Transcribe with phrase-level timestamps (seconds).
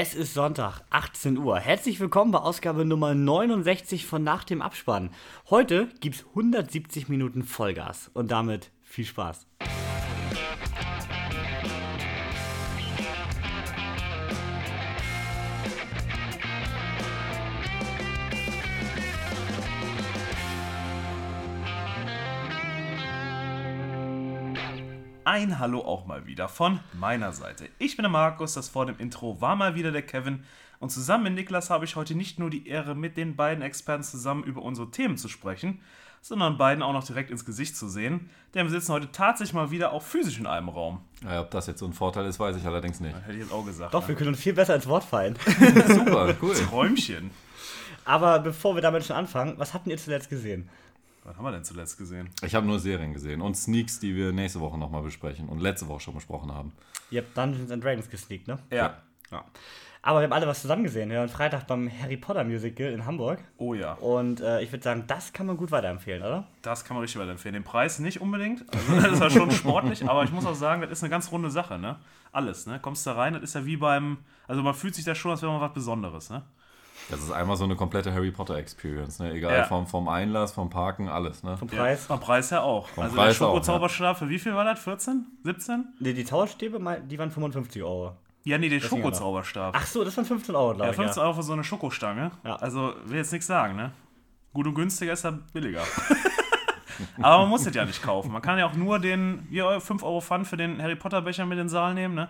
[0.00, 1.58] Es ist Sonntag, 18 Uhr.
[1.58, 5.10] Herzlich willkommen bei Ausgabe Nummer 69 von Nach dem Abspann.
[5.50, 9.48] Heute gibt's 170 Minuten Vollgas und damit viel Spaß.
[25.38, 27.68] Ein Hallo auch mal wieder von meiner Seite.
[27.78, 30.42] Ich bin der Markus, das vor dem Intro war mal wieder der Kevin
[30.80, 34.02] und zusammen mit Niklas habe ich heute nicht nur die Ehre, mit den beiden Experten
[34.02, 35.80] zusammen über unsere Themen zu sprechen,
[36.22, 39.70] sondern beiden auch noch direkt ins Gesicht zu sehen, denn wir sitzen heute tatsächlich mal
[39.70, 41.02] wieder auch physisch in einem Raum.
[41.22, 43.14] Ja, ob das jetzt so ein Vorteil ist, weiß ich allerdings nicht.
[43.14, 43.94] Hätte ich jetzt auch gesagt.
[43.94, 45.38] Doch, wir können uns viel besser ins Wort fallen.
[45.86, 46.54] Super, cool.
[46.56, 47.30] Träumchen.
[48.04, 50.68] Aber bevor wir damit schon anfangen, was habt ihr zuletzt gesehen?
[51.24, 52.30] Was haben wir denn zuletzt gesehen?
[52.42, 55.88] Ich habe nur Serien gesehen und Sneaks, die wir nächste Woche nochmal besprechen und letzte
[55.88, 56.72] Woche schon besprochen haben.
[57.10, 58.58] Ihr habt Dungeons and Dragons gesneakt, ne?
[58.70, 58.96] Ja.
[59.30, 59.44] Ja.
[60.00, 61.10] Aber wir haben alle was zusammen gesehen.
[61.10, 63.40] Wir waren Freitag beim Harry Potter Musical in Hamburg.
[63.56, 63.94] Oh ja.
[63.94, 66.46] Und äh, ich würde sagen, das kann man gut weiterempfehlen, oder?
[66.62, 67.54] Das kann man richtig weiterempfehlen.
[67.54, 68.64] Den Preis nicht unbedingt.
[68.72, 71.32] Also, das ist ja schon sportlich, aber ich muss auch sagen, das ist eine ganz
[71.32, 71.96] runde Sache, ne?
[72.32, 72.78] Alles, ne?
[72.80, 74.18] Kommst da rein, das ist ja wie beim.
[74.46, 76.42] Also man fühlt sich da schon, als wäre man was Besonderes, ne?
[77.10, 79.32] Das ist einmal so eine komplette Harry Potter Experience, ne?
[79.32, 79.64] Egal Ja.
[79.64, 81.56] vom, vom Einlass, vom Parken, alles, ne?
[81.56, 82.04] Vom Preis.
[82.06, 82.88] Vom Preis her auch.
[82.88, 84.78] Vom also Preis der Schoko-Zauberstab, für wie viel war das?
[84.80, 85.24] 14?
[85.44, 85.86] 17?
[86.00, 86.24] Nee, die
[86.78, 88.12] mein- die waren 55 Euro.
[88.44, 88.90] Ja, nee, ja noch.
[88.90, 89.74] Schoko-Zauberstab.
[89.76, 90.96] Ach so, das waren 15 Euro, Ja, glaube ich.
[90.96, 92.30] 15 Euro für so eine Schokostange.
[92.44, 92.56] Ja.
[92.56, 93.92] Also, will jetzt nichts sagen, ne?
[94.52, 95.82] Gut und günstiger ist ja billiger.
[97.22, 98.32] Aber man muss das ja nicht kaufen.
[98.32, 101.22] Man kann ja auch nur den wie euer 5 Euro Pfand für den Harry Potter
[101.22, 102.28] Becher mit in den Saal nehmen, ne?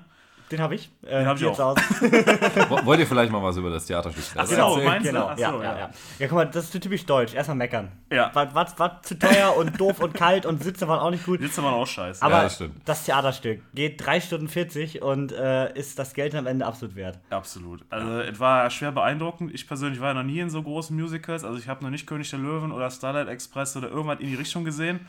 [0.51, 0.91] Den habe ich.
[1.03, 1.77] Äh, Den hab ich hier auch.
[2.85, 4.85] Wollt ihr vielleicht mal was über das Theaterstück Ach so, erzählen?
[4.87, 5.11] meinst du?
[5.13, 5.79] Genau, Ach so, ja, ja, ja.
[5.79, 5.91] ja.
[6.19, 7.35] Ja, guck mal, das ist so typisch deutsch.
[7.35, 7.91] Erstmal meckern.
[8.11, 8.35] Ja.
[8.35, 11.41] War, war, war zu teuer und doof und kalt und Sitze waren auch nicht gut.
[11.41, 12.23] Sitze man auch scheiße.
[12.23, 12.77] Aber das stimmt.
[12.85, 17.19] das Theaterstück geht 3 Stunden 40 und äh, ist das Geld am Ende absolut wert.
[17.31, 17.85] Absolut.
[17.91, 19.53] Also es war schwer beeindruckend.
[19.55, 21.45] Ich persönlich war ja noch nie in so großen Musicals.
[21.45, 24.35] Also ich habe noch nicht König der Löwen oder Starlight Express oder irgendwas in die
[24.35, 25.01] Richtung gesehen.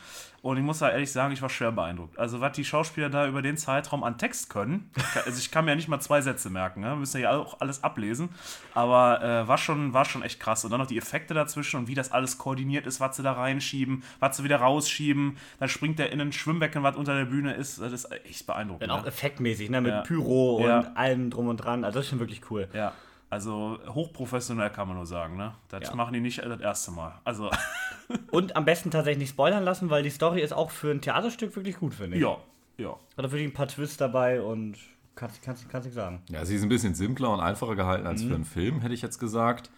[0.42, 2.18] Und ich muss da ehrlich sagen, ich war schwer beeindruckt.
[2.18, 4.90] Also was die Schauspieler da über den Zeitraum an Text können.
[5.30, 6.80] Also ich kann mir ja nicht mal zwei Sätze merken.
[6.80, 6.88] Ne?
[6.88, 8.28] Wir müssen ja auch alles ablesen.
[8.74, 10.64] Aber äh, war, schon, war schon echt krass.
[10.64, 13.32] Und dann noch die Effekte dazwischen und wie das alles koordiniert ist, was sie da
[13.32, 15.36] reinschieben, was sie wieder rausschieben.
[15.58, 17.80] Dann springt der in ein Schwimmbecken, was unter der Bühne ist.
[17.80, 18.82] Das ist echt beeindruckend.
[18.82, 19.08] Dann auch ne?
[19.08, 19.80] effektmäßig, ne?
[19.80, 20.00] Mit Ja.
[20.02, 20.78] Pyro Ja.
[20.80, 21.84] und allem drum und dran.
[21.84, 22.68] Also das ist schon wirklich cool.
[22.72, 22.92] Ja,
[23.28, 25.54] also hochprofessionell kann man nur sagen, ne?
[25.68, 25.94] Das Ja.
[25.94, 27.20] machen die nicht das erste Mal.
[27.24, 27.50] Also,
[28.32, 31.54] Und am besten tatsächlich nicht spoilern lassen, weil die Story ist auch für ein Theaterstück
[31.54, 32.22] wirklich gut, finde ich.
[32.22, 32.36] ja,
[32.76, 32.96] ja.
[33.16, 34.76] Da wirklich ein paar Twists dabei und
[35.14, 36.22] kannst, kannst, kannst nicht sagen.
[36.28, 38.28] Ja, sie ist ein bisschen simpler und einfacher gehalten als Mhm.
[38.28, 39.70] für einen Film, hätte ich jetzt gesagt.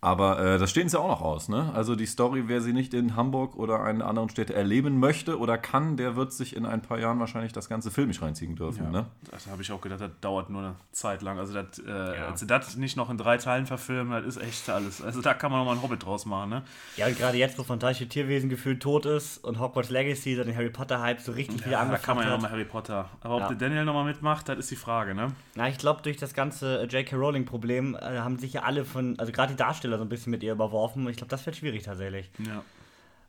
[0.00, 1.72] Aber äh, das stehen sie auch noch aus, ne?
[1.74, 5.58] Also die Story, wer sie nicht in Hamburg oder einen anderen Städte erleben möchte oder
[5.58, 9.06] kann, der wird sich in ein paar Jahren wahrscheinlich das ganze filmisch reinziehen dürfen, ne?
[9.32, 11.38] Das habe ich auch gedacht, das dauert nur eine Zeit lang.
[11.38, 12.26] Also, das, äh, Ja.
[12.28, 15.02] als sie das nicht noch in drei Teilen verfilmen, das ist echt alles.
[15.02, 16.62] Also, da kann man noch mal einen Hobbit draus machen, ne?
[16.96, 20.54] Ja, und gerade jetzt, wo Fantastische Tierwesen gefühlt tot ist und Hogwarts Legacy dann den
[20.54, 22.36] Harry Potter-Hype so richtig wieder Ja, da angefangen kann man ja hat.
[22.38, 23.08] nochmal Harry Potter.
[23.20, 23.48] Aber ob Ja.
[23.48, 25.32] der Daniel nochmal mitmacht, das ist die Frage, ne?
[25.56, 27.16] Na, ich glaube, durch das ganze äh, J.K.
[27.16, 30.42] Rowling-Problem äh, haben sich ja alle von, also gerade die Darsteller so ein bisschen mit
[30.42, 31.08] ihr überworfen.
[31.08, 32.30] Ich glaube, das wird schwierig tatsächlich.
[32.46, 32.62] Ja.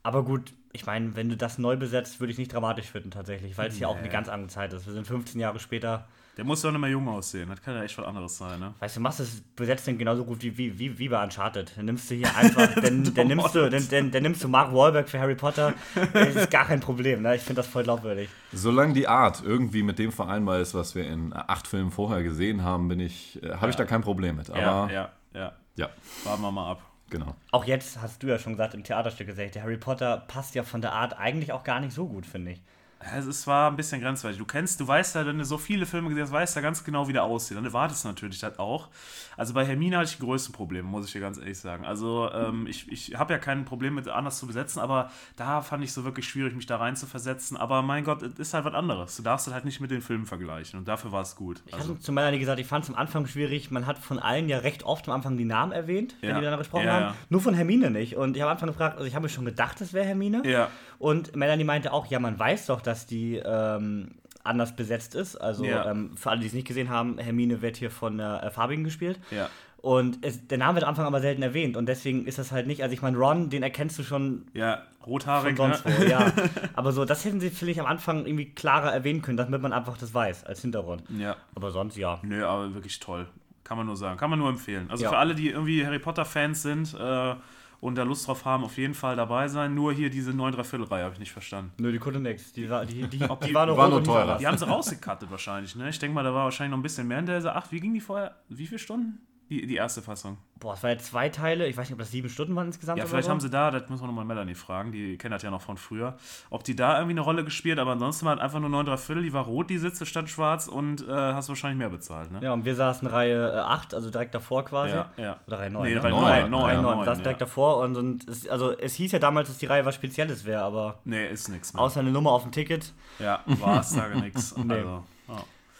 [0.03, 3.58] Aber gut, ich meine, wenn du das neu besetzt, würde ich nicht dramatisch finden tatsächlich,
[3.58, 4.14] weil es ja auch eine Nee.
[4.14, 4.86] ganz andere Zeit ist.
[4.86, 6.08] Wir sind 15 Jahre später.
[6.38, 7.50] Der muss doch nicht mehr jung aussehen.
[7.50, 8.74] Das kann ja echt was anderes sein, ne?
[8.80, 11.74] Weißt du, machst das besetzt den genauso gut wie, wie, wie, wie bei Uncharted.
[11.75, 14.74] Dann nimmst du hier einfach, dann, dann, nimmst du, dann, dann, dann nimmst du Mark
[14.74, 15.74] Wahlberg für Harry Potter.
[16.14, 17.36] Das ist gar kein Problem, ne?
[17.36, 18.30] Ich finde das voll glaubwürdig.
[18.53, 22.64] Solange die Art irgendwie mit dem vereinbar ist, was wir in acht Filmen vorher gesehen
[22.64, 24.50] haben, bin ich, äh, habe ich da kein Problem mit.
[24.50, 25.52] Aber ja, ja, ja.
[25.79, 25.90] Ja,
[26.25, 26.81] Warten wir mal ab.
[27.09, 27.35] genau.
[27.51, 30.63] Auch jetzt hast du ja schon gesagt, im Theaterstück gesagt, der Harry Potter passt ja
[30.63, 32.62] von der Art eigentlich auch gar nicht so gut, finde ich.
[33.02, 34.38] Es war ein bisschen grenzwertig.
[34.38, 36.84] Du kennst, du weißt ja, wenn du so viele Filme gesehen hast, weißt ja ganz
[36.84, 37.56] genau, wie der aussieht.
[37.56, 38.90] Dann erwartest du natürlich das auch.
[39.38, 41.86] Also bei Hermine hatte ich die größten Probleme, muss ich dir ganz ehrlich sagen.
[41.86, 45.82] Also ähm, ich, ich habe ja kein Problem mit anders zu besetzen, aber da fand
[45.86, 47.56] ich so wirklich schwierig, mich da rein zu versetzen.
[47.56, 49.16] Aber mein Gott, es ist halt was anderes.
[49.16, 51.62] Du darfst es halt nicht mit den Filmen vergleichen und dafür war es gut.
[51.68, 53.72] Ich Also, hatte zu Melanie gesagt, ich fand es am Anfang schwierig.
[53.72, 56.36] Man hat von allen ja recht oft am Anfang die Namen erwähnt, wenn Ja.
[56.36, 57.02] die miteinander gesprochen Ja, haben.
[57.04, 57.16] ja.
[57.30, 58.18] Nur von Hermine nicht.
[58.18, 60.42] Und ich habe am Anfang gefragt, also ich habe mir schon gedacht, das wäre Hermine.
[60.45, 60.68] ja,
[60.98, 65.36] Und Melanie meinte auch, ja, man weiß doch, dass die ähm, anders besetzt ist.
[65.36, 65.89] Also Ja.
[65.91, 69.19] ähm, für alle, die es nicht gesehen haben, Hermine wird hier von äh, Farbigen gespielt.
[69.31, 69.50] ja.
[69.81, 71.77] Und es, der Name wird am Anfang aber selten erwähnt.
[71.77, 74.81] Und deswegen ist das halt nicht, also ich meine, Ron, den erkennst du schon Ja,
[75.00, 75.94] von rothaarig, sonst ne?
[75.97, 76.03] wo.
[76.03, 76.33] Ja.
[76.75, 79.71] Aber so, das hätten sie, finde ich, am Anfang irgendwie klarer erwähnen können, damit man
[79.71, 81.03] einfach das weiß als Hintergrund.
[81.18, 81.38] Ja.
[81.56, 82.19] Aber sonst ja.
[82.24, 83.25] Nö, aber wirklich toll.
[83.63, 84.18] Kann man nur sagen.
[84.18, 84.88] Kann man nur empfehlen.
[84.92, 85.12] Also Ja.
[85.12, 87.35] für alle, die irgendwie Harry Potter-Fans sind äh,
[87.81, 89.74] und da Lust drauf haben, auf jeden Fall dabei sein.
[89.74, 91.72] Nur hier diese 9 Dreiviertel-Reihe habe ich nicht verstanden.
[91.78, 92.52] Nö, die konnte nix.
[92.54, 94.38] Die, die, die, die, die war nur, war teurer.
[94.38, 95.90] Die haben sie rausgekattet wahrscheinlich, ne?
[95.90, 97.72] Ich denke mal, da war wahrscheinlich noch ein bisschen mehr in der 8.
[97.72, 98.36] Wie ging die vorher?
[98.50, 99.20] Wie viele Stunden?
[99.50, 100.38] Die, die erste Fassung.
[100.60, 101.68] Boah, es waren jetzt zwei Teile.
[101.68, 103.00] Ich weiß nicht, ob das sieben Stunden waren insgesamt.
[103.00, 103.31] Ja, vielleicht so.
[103.31, 105.78] haben sie da, das müssen wir nochmal Melanie fragen, die kennt das ja noch von
[105.78, 106.18] früher,
[106.51, 109.24] ob die da irgendwie eine Rolle gespielt, aber ansonsten war es einfach nur 9 Dreiviertel,
[109.24, 112.40] die war rot, die Sitze statt schwarz und äh, hast wahrscheinlich mehr bezahlt, ne?
[112.44, 114.94] Ja, und wir saßen Reihe äh, 8, also direkt davor quasi.
[114.94, 115.38] Ja, ja.
[115.48, 115.88] Oder Reihe 9.
[115.88, 116.04] Nee, ne?
[116.04, 118.48] Reihe Neun, 9, Reihe 9, Reihe 9, 9, wir saßen direkt davor und, und es,
[118.48, 121.74] also es hieß ja damals, dass die Reihe was Spezielles wäre, aber Nee, ist nix
[121.74, 121.81] mehr.
[121.81, 122.94] außer eine Nummer auf dem Ticket.
[123.18, 124.56] Ja, war es, sage nix.
[124.63, 124.74] Nee.
[124.74, 125.04] Also,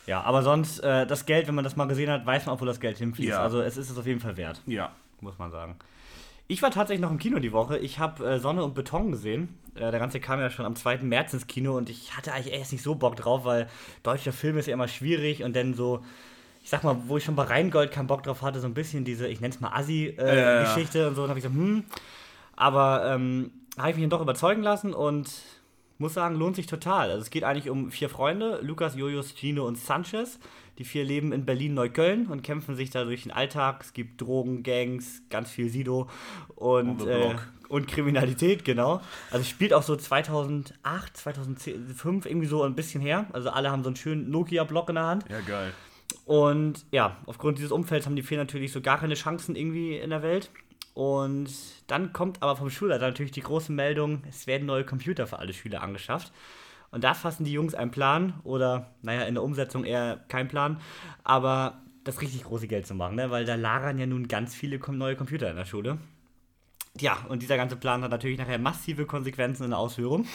[0.10, 0.22] ja.
[0.22, 2.66] Aber sonst, äh, das Geld, wenn man das mal gesehen hat, weiß man auch, wo
[2.66, 3.30] das Geld hinfließt.
[3.30, 3.42] Ja.
[3.42, 4.92] Also es ist es auf jeden Fall wert, ja.
[5.22, 5.76] muss man sagen.
[6.48, 7.78] Ich war tatsächlich noch im Kino die Woche.
[7.78, 9.50] Ich habe äh, Sonne und Beton gesehen.
[9.76, 10.98] Äh, der ganze kam ja schon am 2.
[11.04, 13.70] März ins Kino und ich hatte eigentlich erst nicht so Bock drauf, weil
[14.02, 16.04] deutscher Film ist ja immer schwierig und dann so,
[16.64, 19.06] ich sag mal, wo ich schon bei Rheingold keinen Bock drauf hatte, so ein bisschen
[19.06, 19.70] diese, ich nenn's mal.
[19.74, 21.84] Assi-Geschichte und so, dann habe ich so, hm.
[22.56, 25.30] Aber ähm, habe ich mich dann doch überzeugen lassen und
[26.00, 27.12] muss sagen, lohnt sich total.
[27.12, 30.40] Also es geht eigentlich um vier Freunde, Lukas, Jojos, Gino und Sanchez.
[30.78, 33.82] Die vier leben in Berlin-Neukölln und kämpfen sich da durch den Alltag.
[33.84, 36.10] Es gibt Drogen, Gangs, ganz viel Sido
[36.56, 37.36] und, äh,
[37.68, 39.02] und Kriminalität, genau.
[39.30, 43.26] Also es spielt auch so 2008, 2005 irgendwie so ein bisschen her.
[43.34, 45.26] Also alle haben so einen schönen Nokia-Block in der Hand.
[45.30, 45.74] Ja, geil.
[46.24, 50.12] Und ja, aufgrund dieses Umfelds haben die vier natürlich so gar keine Chancen irgendwie in
[50.12, 50.50] der Welt.
[51.00, 51.50] Und
[51.88, 55.54] dann kommt aber vom Schulleiter natürlich die große Meldung, es werden neue Computer für alle
[55.54, 56.34] Schüler angeschafft.
[56.92, 60.82] Und da fassen die Jungs einen Plan oder, naja, in der Umsetzung eher kein Plan,
[61.24, 63.32] aber das richtig große Geld zu machen, ne?
[63.32, 66.00] weil da lagern ja nun ganz viele neue Computer in der Schule.
[67.00, 70.28] Ja, und dieser ganze Plan hat natürlich nachher massive Konsequenzen in der Ausführung.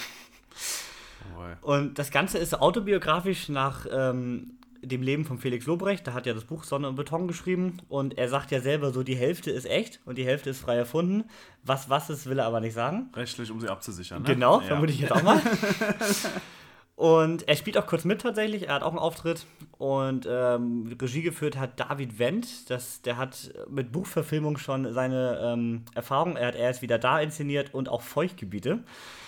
[1.28, 1.58] Jawohl.
[1.60, 4.54] Und das Ganze ist autobiografisch nach ähm,
[4.86, 6.06] dem Leben von Felix Lobrecht.
[6.06, 7.78] Der hat ja das Buch Sonne und Beton geschrieben.
[7.88, 10.76] Und er sagt ja selber so, die Hälfte ist echt und die Hälfte ist frei
[10.76, 11.24] erfunden.
[11.62, 13.10] Was was ist, will er aber nicht sagen.
[13.14, 14.28] Rechtlich, um sie abzusichern, ne?
[14.34, 14.66] Genau, ja.
[14.66, 15.40] vermute ich jetzt auch mal.
[16.96, 18.68] Und er spielt auch kurz mit tatsächlich.
[18.68, 19.46] Er hat auch einen Auftritt.
[19.78, 22.70] Und ähm, Regie geführt hat David Wendt.
[22.70, 26.36] Das, der hat mit Buchverfilmung schon seine ähm, Erfahrung.
[26.36, 28.78] Er hat erst wieder da inszeniert und auch Feuchtgebiete.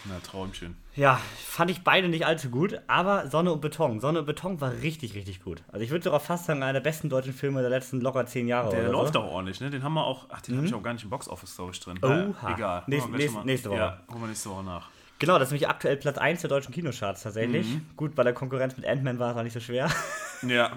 [0.05, 0.77] Na, Traumchen.
[0.95, 3.99] Ja, fand ich beide nicht allzu gut, aber Sonne und Beton.
[4.01, 5.65] Sonne und Beton war richtig, richtig gut.
[5.69, 8.47] Also ich würde sogar fast sagen, einer der besten deutschen Filme der letzten locker zehn
[8.47, 8.71] Jahre.
[8.71, 9.21] Der läuft so.
[9.21, 9.69] auch ordentlich, ne?
[9.71, 10.27] Den haben wir auch.
[10.31, 11.99] Ach, den habe ich auch gar nicht im Box-Office, glaube ich, drin.
[12.01, 12.55] Oha.
[12.55, 12.85] Egal.
[12.87, 13.79] Nächst- Holen wir gleich nächst- mal- nächste Woche.
[13.79, 14.89] Ja, holen wir nächste Woche nach.
[15.19, 17.67] Genau, das ist nämlich aktuell Platz 1 der deutschen Kinocharts tatsächlich.
[17.67, 17.87] Mhm.
[17.97, 19.91] Gut, bei der Konkurrenz mit Ant-Man war es auch nicht so schwer.
[20.47, 20.73] Ja.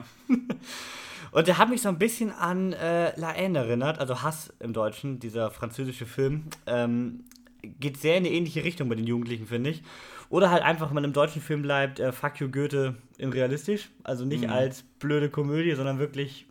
[1.31, 4.71] Und der hat mich so ein bisschen an äh, La Haine erinnert, also Hass im
[4.71, 6.45] Deutschen, dieser französische Film.
[6.65, 7.25] Ähm,
[7.61, 9.83] geht sehr in eine ähnliche Richtung bei den Jugendlichen, finde ich.
[10.29, 13.89] Oder halt einfach, wenn man im deutschen Film bleibt, äh, Fuck you Goethe in realistisch.
[14.03, 14.49] Also nicht Mhm.
[14.49, 16.45] als blöde Komödie, sondern wirklich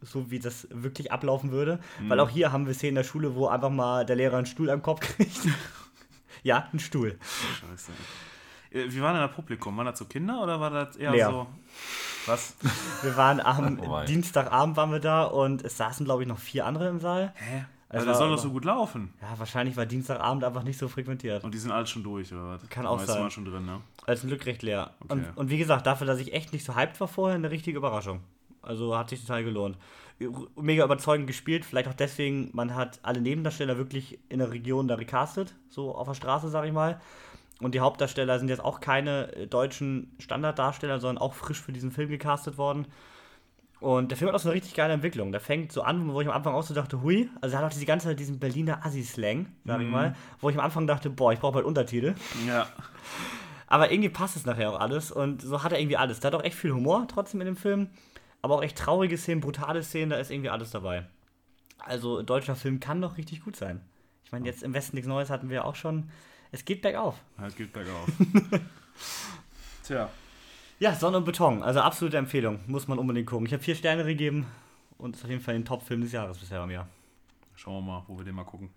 [0.00, 1.78] so, wie das wirklich ablaufen würde.
[2.00, 2.08] Mhm.
[2.08, 4.46] Weil auch hier haben wir Szenen in der Schule, wo einfach mal der Lehrer einen
[4.46, 5.40] Stuhl am Kopf kriegt.
[6.42, 7.18] Ja, einen Stuhl.
[7.60, 7.92] Scheiße.
[8.70, 9.76] Äh, Wie war denn das Publikum?
[9.76, 11.30] Waren das so Kinder oder war das eher Leer.
[11.30, 11.46] so.
[12.26, 12.54] Was?
[13.02, 14.02] Wir waren am Oh.
[14.04, 17.32] Dienstagabend waren wir da und es saßen, glaube ich, noch vier andere im Saal.
[17.36, 17.64] Hä?
[17.90, 19.14] Also, war das soll doch so gut laufen.
[19.22, 21.42] Ja, wahrscheinlich war Dienstagabend einfach nicht so frequentiert.
[21.42, 22.68] Und die sind alle schon durch, oder was?
[22.68, 23.18] Kann auch sein.
[23.22, 23.80] waren schon drin, ne?
[24.06, 24.90] Als ein Glück recht leer.
[25.00, 25.12] Okay.
[25.14, 27.78] Und, und wie gesagt, dafür, dass ich echt nicht so hyped war vorher, eine richtige
[27.78, 28.20] Überraschung.
[28.62, 29.76] Also hat sich total gelohnt.
[30.56, 34.96] Mega überzeugend gespielt, vielleicht auch deswegen, man hat alle Nebendarsteller wirklich in der Region da
[34.96, 37.00] recastet, so auf der Straße, sag ich mal.
[37.60, 41.90] Und die Hauptdarsteller sind jetzt auch keine äh, deutschen Standarddarsteller, sondern auch frisch für diesen
[41.90, 42.86] Film gecastet worden.
[43.80, 45.30] Und der Film hat auch so eine richtig geile Entwicklung.
[45.30, 47.66] Der fängt so an, wo ich am Anfang auch so dachte, hui, also er hat
[47.66, 51.10] auch diese ganze Zeit diesen Berliner Assi-Slang, sag ich mal, wo ich am Anfang dachte,
[51.10, 52.14] boah, ich brauche bald Untertitel.
[52.46, 52.66] Ja.
[53.68, 56.20] Aber irgendwie passt es nachher auch alles und so hat er irgendwie alles.
[56.20, 57.90] Da hat auch echt viel Humor trotzdem in dem Film,
[58.42, 61.06] aber auch echt traurige Szenen, brutale Szenen, da ist irgendwie alles dabei.
[61.78, 63.80] Also ein deutscher Film kann doch richtig gut sein.
[64.24, 66.10] Ich meine, jetzt im Westen nichts Neues hatten wir auch schon.
[66.50, 67.16] Es geht bergauf.
[67.38, 68.08] Halt geht bergauf.
[69.84, 70.10] Tja.
[70.80, 72.60] Ja, Sonne und Beton, also absolute Empfehlung.
[72.66, 73.46] Muss man unbedingt gucken.
[73.46, 74.46] Ich habe vier Sterne gegeben
[74.96, 76.86] und ist auf jeden Fall den Top-Film des Jahres bisher bei mir.
[77.56, 78.70] Schauen wir mal, wo wir den mal gucken.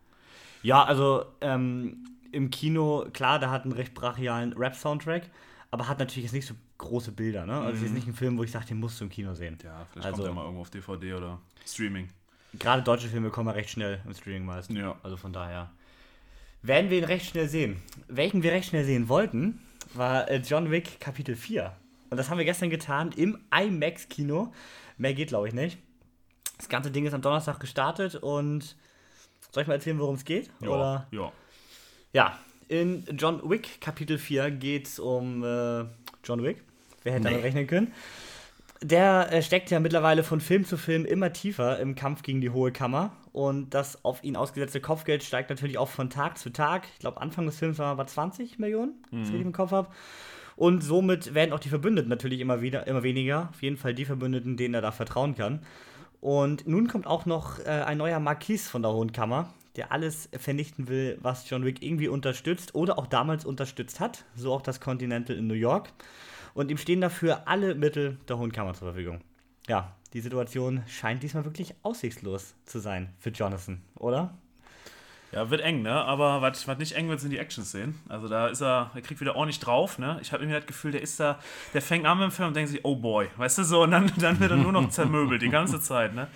[0.64, 5.30] Ja, also ähm, im Kino, klar, der hat einen recht brachialen Rap-Soundtrack,
[5.70, 7.46] aber hat natürlich jetzt nicht so große Bilder.
[7.46, 7.54] Ne?
[7.60, 9.58] Also es ist nicht ein Film, wo ich sage, den musst du im Kino sehen.
[9.64, 12.10] Ja, vielleicht Also- kommt der mal irgendwo auf DVD oder Streaming.
[12.54, 14.78] Gerade deutsche Filme kommen ja recht schnell im Streaming meistens.
[14.78, 14.98] Ja.
[15.04, 15.72] Also von daher.
[16.64, 17.82] Werden wir ihn recht schnell sehen.
[18.08, 19.62] Welchen wir recht schnell sehen wollten,
[19.94, 21.76] war äh, John Wick Kapitel 4.
[22.10, 24.54] Und das haben wir gestern getan im IMAX-Kino.
[24.98, 25.78] Mehr geht, glaube ich, nicht.
[26.58, 28.76] Das ganze Ding ist am Donnerstag gestartet und
[29.52, 30.52] soll ich mal erzählen, worum es geht?
[30.62, 31.08] Oder?
[31.12, 31.32] ja.
[32.14, 35.86] Ja, in John Wick Kapitel 4 geht es um äh,
[36.24, 36.64] John Wick.
[37.04, 37.46] Wer hätte damit Nee.
[37.46, 37.92] rechnen können?
[38.82, 42.50] der äh, steckt ja mittlerweile von Film zu Film immer tiefer im Kampf gegen die
[42.50, 43.12] Hohe Kammer.
[43.32, 46.88] Und das auf ihn ausgesetzte Kopfgeld steigt natürlich auch von Tag zu Tag.
[46.94, 49.28] Ich glaube, Anfang des Films waren wir 20 Millionen, mhm.
[49.28, 49.90] wenn ich im Kopf habe.
[50.56, 53.50] Und somit werden auch die Verbündeten natürlich immer wieder, immer weniger.
[53.52, 55.62] Auf jeden Fall die Verbündeten, denen er da vertrauen kann.
[56.20, 60.30] Und nun kommt auch noch äh, ein neuer Marquis von der Hohen Kammer, der alles
[60.38, 64.26] vernichten will, was John Wick irgendwie unterstützt oder auch damals unterstützt hat.
[64.36, 65.90] So auch das Continental in New York.
[66.54, 69.22] Und ihm stehen dafür alle Mittel der Hohen Kammer zur Verfügung.
[69.68, 74.38] Ja, die Situation scheint diesmal wirklich aussichtslos zu sein für Jonathan, oder?
[75.32, 75.94] Ja, wird eng, ne?
[75.94, 77.98] Aber was, nicht eng wird, sind die Action-Szenen.
[78.10, 80.20] Also da ist er, er kriegt wieder ordentlich drauf, ne?
[80.22, 81.40] Ich habe irgendwie das Gefühl, der ist da,
[81.74, 83.92] der fängt an mit dem Film und denkt sich, oh boy, weißt du so, und
[83.92, 86.28] dann, dann wird er nur noch zermöbelt die ganze Zeit, ne?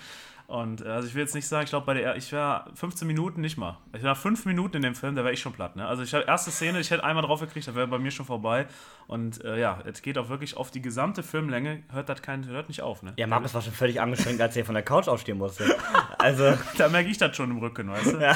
[0.48, 3.08] Und äh, also ich will jetzt nicht sagen, ich glaube bei der, ich war 15
[3.08, 3.78] Minuten nicht mal.
[3.94, 5.76] Ich war 5 Minuten in dem Film, da wäre ich schon platt.
[5.76, 5.88] Ne?
[5.88, 8.26] Also ich habe erste Szene, ich hätte einmal drauf gekriegt, da wäre bei mir schon
[8.26, 8.68] vorbei.
[9.08, 12.68] Und äh, ja, es geht auch wirklich auf die gesamte Filmlänge, hört das kein, hört
[12.70, 13.02] nicht auf.
[13.02, 13.14] Ne?
[13.18, 15.66] Ja, Markus war schon völlig angeschränkt, als er von der Couch aufstehen musste.
[16.18, 18.18] Also da merke ich das schon im Rücken, weißt du?
[18.18, 18.36] Ja.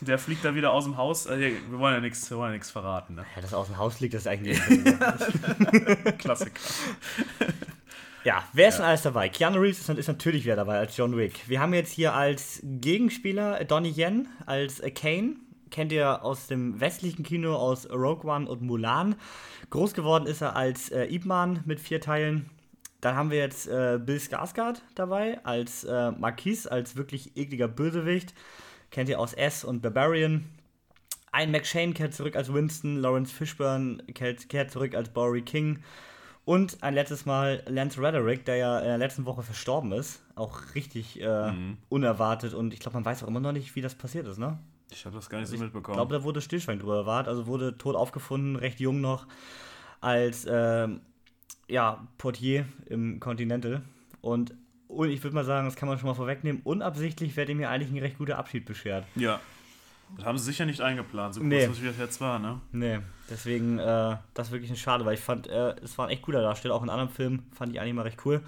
[0.00, 1.26] Der fliegt da wieder aus dem Haus.
[1.26, 3.16] Also, wir wollen ja nichts, verraten.
[3.16, 3.26] Ne?
[3.34, 4.58] Ja, dass er aus dem Haus fliegt, das ist eigentlich.
[6.18, 6.60] Klassiker.
[8.26, 8.78] Ja, wer ist ja.
[8.80, 9.28] denn alles dabei?
[9.28, 11.48] Keanu Reeves ist, natürlich wieder dabei als John Wick.
[11.48, 15.36] Wir haben jetzt hier als Gegenspieler Donnie Yen als Kane.
[15.70, 19.14] Kennt ihr aus dem westlichen Kino, aus Rogue One und Mulan.
[19.70, 22.50] Groß geworden ist er als äh, Ip Man mit vier Teilen.
[23.00, 28.34] Dann haben wir jetzt äh, Bill Skarsgård dabei als äh, Marquis, als wirklich ekliger Bösewicht.
[28.90, 30.46] Kennt ihr aus S und Barbarian.
[31.30, 35.78] Ein McShane kehrt zurück als Winston, Lawrence Fishburne kehrt, kehrt zurück als Bory King.
[36.46, 40.22] Und ein letztes Mal Lance Rederick, der ja in der letzten Woche verstorben ist.
[40.36, 41.76] Auch richtig äh, mhm.
[41.88, 42.54] unerwartet.
[42.54, 44.56] Und ich glaube, man weiß auch immer noch nicht, wie das passiert ist, ne?
[44.92, 45.94] Ich habe das gar nicht so mitbekommen.
[45.94, 47.30] Ich glaube, da wurde Stillschwein drüber erwartet.
[47.30, 49.26] Also wurde tot aufgefunden, recht jung noch,
[50.00, 50.86] als äh,
[51.66, 53.82] ja, Portier im Continental.
[54.20, 54.54] Und,
[54.86, 57.70] und ich würde mal sagen, das kann man schon mal vorwegnehmen, unabsichtlich wird ihm hier
[57.70, 59.04] eigentlich ein recht guter Abschied beschert.
[59.16, 59.40] Ja,
[60.16, 61.66] das haben sie sicher nicht eingeplant, so nee.
[61.66, 62.60] kurz, wie das jetzt war, ne?
[62.72, 66.12] Nee, deswegen, äh, das ist wirklich ein Schade, weil ich fand, äh, es war ein
[66.12, 68.42] echt cooler Darsteller, auch in anderen Filmen fand ich eigentlich mal recht cool.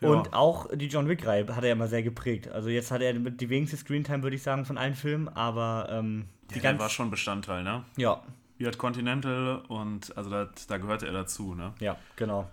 [0.00, 0.08] Ja.
[0.08, 2.48] Und auch die John Wick-Reihe hat er ja mal sehr geprägt.
[2.48, 6.26] Also jetzt hat er die wenigste Screentime, würde ich sagen, von allen Filmen, aber ähm,
[6.52, 7.84] die ja, war schon Bestandteil, ne?
[7.96, 8.20] Ja.
[8.58, 11.72] Wie hat Continental und also das, da gehörte er dazu, ne?
[11.78, 12.50] Ja, genau.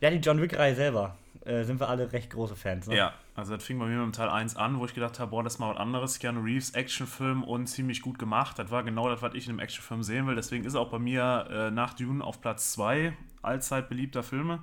[0.00, 2.86] Ja, die John Wick-Reihe selber äh, sind wir alle recht große Fans.
[2.86, 2.96] Ne?
[2.96, 5.30] Ja, also das fing bei mir mit dem Teil 1 an, wo ich gedacht habe,
[5.30, 6.18] boah, das ist mal was anderes.
[6.18, 8.58] Keanu Reeves, Actionfilm und ziemlich gut gemacht.
[8.58, 10.34] Das war genau das, was ich in einem Actionfilm sehen will.
[10.34, 14.62] Deswegen ist er auch bei mir äh, nach Dune auf Platz 2 allzeit beliebter Filme.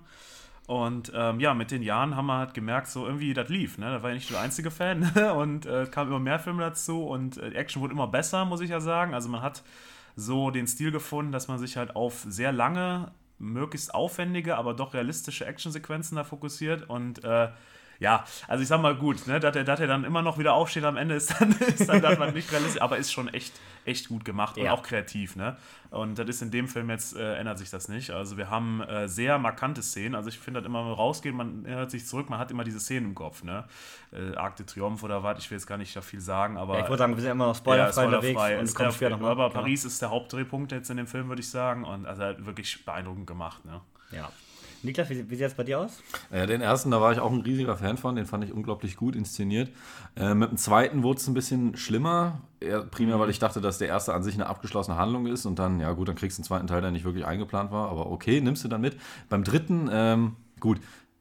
[0.68, 3.80] Und ähm, ja, mit den Jahren haben wir halt gemerkt, so irgendwie das lief.
[3.80, 3.88] Ne?
[3.88, 5.04] Da war ich nicht der einzige Fan.
[5.36, 8.70] und äh, kamen immer mehr Filme dazu und äh, Action wurde immer besser, muss ich
[8.70, 9.14] ja sagen.
[9.14, 9.64] Also man hat
[10.16, 14.94] so den Stil gefunden, dass man sich halt auf sehr lange möglichst aufwendige, aber doch
[14.94, 16.90] realistische Actionsequenzen da fokussiert.
[16.90, 17.50] Und äh,
[18.00, 20.54] ja, also ich sag mal gut, ne, dass er, dass er dann immer noch wieder
[20.54, 23.54] aufsteht am Ende ist dann, ist dann, dann nicht realistisch, aber ist schon echt,
[23.86, 24.72] echt gut gemacht und ja.
[24.72, 25.58] auch kreativ, ne?
[25.92, 28.12] Und das ist in dem Film jetzt, äh, ändert sich das nicht.
[28.12, 30.14] Also wir haben äh, sehr markante Szenen.
[30.14, 33.08] Also ich finde, dass immer rausgeht, man erinnert sich zurück, man hat immer diese Szenen
[33.08, 33.66] im Kopf, ne?
[34.14, 36.76] Äh, Arc de Triomphe oder was, ich will jetzt gar nicht da viel sagen, aber.
[36.76, 39.10] Ja, ich würde sagen, wir sind immer noch spoilerfrei ja, unterwegs und es kommt schwer
[39.10, 39.32] nochmal.
[39.32, 41.84] Aber Paris ist der Hauptdrehpunkt jetzt in dem Film, würde ich sagen.
[41.84, 43.82] Und also wirklich beeindruckend gemacht, ne?
[44.12, 44.30] Ja.
[44.84, 46.02] Niklas, wie, wie sieht es bei dir aus?
[46.32, 48.96] Ja, den ersten, da war ich auch ein riesiger Fan von, den fand ich unglaublich
[48.96, 49.70] gut inszeniert.
[50.16, 53.22] Äh, mit dem zweiten wurde es ein bisschen schlimmer, eher primär, mhm.
[53.22, 55.92] weil ich dachte, dass der erste an sich eine abgeschlossene Handlung ist und dann, ja
[55.92, 58.64] gut, dann kriegst du einen zweiten Teil, der nicht wirklich eingeplant war, aber okay, nimmst
[58.64, 58.98] du dann mit.
[59.30, 60.80] Beim dritten, ähm, gut,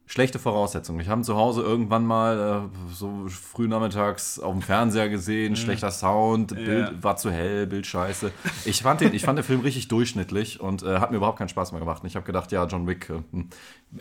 [0.08, 1.00] schlechte Voraussetzungen.
[1.00, 5.56] Ich habe zu Hause irgendwann mal äh, so früh nachmittags auf dem Fernseher gesehen, mhm.
[5.56, 7.02] schlechter Sound, Bild ja.
[7.02, 8.32] war zu hell, Bild scheiße.
[8.64, 11.50] Ich fand den, ich fand den Film richtig durchschnittlich und äh, hat mir überhaupt keinen
[11.50, 12.02] Spaß mehr gemacht.
[12.02, 13.50] Und ich habe gedacht, ja, John Wick, äh, hm,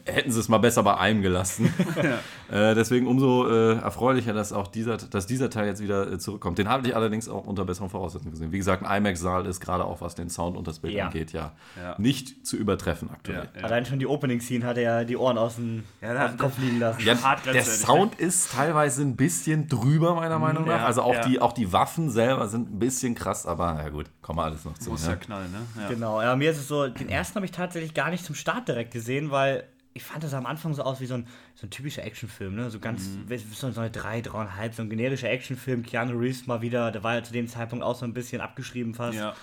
[0.05, 1.73] hätten sie es mal besser bei einem gelassen.
[2.51, 2.71] ja.
[2.71, 6.57] äh, deswegen umso äh, erfreulicher, dass auch dieser, dass dieser Teil jetzt wieder äh, zurückkommt.
[6.57, 8.51] Den habe ich allerdings auch unter besseren Voraussetzungen gesehen.
[8.51, 11.05] Wie gesagt, ein IMAX-Saal ist gerade auch, was den Sound und das Bild ja.
[11.05, 11.53] angeht, ja,
[11.97, 13.49] nicht zu übertreffen aktuell.
[13.61, 16.37] Allein schon die Opening-Scene hat er ja die Ohren aus dem ja, da, auf den
[16.37, 17.01] Kopf liegen lassen.
[17.05, 17.15] Ja,
[17.53, 20.79] der Sound ist teilweise ein bisschen drüber, meiner Meinung nach.
[20.79, 21.25] Ja, also auch, ja.
[21.25, 24.65] die, auch die Waffen selber sind ein bisschen krass, aber ja gut, kommen wir alles
[24.65, 24.89] noch zu.
[24.89, 25.59] Muss ja, ja knallen, ne?
[25.81, 25.87] Ja.
[25.87, 28.67] Genau, ja, mir ist es so, den ersten habe ich tatsächlich gar nicht zum Start
[28.67, 29.63] direkt gesehen, weil
[29.97, 32.69] ich fand das am Anfang so aus wie so ein, so ein typischer Actionfilm, ne?
[32.69, 33.37] So ganz, mhm.
[33.51, 35.83] so eine 3, 3,5, so ein generischer Actionfilm.
[35.83, 38.93] Keanu Reeves mal wieder, der war ja zu dem Zeitpunkt auch so ein bisschen abgeschrieben
[38.93, 39.17] fast.
[39.17, 39.35] Ja.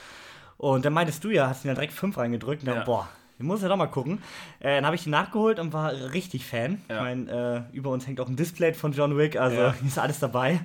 [0.57, 2.85] Und dann meintest du ja, hast ihn ja direkt 5 reingedrückt und dann, ja.
[2.85, 4.23] boah, ich muss ja doch mal gucken.
[4.61, 6.81] Äh, dann habe ich ihn nachgeholt und war richtig Fan.
[6.89, 6.97] Ja.
[6.97, 9.75] Ich meine, äh, über uns hängt auch ein Display von John Wick, also ja.
[9.85, 10.61] ist alles dabei.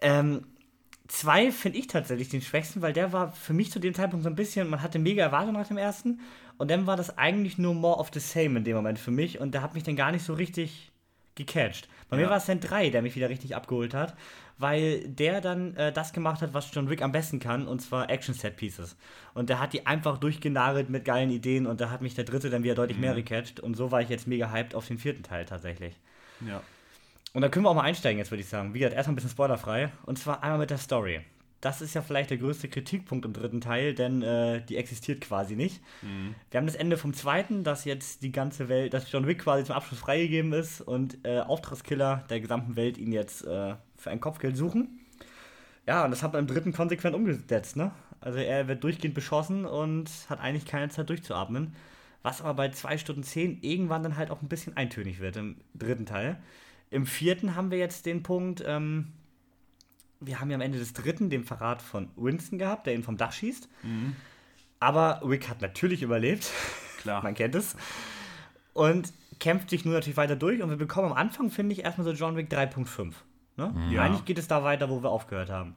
[0.00, 0.44] Ähm,
[1.12, 4.30] zwei finde ich tatsächlich den schwächsten, weil der war für mich zu dem Zeitpunkt so
[4.30, 6.20] ein bisschen, man hatte mega Erwartungen nach dem ersten
[6.56, 9.38] und dann war das eigentlich nur more of the same in dem Moment für mich
[9.38, 10.90] und der hat mich dann gar nicht so richtig
[11.34, 11.88] gecatcht.
[12.08, 12.24] Bei Ja.
[12.24, 14.14] mir war es dann 3, der mich wieder richtig abgeholt hat,
[14.58, 18.08] weil der dann äh, das gemacht hat, was John Wick am besten kann, und zwar
[18.10, 18.96] Action-Set-Pieces.
[19.34, 22.48] Und der hat die einfach durchgenagelt mit geilen Ideen und da hat mich der dritte
[22.48, 25.22] dann wieder deutlich mehr gecatcht und so war ich jetzt mega hyped auf den vierten
[25.22, 25.94] Teil tatsächlich.
[26.46, 26.62] Ja.
[27.32, 28.74] Und da können wir auch mal einsteigen jetzt, würde ich sagen.
[28.74, 29.90] Wie gesagt, erstmal ein bisschen spoilerfrei.
[30.04, 31.20] Und zwar einmal mit der Story.
[31.62, 35.54] Das ist ja vielleicht der größte Kritikpunkt im dritten Teil, denn äh, die existiert quasi
[35.54, 35.80] nicht.
[36.50, 39.64] Wir haben das Ende vom zweiten, dass jetzt die ganze Welt, dass John Wick quasi
[39.64, 44.20] zum Abschluss freigegeben ist und äh, Auftragskiller der gesamten Welt ihn jetzt äh, für ein
[44.20, 44.98] Kopfgeld suchen.
[45.86, 47.92] Ja, und das hat man im dritten konsequent umgesetzt, ne?
[48.20, 51.74] Also er wird durchgehend beschossen und hat eigentlich keine Zeit durchzuatmen.
[52.22, 55.56] Was aber bei 2 Stunden 10 irgendwann dann halt auch ein bisschen eintönig wird im
[55.74, 56.40] dritten Teil.
[56.92, 59.08] Im vierten haben wir jetzt den Punkt, ähm,
[60.20, 63.16] wir haben ja am Ende des dritten den Verrat von Winston gehabt, der ihn vom
[63.16, 63.68] Dach schießt.
[64.78, 66.50] Aber Wick hat natürlich überlebt.
[66.98, 67.22] Klar.
[67.24, 67.76] Man kennt es.
[68.74, 70.62] Und kämpft sich nur natürlich weiter durch.
[70.62, 73.12] Und wir bekommen am Anfang, finde ich, erstmal so John Wick 3.5.
[73.56, 73.74] Ne?
[73.90, 74.02] Ja.
[74.02, 75.74] Eigentlich geht es da weiter, wo wir aufgehört haben.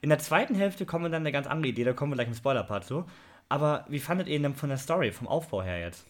[0.00, 2.28] In der zweiten Hälfte kommen wir dann eine ganz andere Idee, da kommen wir gleich
[2.28, 3.04] im Spoiler-Part zu.
[3.48, 6.06] Aber wie fandet ihr ihn denn von der Story, vom Aufbau her jetzt?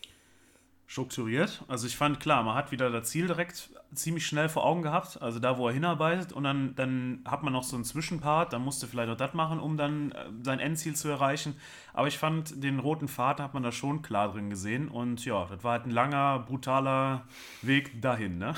[0.88, 1.62] Strukturiert.
[1.68, 5.20] Also ich fand, klar, man hat wieder das Ziel direkt ziemlich schnell vor Augen gehabt,
[5.20, 8.62] also da, wo er hinarbeitet und dann, dann hat man noch so einen Zwischenpart, dann
[8.62, 11.56] musste vielleicht auch das machen, um dann äh, sein Endziel zu erreichen.
[11.92, 15.44] Aber ich fand, den roten Faden hat man da schon klar drin gesehen und ja,
[15.44, 17.26] das war halt ein langer, brutaler
[17.60, 18.54] Weg dahin, ne?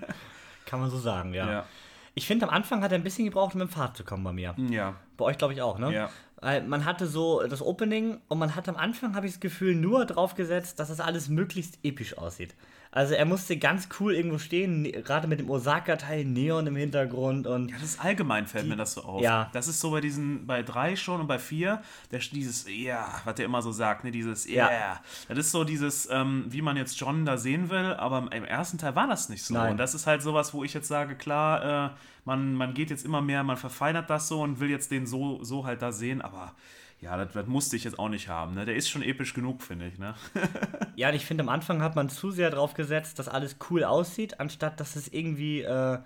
[0.64, 1.50] Kann man so sagen, ja.
[1.50, 1.66] Ja.
[2.14, 4.32] Ich finde, am Anfang hat er ein bisschen gebraucht, um im Pfad zu kommen bei
[4.32, 4.54] mir.
[4.70, 4.96] Ja.
[5.16, 5.92] Bei euch, glaube ich, auch, ne?
[5.92, 6.10] Ja.
[6.40, 9.74] Weil man hatte so das Opening und man hat am Anfang, habe ich das Gefühl,
[9.74, 12.54] nur drauf gesetzt, dass das alles möglichst episch aussieht.
[12.90, 17.46] Also er musste ganz cool irgendwo stehen, ne- gerade mit dem Osaka-Teil, Neon im Hintergrund
[17.46, 19.22] und Das ist allgemein fällt mir das so auf.
[19.22, 19.50] Ja.
[19.52, 23.34] Das ist so bei diesen, bei drei schon und bei vier, der, dieses, ja, was
[23.34, 24.68] der immer so sagt, ne, dieses, Ja.
[24.70, 25.00] yeah.
[25.28, 28.44] Das ist so dieses, ähm, wie man jetzt John da sehen will, aber im, im
[28.44, 29.54] ersten Teil war das nicht so.
[29.54, 29.72] Nein.
[29.72, 31.90] Und das ist halt sowas, wo ich jetzt sage, klar, äh,
[32.24, 35.44] man, man geht jetzt immer mehr, man verfeinert das so und will jetzt den so,
[35.44, 36.54] so halt da sehen, aber
[37.00, 38.54] ja, das, das musste ich jetzt auch nicht haben.
[38.54, 38.64] Ne?
[38.64, 39.98] Der ist schon episch genug, finde ich.
[39.98, 40.14] Ne?
[40.96, 43.84] Ja, und ich finde, am Anfang hat man zu sehr drauf gesetzt, dass alles cool
[43.84, 45.98] aussieht, anstatt dass es irgendwie, äh,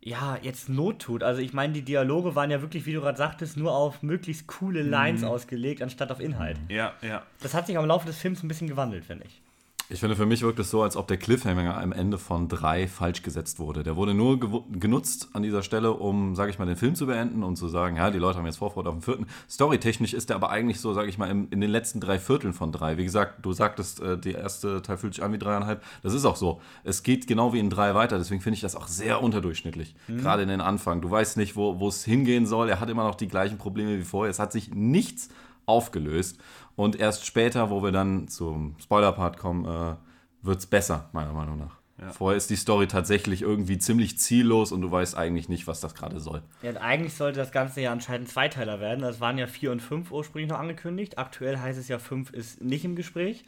[0.00, 1.22] ja, jetzt Not tut.
[1.22, 4.46] Also ich meine, die Dialoge waren ja wirklich, wie du gerade sagtest, nur auf möglichst
[4.46, 6.56] coole Lines ausgelegt, anstatt auf Inhalt.
[6.70, 7.22] Ja, ja.
[7.42, 9.42] Das hat sich am Laufe des Films ein bisschen gewandelt, finde ich.
[9.92, 12.86] Ich finde, für mich wirkt es so, als ob der Cliffhanger am Ende von drei
[12.86, 13.82] falsch gesetzt wurde.
[13.82, 14.38] Der wurde nur
[14.70, 17.96] genutzt an dieser Stelle, um, sage ich mal, den Film zu beenden und zu sagen,
[17.96, 19.26] ja, die Leute haben jetzt Vorfreude auf den vierten.
[19.50, 22.52] Storytechnisch ist der aber eigentlich so, sage ich mal, im, in den letzten drei Vierteln
[22.52, 22.98] von drei.
[22.98, 25.82] Wie gesagt, du sagtest, äh, der erste Teil fühlt sich an wie dreieinhalb.
[26.04, 26.60] Das ist auch so.
[26.84, 28.16] Es geht genau wie in drei weiter.
[28.16, 29.96] Deswegen finde ich das auch sehr unterdurchschnittlich.
[30.06, 31.00] Gerade in den Anfang.
[31.00, 32.68] Du weißt nicht, wo wo es hingehen soll.
[32.68, 34.30] Er hat immer noch die gleichen Probleme wie vorher.
[34.30, 35.30] Es hat sich nichts
[35.66, 36.38] aufgelöst.
[36.80, 39.96] Und erst später, wo wir dann zum Spoiler-Part kommen, äh,
[40.40, 41.76] wird es besser, meiner Meinung nach.
[42.14, 45.94] Vorher ist die Story tatsächlich irgendwie ziemlich ziellos und du weißt eigentlich nicht, was das
[45.94, 46.40] gerade soll.
[46.62, 49.00] Ja, eigentlich sollte das Ganze ja anscheinend ein Zweiteiler werden.
[49.02, 51.18] Das waren ja 4 und 5 ursprünglich noch angekündigt.
[51.18, 53.44] Aktuell heißt es ja, 5 ist nicht im Gespräch.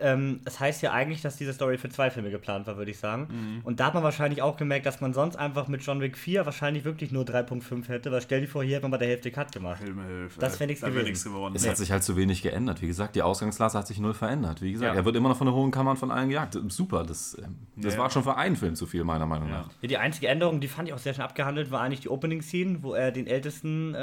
[0.00, 2.98] Ähm, das heißt ja eigentlich, dass diese Story für zwei Filme geplant war, würde ich
[2.98, 3.60] sagen.
[3.64, 6.46] Und da hat man wahrscheinlich auch gemerkt, dass man sonst einfach mit John Wick 4
[6.46, 9.30] wahrscheinlich wirklich nur 3.5 hätte, weil stell dir vor, hier hätte man bei der Hälfte
[9.30, 9.78] Cut gemacht.
[9.82, 10.40] Hilfe, Hilfe.
[10.40, 11.08] Das wär nix Da wär gewesen.
[11.08, 11.54] nix geworden.
[11.56, 12.80] Es hat sich halt zu wenig geändert.
[12.80, 14.62] Wie gesagt, die Ausgangslage hat sich null verändert.
[14.62, 15.00] Wie gesagt, Ja.
[15.00, 16.58] er wird immer noch von der hohen Kammer von allen gejagt.
[16.68, 18.00] Super, das, ähm, das Ja.
[18.00, 19.68] war schon für einen Film zu viel, meiner Meinung nach.
[19.82, 22.82] Ja, die einzige Änderung, die fand ich auch sehr schnell abgehandelt, war eigentlich die Opening-Scene,
[22.82, 23.98] wo er den Ältesten äh,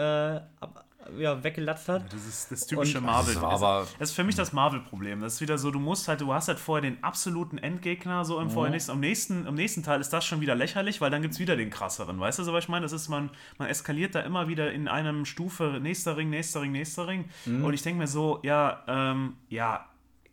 [0.59, 0.84] ab,
[1.17, 2.11] ja, weggelatzt hat.
[2.11, 3.33] Das ist das typische Und- Marvel.
[3.33, 5.21] Das war aber- das ist für mich das Marvel-Problem.
[5.21, 8.39] Das ist wieder so, du musst halt, du hast halt vorher den absoluten Endgegner, so
[8.39, 11.21] im vorher nächsten, am nächsten, am nächsten Teil ist das schon wieder lächerlich, weil dann
[11.21, 12.19] gibt es wieder den krasseren.
[12.19, 12.83] Weißt du, so was ich meine?
[12.83, 16.71] Das ist, man, man eskaliert da immer wieder in einem Stufe, nächster Ring, nächster Ring,
[16.71, 17.25] nächster Ring.
[17.45, 19.85] Und ich denke mir so, ja, ähm, ja,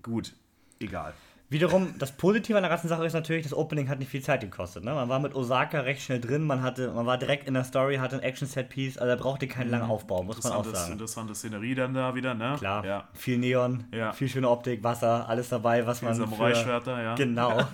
[0.02, 0.32] gut,
[0.80, 1.14] egal.
[1.52, 4.40] Wiederum, das Positive an der ganzen Sache ist natürlich, das Opening hat nicht viel Zeit
[4.40, 4.84] gekostet.
[4.84, 4.94] Ne?
[4.94, 7.96] Man war mit Osaka recht schnell drin, man, hatte, man war direkt in der Story,
[7.96, 10.92] hatte ein Action-Set-Piece, also er brauchte keinen langen Aufbau, muss man auch sagen.
[10.92, 12.54] interessante Szenerie dann da wieder, ne?
[12.58, 13.08] Klar, Ja.
[13.12, 14.12] viel Neon, Ja.
[14.12, 16.22] viel schöne Optik, Wasser, alles dabei, was man für...
[16.22, 17.14] Samurai-Schwerter, ja.
[17.14, 17.60] Genau.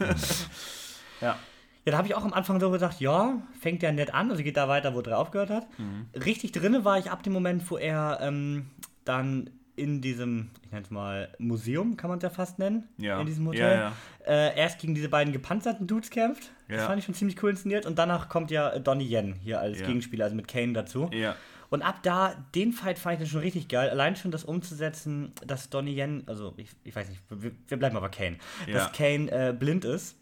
[1.21, 1.37] Ja.
[1.85, 4.43] Ja, da habe ich auch am Anfang so gedacht, ja, fängt ja nett an, also
[4.43, 5.67] geht da weiter, wo er aufgehört hat.
[5.79, 6.07] Mhm.
[6.23, 8.67] Richtig drinne war ich ab dem Moment, wo er ähm,
[9.05, 13.21] dann in diesem, ich nenne es mal, Museum, kann man es ja fast nennen, Ja.
[13.21, 13.93] in diesem Hotel, Ja,
[14.27, 16.51] Äh, erst gegen diese beiden gepanzerten Dudes kämpft.
[16.69, 16.87] Das Ja.
[16.87, 17.87] fand ich schon ziemlich cool inszeniert.
[17.87, 19.87] Und danach kommt ja Donnie Yen hier als Ja.
[19.87, 21.09] Gegenspieler, also mit Kane dazu.
[21.13, 21.35] Ja.
[21.71, 23.89] Und ab da, den Fight fand ich dann schon richtig geil.
[23.91, 27.97] Allein schon das umzusetzen, dass Donnie Yen, also ich, ich weiß nicht, wir, wir bleiben
[27.97, 28.37] aber Kane,
[28.67, 28.75] Ja.
[28.75, 30.17] dass Kane äh, blind ist,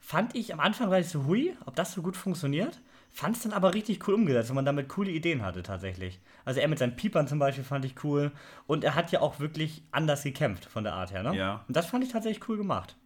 [0.00, 2.80] fand ich am Anfang relativ so hui, ob das so gut funktioniert.
[3.12, 6.20] Fand es dann aber richtig cool umgesetzt, wenn man damit coole Ideen hatte tatsächlich.
[6.44, 8.30] Also er mit seinen Piepern zum Beispiel fand ich cool.
[8.66, 11.36] Und er hat ja auch wirklich anders gekämpft von der Art her, ne?
[11.36, 11.64] Ja.
[11.66, 12.96] Und das fand ich tatsächlich cool gemacht.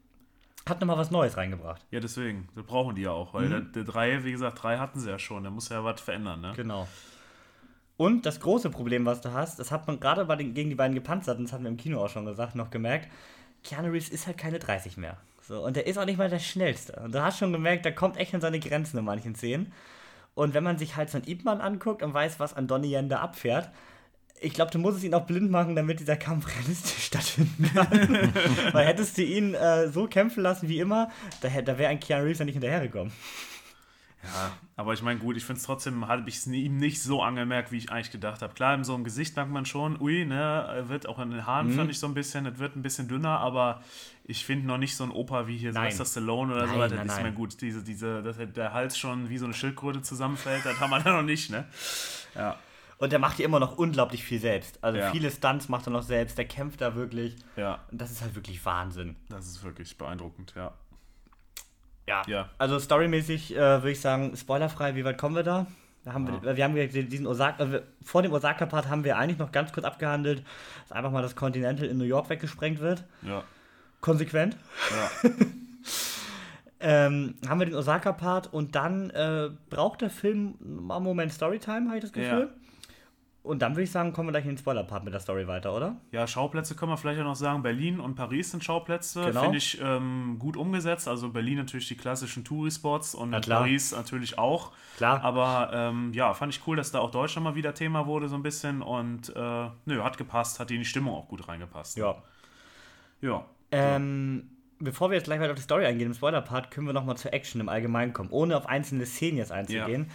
[0.69, 1.85] Hat nochmal was Neues reingebracht.
[1.91, 2.49] Ja, deswegen.
[2.55, 3.35] Das brauchen die ja auch.
[3.35, 5.45] Weil der, der drei, wie gesagt, drei hatten sie ja schon.
[5.45, 6.53] Da muss ja was verändern, ne?
[6.57, 6.87] Genau.
[7.97, 10.75] Und das große Problem, was du hast, das hat man gerade bei den, gegen die
[10.75, 13.09] beiden Gepanzerten, das hatten wir im Kino auch schon gesagt, noch gemerkt,
[13.63, 15.17] Keanu Reeves ist halt keine 30 mehr.
[15.43, 17.01] So, und der ist auch nicht mal der Schnellste.
[17.05, 19.73] Und du hast schon gemerkt, der kommt echt an seine Grenzen in manchen Szenen.
[20.35, 22.95] Und wenn man sich halt so einen Ip Man anguckt und weiß, was an Donnie
[22.95, 23.71] Yen da abfährt,
[24.41, 28.33] ich glaube, du musst es ihn auch blind machen, damit dieser Kampf realistisch stattfinden kann.
[28.73, 32.25] Weil hättest du ihn äh, so kämpfen lassen wie immer, da, da wäre ein Keanu
[32.25, 33.13] Reeves ja nicht hinterhergekommen.
[34.25, 37.23] Ja, aber ich meine, gut, ich finde es trotzdem, habe ich es ihm nicht so
[37.23, 38.55] angemerkt, wie ich eigentlich gedacht habe.
[38.55, 40.35] Klar, in so einem Gesicht merkt man schon, ui, ne,
[40.69, 41.77] er wird auch in den Haaren, Mhm.
[41.77, 43.83] fand ich so ein bisschen, es wird ein bisschen dünner, aber
[44.25, 45.91] ich finde noch nicht so ein Opa wie hier Nein.
[45.93, 46.73] Sylvester Stallone oder so.
[46.77, 47.23] Nein, Das nein, ist nein.
[47.27, 50.91] mir gut, diese, diese, dass der Hals schon wie so eine Schildkröte zusammenfällt, das haben
[50.91, 51.67] wir da noch nicht, ne?
[52.35, 52.57] Ja,
[52.99, 54.83] Und der macht ja immer noch unglaublich viel selbst.
[54.83, 55.11] Also Ja.
[55.11, 57.37] viele Stunts macht er noch selbst, der kämpft da wirklich.
[57.57, 59.17] ja, Und das ist halt wirklich Wahnsinn.
[59.29, 60.73] das ist wirklich beeindruckend, ja.
[62.07, 62.23] Ja.
[62.27, 62.49] Ja.
[62.59, 65.67] Also storymäßig äh, würde ich sagen, spoilerfrei, wie weit kommen wir da?
[66.05, 66.43] Da haben Ja.
[66.43, 69.87] wir, wir haben diesen Osaka, äh, vor dem Osaka-Part haben wir eigentlich noch ganz kurz
[69.87, 70.43] abgehandelt,
[70.83, 73.05] dass einfach mal das Continental in New York weggesprengt wird.
[73.23, 73.43] Ja,
[74.01, 74.57] Konsequent.
[74.91, 75.31] ja.
[76.87, 81.87] Ähm, haben wir den Osaka-Part und dann äh, braucht der Film mal einen Moment Storytime,
[81.87, 82.51] habe ich das Gefühl.
[83.45, 85.77] Und dann würde ich sagen, kommen wir gleich in den Spoiler-Part mit der Story weiter,
[85.77, 85.97] oder?
[86.13, 87.63] Ja, Schauplätze können wir vielleicht auch noch sagen.
[87.63, 89.23] Berlin und Paris sind Schauplätze.
[89.23, 89.43] Genau.
[89.43, 91.07] Finde ich ähm, gut umgesetzt.
[91.07, 93.41] Also Berlin natürlich die klassischen Touri-Spots und Na.
[93.41, 94.73] Paris natürlich auch.
[94.97, 95.23] Klar.
[95.23, 98.35] Aber ähm, ja, fand ich cool, dass da auch Deutschland mal wieder Thema wurde, so
[98.35, 98.81] ein bisschen.
[98.81, 101.99] Und äh, nö, hat gepasst, hat in die Stimmung auch gut reingepasst.
[101.99, 102.17] Ja.
[103.21, 103.45] Ja.
[103.73, 107.19] Ähm, bevor wir jetzt gleich weiter auf die Story eingehen, im Spoiler-Part, können wir nochmal
[107.19, 110.11] zur Action im Allgemeinen kommen, ohne auf einzelne Szenen jetzt einzugehen.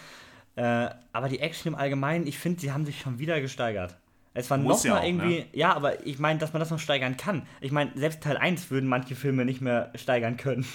[0.59, 3.95] Äh, aber die Action im Allgemeinen, ich finde, sie haben sich schon wieder gesteigert.
[4.33, 5.45] Es war Muss ja nochmal auch, irgendwie, ne?
[5.53, 7.43] ja, aber ich meine, dass man das noch steigern kann.
[7.61, 10.65] Ich meine, selbst Teil 1 würden manche Filme nicht mehr steigern können.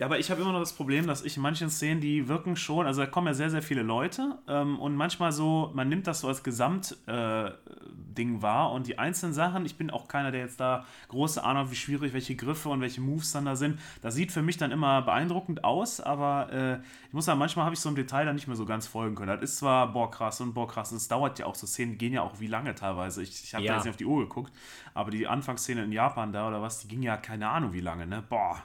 [0.00, 2.56] Ja, aber ich habe immer noch das Problem, dass ich in manchen Szenen, die wirken
[2.56, 6.06] schon, also da kommen ja sehr, sehr viele Leute ähm, und manchmal so, man nimmt
[6.06, 10.40] das so als Gesamtding äh, wahr und die einzelnen Sachen, ich bin auch keiner, der
[10.40, 13.78] jetzt da große Ahnung hat, wie schwierig welche Griffe und welche Moves dann da sind.
[14.00, 17.74] Das sieht für mich dann immer beeindruckend aus, aber äh, ich muss sagen, manchmal habe
[17.74, 19.28] ich so im Detail dann nicht mehr so ganz folgen können.
[19.28, 21.98] Das ist zwar, boah, krass und boah, krass, und es dauert ja auch, so Szenen
[21.98, 23.22] gehen ja auch wie lange teilweise.
[23.22, 23.72] Ich, ich habe Ja.
[23.72, 24.50] da jetzt nicht auf die Uhr geguckt,
[24.94, 28.06] aber die Anfangsszene in Japan da oder was, die ging ja keine Ahnung wie lange,
[28.06, 28.24] ne?
[28.26, 28.62] Boah.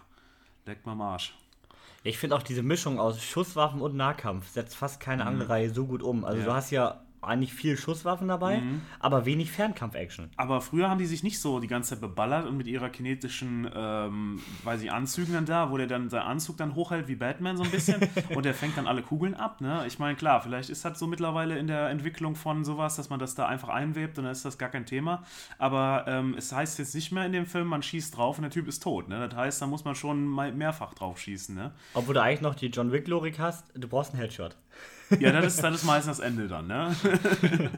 [0.65, 1.35] Leck mal Arsch.
[2.03, 5.85] Ich finde auch diese Mischung aus Schusswaffen und Nahkampf setzt fast keine andere Reihe so
[5.85, 6.25] gut um.
[6.25, 6.45] Also Ja.
[6.45, 8.61] du hast ja eigentlich viel Schusswaffen dabei,
[8.99, 10.29] aber wenig Fernkampf-Action.
[10.37, 13.69] Aber früher haben die sich nicht so die ganze Zeit beballert und mit ihrer kinetischen,
[13.73, 17.57] ähm, weiß ich, Anzügen dann da, wo der dann seinen Anzug dann hochhält wie Batman
[17.57, 18.01] so ein bisschen
[18.35, 19.83] und der fängt dann alle Kugeln ab, ne?
[19.87, 23.19] Ich meine, klar, vielleicht ist das so mittlerweile in der Entwicklung von sowas, dass man
[23.19, 25.23] das da einfach einwebt und dann ist das gar kein Thema.
[25.57, 28.51] Aber ähm, es heißt jetzt nicht mehr in dem Film, man schießt drauf und der
[28.51, 29.27] Typ ist tot, ne?
[29.27, 31.71] Das heißt, da muss man schon mal mehrfach drauf schießen, ne?
[31.93, 34.55] Obwohl du eigentlich noch die John Wick-Logik hast, du brauchst einen Headshot.
[35.19, 36.95] Ja, das ist, das ist meistens das Ende dann, ne?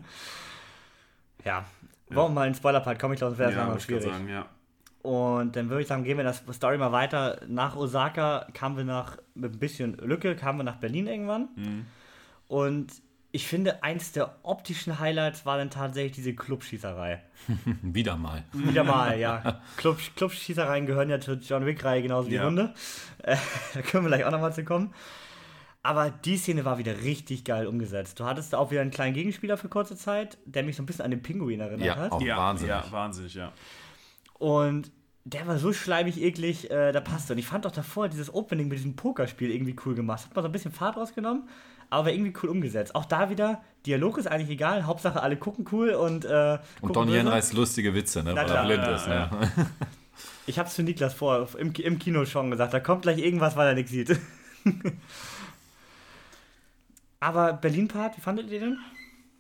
[1.46, 1.66] Ja.
[2.10, 3.14] Wollen wir mal in den Spoiler-Part kommen?
[3.14, 4.04] Ich glaube, das wäre ja, ja, schwierig.
[4.04, 4.46] sagen, ja.
[5.02, 7.42] Und dann würde ich sagen, gehen wir das Story mal weiter.
[7.48, 11.50] Nach Osaka kamen wir nach, mit ein bisschen Lücke, kamen wir nach Berlin irgendwann.
[11.56, 11.86] Mhm.
[12.48, 12.92] Und
[13.32, 17.22] ich finde, eins der optischen Highlights war dann tatsächlich diese Clubschießerei.
[17.82, 18.44] Wieder mal.
[18.54, 19.62] Wieder mal, ja.
[19.78, 22.46] Club, Clubschießereien gehören ja zur John Wick-Reihe genauso wie Ja.
[22.46, 22.74] Hunde.
[23.24, 23.36] Äh,
[23.74, 24.94] da können wir gleich auch nochmal zu kommen.
[25.88, 28.20] Aber die Szene war wieder richtig geil umgesetzt.
[28.20, 30.86] Du hattest da auch wieder einen kleinen Gegenspieler für kurze Zeit, der mich so ein
[30.86, 32.12] bisschen an den Pinguin erinnert Ja, hat.
[32.12, 32.70] auch Ja, wahnsinnig.
[32.72, 33.54] ja, wahnsinnig, ja.
[34.34, 34.92] Und
[35.24, 37.32] der war so schleimig eklig, äh, da passte.
[37.34, 40.26] Und ich fand auch davor dieses Opening mit diesem Pokerspiel irgendwie cool gemacht.
[40.26, 41.48] Hat man so ein bisschen Fahrt rausgenommen,
[41.90, 42.94] aber war irgendwie cool umgesetzt.
[42.94, 47.14] Auch da wieder, Dialog ist eigentlich egal, Hauptsache alle gucken cool und äh, Und Donnie
[47.16, 48.34] Yen reißt lustige Witze, ne?
[48.36, 49.08] Na weil er blind ja, ist.
[49.08, 49.30] ja.
[49.32, 49.68] Ne?
[50.48, 53.68] Ich hab's zu Niklas vor, im, im Kino schon gesagt, da kommt gleich irgendwas, weil
[53.70, 54.20] er nichts sieht.
[57.20, 58.80] aber Berlin-Part, wie fandet ihr den?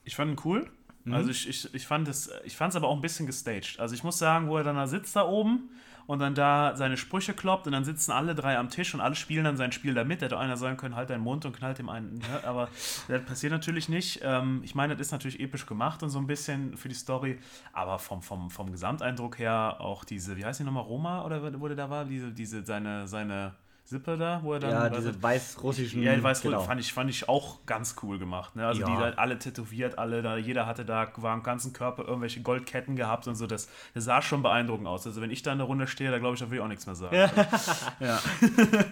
[0.03, 0.69] Ich fand ihn cool.
[1.03, 1.13] Mhm.
[1.13, 3.79] Also ich, ich, ich fand es ich fand's aber auch ein bisschen gestaged.
[3.79, 5.69] Also ich muss sagen, wo er dann da sitzt da oben
[6.05, 9.15] und dann da seine Sprüche kloppt und dann sitzen alle drei am Tisch und alle
[9.15, 10.21] spielen dann sein Spiel da mit.
[10.21, 12.17] Hätte einer sagen können, halt deinen Mund und knallt dem einen.
[12.19, 12.43] Ne?
[12.45, 12.69] Aber
[13.07, 14.21] das passiert natürlich nicht.
[14.23, 17.39] Ähm, ich meine, das ist natürlich episch gemacht und so ein bisschen für die Story.
[17.73, 21.67] Aber vom, vom, vom Gesamteindruck her auch diese, wie heißt die nochmal, Roma oder wo
[21.67, 22.05] der da war?
[22.05, 23.53] Diese, diese, seine, seine
[23.89, 24.71] Sippe da, wo er dann.
[24.71, 26.04] Ja, also- diese weiß-russischen.
[26.04, 26.60] Ja, weiß genau.
[26.62, 28.54] fand ich fand ich auch ganz cool gemacht.
[28.58, 28.67] Ne?
[28.67, 28.88] Also Ja.
[28.88, 32.97] die da alle tätowiert, alle da, jeder hatte da war am ganzen Körper irgendwelche Goldketten
[32.97, 33.47] gehabt und so.
[33.47, 35.08] Das, das sah schon beeindruckend aus.
[35.08, 36.67] Also wenn ich da in der Runde stehe, da glaube ich, da will ich auch
[36.67, 37.15] nichts mehr sagen.
[37.15, 37.32] Ja.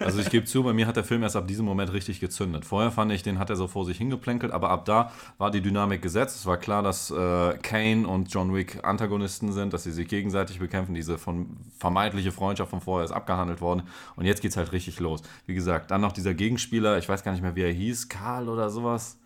[0.00, 2.64] Also ich gebe zu, bei mir hat der Film erst ab diesem Moment richtig gezündet.
[2.64, 5.60] Vorher fand ich, den hat er so vor sich hingeplänkelt, aber ab da war die
[5.60, 6.36] Dynamik gesetzt.
[6.36, 10.58] Es war klar, dass äh, Kane und John Wick Antagonisten sind, dass sie sich gegenseitig
[10.58, 10.94] bekämpfen.
[10.94, 13.82] Diese von vermeintliche Freundschaft von vorher ist abgehandelt worden.
[14.16, 15.22] Und jetzt geht's halt richtig los.
[15.46, 18.48] Wie gesagt, dann noch dieser Gegenspieler, ich weiß gar nicht mehr, wie er hieß, Karl
[18.48, 19.18] oder sowas.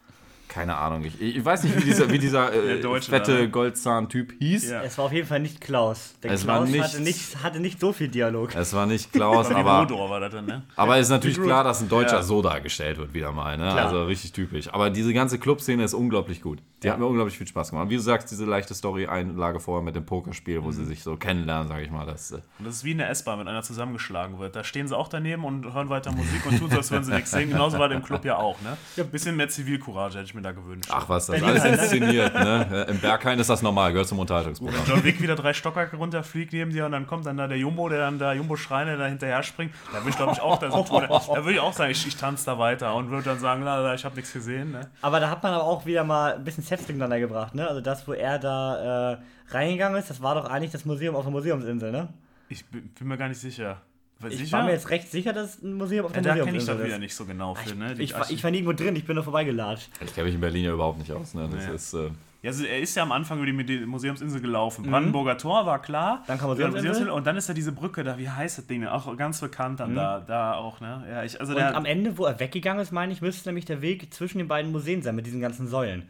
[0.49, 1.05] Keine Ahnung.
[1.05, 3.51] Ich, ich weiß nicht, wie dieser, wie dieser äh, Der Deutsche fette ne?
[3.51, 4.71] Goldzahn-Typ hieß.
[4.71, 4.83] Ja.
[4.83, 6.15] Es war auf jeden Fall nicht Klaus.
[6.25, 8.53] Denn Es war Klaus nicht- hatte, nicht, hatte nicht so viel Dialog.
[8.57, 9.89] Es war nicht Klaus, aber.
[9.89, 10.65] War das dann, ne?
[10.75, 12.23] Aber es ist natürlich klar, dass ein Deutscher Ja.
[12.25, 13.57] so dargestellt wird, wieder mal.
[13.59, 13.71] Ne?
[13.73, 14.67] Also richtig typisch.
[14.75, 16.59] Aber diese ganze Clubszene ist unglaublich gut.
[16.83, 17.85] Die hat mir unglaublich viel Spaß gemacht.
[17.85, 20.73] Und wie du sagst, diese leichte Story-Einlage vorher mit dem Pokerspiel, wo Mhm.
[20.73, 22.07] sie sich so kennenlernen, sage ich mal.
[22.07, 24.57] Das, äh, Und das ist wie in der S-Bahn, wenn einer zusammengeschlagen wird.
[24.57, 27.13] Da stehen sie auch daneben und hören weiter Musik und tun so, als würden sie
[27.13, 27.51] nichts sehen.
[27.51, 28.77] Genauso war das im Club ja auch, ne?
[28.97, 30.89] Ein bisschen mehr Zivilcourage hätte ich mir da gewünscht.
[30.93, 32.33] ach was, das ist alles inszeniert.
[32.35, 32.87] Ne?
[32.89, 34.81] Im Berghain ist das normal, gehört zum Unterhaltungsprogramm.
[34.87, 37.89] John Wick wieder drei Stockwerke runterfliegt neben dir und dann kommt dann da der Jumbo,
[37.89, 39.75] der dann da Jumbo Schreiner da hinterher springt.
[39.93, 41.03] Da würde ich glaube ich auch da so tun.
[41.09, 43.79] Da würde ich auch sagen, ich, ich tanze da weiter und würde dann sagen, la,
[43.81, 44.71] la, ich habe nichts gesehen.
[44.73, 44.89] Ne?
[45.03, 47.69] Aber da hat man aber auch wieder mal ein bisschen Sets durcheinander gebracht, ne?
[47.69, 51.25] Also das, wo er da äh, reingegangen ist, das war doch eigentlich das Museum auf
[51.25, 52.09] der Museumsinsel, ne?
[52.49, 53.81] Ich bin, bin mir gar nicht sicher.
[54.19, 54.59] Weil Ich sicher?
[54.59, 56.63] war mir jetzt recht sicher, dass es ein Museum auf ja, der da kenne ich
[56.63, 57.01] Museumsinsel das wieder ist.
[57.01, 57.75] nicht so genau für.
[57.75, 57.95] Ne?
[57.95, 59.89] Die Ich, war, ich war nirgendwo drin, ich bin nur vorbeigelatscht.
[60.05, 61.33] Ich kenne mich in Berlin ja überhaupt nicht aus.
[61.35, 61.49] Ne?
[61.51, 61.75] Das Nee.
[61.75, 62.11] ist, äh,
[62.43, 64.85] Ja, also er ist ja am Anfang über die Museumsinsel gelaufen.
[64.91, 66.17] Brandenburger Tor war klar.
[66.17, 66.23] Mhm.
[66.27, 67.09] Dann kam Museumsinsel.
[67.09, 68.85] Und dann ist ja diese Brücke da, wie heißt das Ding?
[68.87, 71.03] Auch ganz bekannt dann da, da auch, ne?
[71.11, 71.57] Ja, ich, also Mhm.
[71.59, 74.37] Und der, am Ende, wo er weggegangen ist, meine ich, müsste nämlich der Weg zwischen
[74.39, 76.09] den beiden Museen sein, mit diesen ganzen Säulen.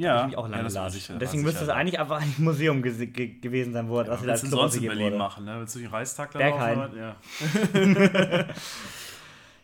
[0.00, 1.76] Ja, Ich mich auch lange ja, das war sicher, war deswegen müsste es sicher.
[1.76, 4.60] eigentlich einfach ein Museum ge ge gewesen sein, wo Was wieder als willst du Club
[4.60, 5.16] sonst in Berlin wurde.
[5.16, 5.44] machen?
[5.44, 5.56] Ne?
[5.58, 6.90] Willst du den Reichstag da Berghain.
[6.96, 7.16] Ja.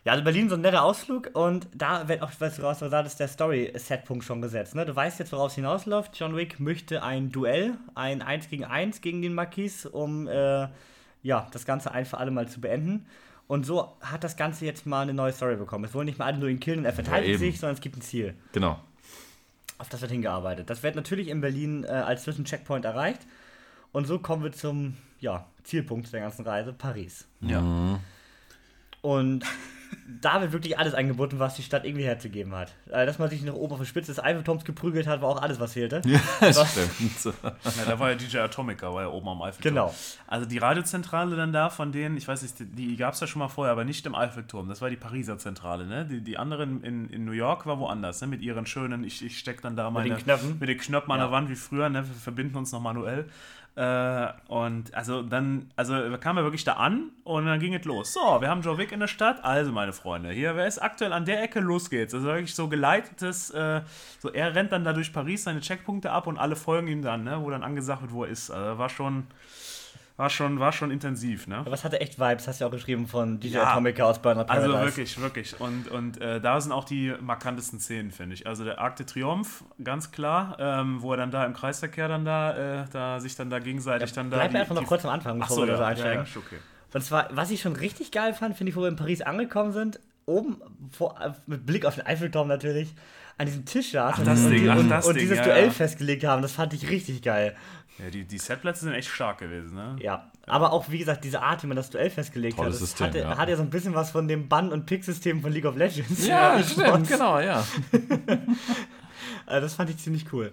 [0.05, 3.19] Ja, also Berlin so ein netter Ausflug und da wird auch, was du raus ist
[3.19, 4.73] der Story-Setpunkt schon gesetzt.
[4.73, 4.85] Ne?
[4.85, 6.17] Du weißt jetzt, woraus es hinausläuft.
[6.17, 10.69] John Wick möchte ein Duell, ein 1 gegen 1 gegen den Marquis, um äh,
[11.23, 13.05] ja, das Ganze ein für alle Mal zu beenden.
[13.47, 15.83] Und so hat das Ganze jetzt mal eine neue Story bekommen.
[15.83, 17.39] Es wollen nicht mehr alle nur ihn killen und er verteidigt eben.
[17.39, 18.33] sich, sondern es gibt ein Ziel.
[18.53, 18.79] genau.
[19.77, 20.69] Auf das wird hingearbeitet.
[20.69, 23.21] Das wird natürlich in Berlin äh, als Zwischencheckpoint erreicht.
[23.91, 27.27] Und so kommen wir zum ja, Zielpunkt der ganzen Reise, Paris.
[27.41, 27.99] ja.
[29.01, 29.45] Und
[30.21, 32.73] da wird wirklich alles angeboten, was die Stadt irgendwie herzugeben hat.
[32.89, 35.41] Äh, Dass man sich nach oben auf der Spitze des Eiffelturms geprügelt hat, war auch
[35.41, 36.01] alles, was fehlte.
[36.39, 37.35] Das stimmt.
[37.43, 39.73] Ja, da war ja DJ Atomica, war ja oben am Eiffelturm.
[39.75, 39.93] Genau.
[40.27, 43.27] Also die Radiozentrale dann da, von denen, ich weiß nicht, die, die gab es ja
[43.27, 44.67] schon mal vorher, aber nicht im Eiffelturm.
[44.69, 46.05] Das war die Pariser Zentrale, ne?
[46.05, 48.27] Die, die anderen in, in New York war woanders, ne?
[48.27, 50.09] Mit ihren schönen, ich, ich steck dann da meine.
[50.09, 50.57] den Knöpfen.
[50.59, 51.25] Mit den Knöpfen an Ja.
[51.25, 52.07] der Wand wie früher, ne?
[52.07, 53.25] Wir verbinden uns noch manuell.
[53.77, 58.11] Äh, und also dann, also kamen ja wirklich da an und dann ging es los.
[58.11, 59.45] So, wir haben Joe Wick in der Stadt.
[59.45, 61.59] Also, meine Freunde, hier, wer ist aktuell an der Ecke?
[61.59, 62.11] Los geht's.
[62.15, 63.81] Also wirklich so geleitetes, äh,
[64.17, 67.23] so er rennt dann da durch Paris seine Checkpunkte ab und alle folgen ihm dann,
[67.23, 67.39] ne?
[67.39, 68.49] Wo dann angesagt wird, wo er ist.
[68.49, 69.27] Also war schon,
[70.17, 71.57] war schon, war schon intensiv, ne?
[71.57, 73.71] Aber es hatte echt Vibes, hast du ja auch geschrieben von DJ Ja.
[73.71, 74.73] Atomica aus Also Paradise.
[74.85, 75.59] wirklich, wirklich.
[75.61, 78.47] Und, und äh, da sind auch die markantesten Szenen, finde ich.
[78.47, 82.25] Also der Arc de Triomphe, ganz klar, ähm, wo er dann da im Kreisverkehr dann
[82.25, 84.37] da, äh, da sich dann da gegenseitig dann da.
[84.37, 86.25] Bleib die- einfach noch kurz am Anfang, bevor so, wir da ja, einsteigen.
[86.25, 86.57] ja, okay.
[86.93, 89.71] Und zwar, was ich schon richtig geil fand, finde ich, wo wir in Paris angekommen
[89.71, 90.57] sind, oben
[90.91, 92.93] vor, mit Blick auf den Eiffelturm natürlich,
[93.37, 95.71] an diesem Tisch saßen und, Ding, und, und Ding, dieses ja, Duell ja.
[95.71, 96.41] festgelegt haben.
[96.41, 97.55] Das fand ich richtig geil.
[97.99, 99.95] Ja, die, die Setplätze sind echt stark gewesen, ne?
[99.99, 102.89] Ja, aber auch wie gesagt, diese Art, wie man das Duell festgelegt Tolles hat, das
[102.89, 103.37] System, hatte, ja.
[103.37, 106.27] hat ja so ein bisschen was von dem Bann- und Pick-System von League of Legends.
[106.27, 107.65] Ja, stimmt, genau, ja.
[109.45, 110.51] Also das fand ich ziemlich cool.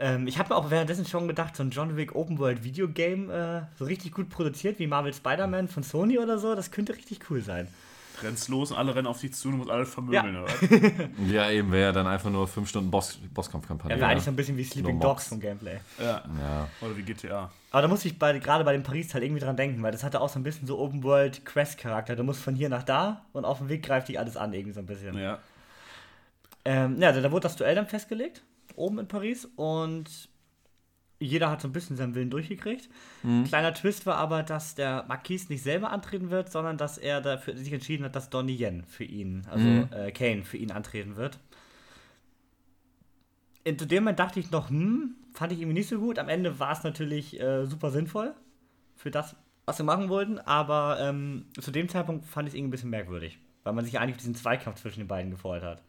[0.00, 3.32] Ähm, ich habe mir auch währenddessen schon gedacht, so ein John Wick Open World Videogame,
[3.32, 7.30] äh, so richtig gut produziert wie Marvel Spider-Man von Sony oder so, das könnte richtig
[7.30, 7.68] cool sein.
[8.22, 10.42] Rennst los und alle rennen auf dich zu und du musst alles vermöbeln, Ja.
[10.42, 10.52] oder?
[11.26, 13.94] Ja, eben wäre ja dann einfach nur fünf Stunden Boss, Bosskampfkampagne.
[13.94, 15.78] Ja, wäre eigentlich so ein bisschen wie Sleeping Dogs vom Gameplay.
[15.98, 16.22] Ja.
[16.40, 16.68] ja.
[16.80, 17.50] Oder wie GTA.
[17.70, 20.20] Aber da musste ich bei, gerade bei dem Paris-Teil irgendwie dran denken, weil das hatte
[20.20, 22.16] auch so ein bisschen so Open World Quest-Charakter.
[22.16, 24.72] Du musst von hier nach da und auf dem Weg greift dich alles an, irgendwie
[24.74, 25.16] so ein bisschen.
[25.16, 25.38] Ja.
[26.64, 28.42] Ähm, ja, da wurde das Duell dann festgelegt,
[28.76, 30.28] oben in Paris, und
[31.20, 32.88] jeder hat so ein bisschen seinen Willen durchgekriegt.
[33.44, 37.56] Kleiner Twist war aber, dass der Marquis nicht selber antreten wird, sondern dass er dafür
[37.56, 41.38] sich entschieden hat, dass Donnie Yen für ihn, also äh, Kane, für ihn antreten wird.
[43.62, 46.18] In zu dem Moment dachte ich noch, hm, fand ich irgendwie nicht so gut.
[46.18, 48.34] Am Ende war es natürlich äh, super sinnvoll
[48.96, 52.68] für das, was wir machen wollten, aber ähm, zu dem Zeitpunkt fand ich es irgendwie
[52.68, 55.82] ein bisschen merkwürdig, weil man sich eigentlich auf diesen Zweikampf zwischen den beiden gefreut hat.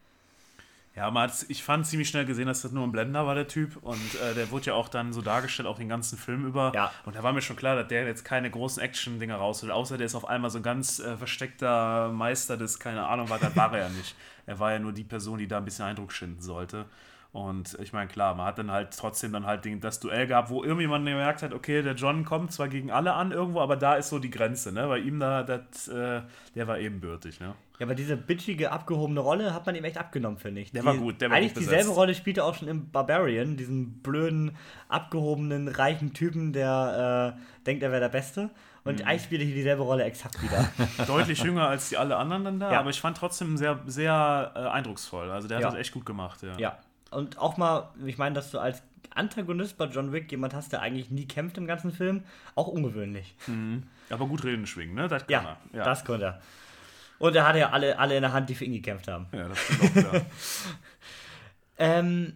[0.93, 3.77] Ja, man ich fand ziemlich schnell gesehen, dass das nur ein Blender war, der Typ.
[3.77, 6.73] Und äh, der wurde ja auch dann so dargestellt, auch den ganzen Film über.
[6.75, 6.91] Ja.
[7.06, 9.71] Und da war mir schon klar, dass der jetzt keine großen Action-Dinger raus will.
[9.71, 13.39] Außer der ist auf einmal so ein ganz äh, versteckter Meister des, keine Ahnung, was
[13.39, 14.15] das war er ja nicht.
[14.45, 16.86] Er war ja nur die Person, die da ein bisschen Eindruck schinden sollte.
[17.34, 20.63] Und ich meine, klar, man hat dann halt trotzdem dann halt das Duell gehabt, wo
[20.65, 24.10] irgendjemand gemerkt hat, okay, der John kommt zwar gegen alle an irgendwo, aber da ist
[24.10, 24.86] so die Grenze, ne?
[24.88, 26.22] Bei ihm da, das, äh,
[26.56, 27.54] der war ebenbürtig, ne?
[27.80, 30.74] Ja, aber diese bitchige, abgehobene Rolle hat man ihm echt abgenommen, finde ich.
[30.74, 31.91] Der Die- war gut, der war Eigentlich gut dieselbe.
[31.91, 34.58] Rolle spielte er auch schon im Barbarian, diesen blöden,
[34.89, 38.50] abgehobenen, reichen Typen, der äh, denkt, er wäre der Beste.
[38.84, 39.06] Und Mhm.
[39.08, 40.67] eigentlich spielt er hier dieselbe Rolle exakt wieder.
[41.08, 42.80] Deutlich jünger als die alle anderen dann da, Ja.
[42.82, 45.32] aber ich fand trotzdem sehr, sehr äh, eindrucksvoll.
[45.32, 45.70] Also der hat Ja.
[45.70, 46.58] das echt gut gemacht, ja.
[46.58, 46.78] ja.
[47.12, 48.82] Und auch mal, ich meine, dass du als
[49.13, 52.24] Antagonist bei John Wick jemand hast, der eigentlich nie kämpft im ganzen Film,
[52.56, 53.36] auch ungewöhnlich.
[54.10, 55.08] Aber gut reden schwingen, ne?
[55.08, 55.78] Das kann Ja, er.
[55.80, 56.41] Ja, das konnte er.
[57.19, 59.28] Und er hatte ja alle, alle in der Hand, die für ihn gekämpft haben.
[59.34, 60.26] ja, das stimmt auch wieder.
[61.78, 62.34] Ähm,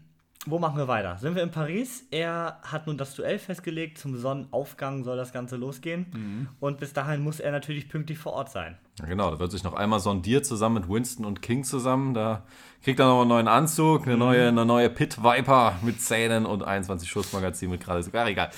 [0.47, 1.17] wo machen wir weiter?
[1.17, 2.05] Sind wir in Paris?
[2.11, 3.97] Er hat nun das Duell festgelegt.
[3.97, 6.07] Zum Sonnenaufgang soll das Ganze losgehen.
[6.13, 6.47] Mhm.
[6.59, 8.77] Und bis dahin muss er natürlich pünktlich vor Ort sein.
[8.99, 12.13] Ja, genau, da wird sich noch einmal sondiert zusammen mit Winston und King zusammen.
[12.13, 12.43] Da
[12.83, 16.63] kriegt er noch einen neuen Anzug, eine neue, eine neue Pit Viper mit Zähnen und
[16.63, 18.51] 21 Schussmagazin mit gerade sogar egal.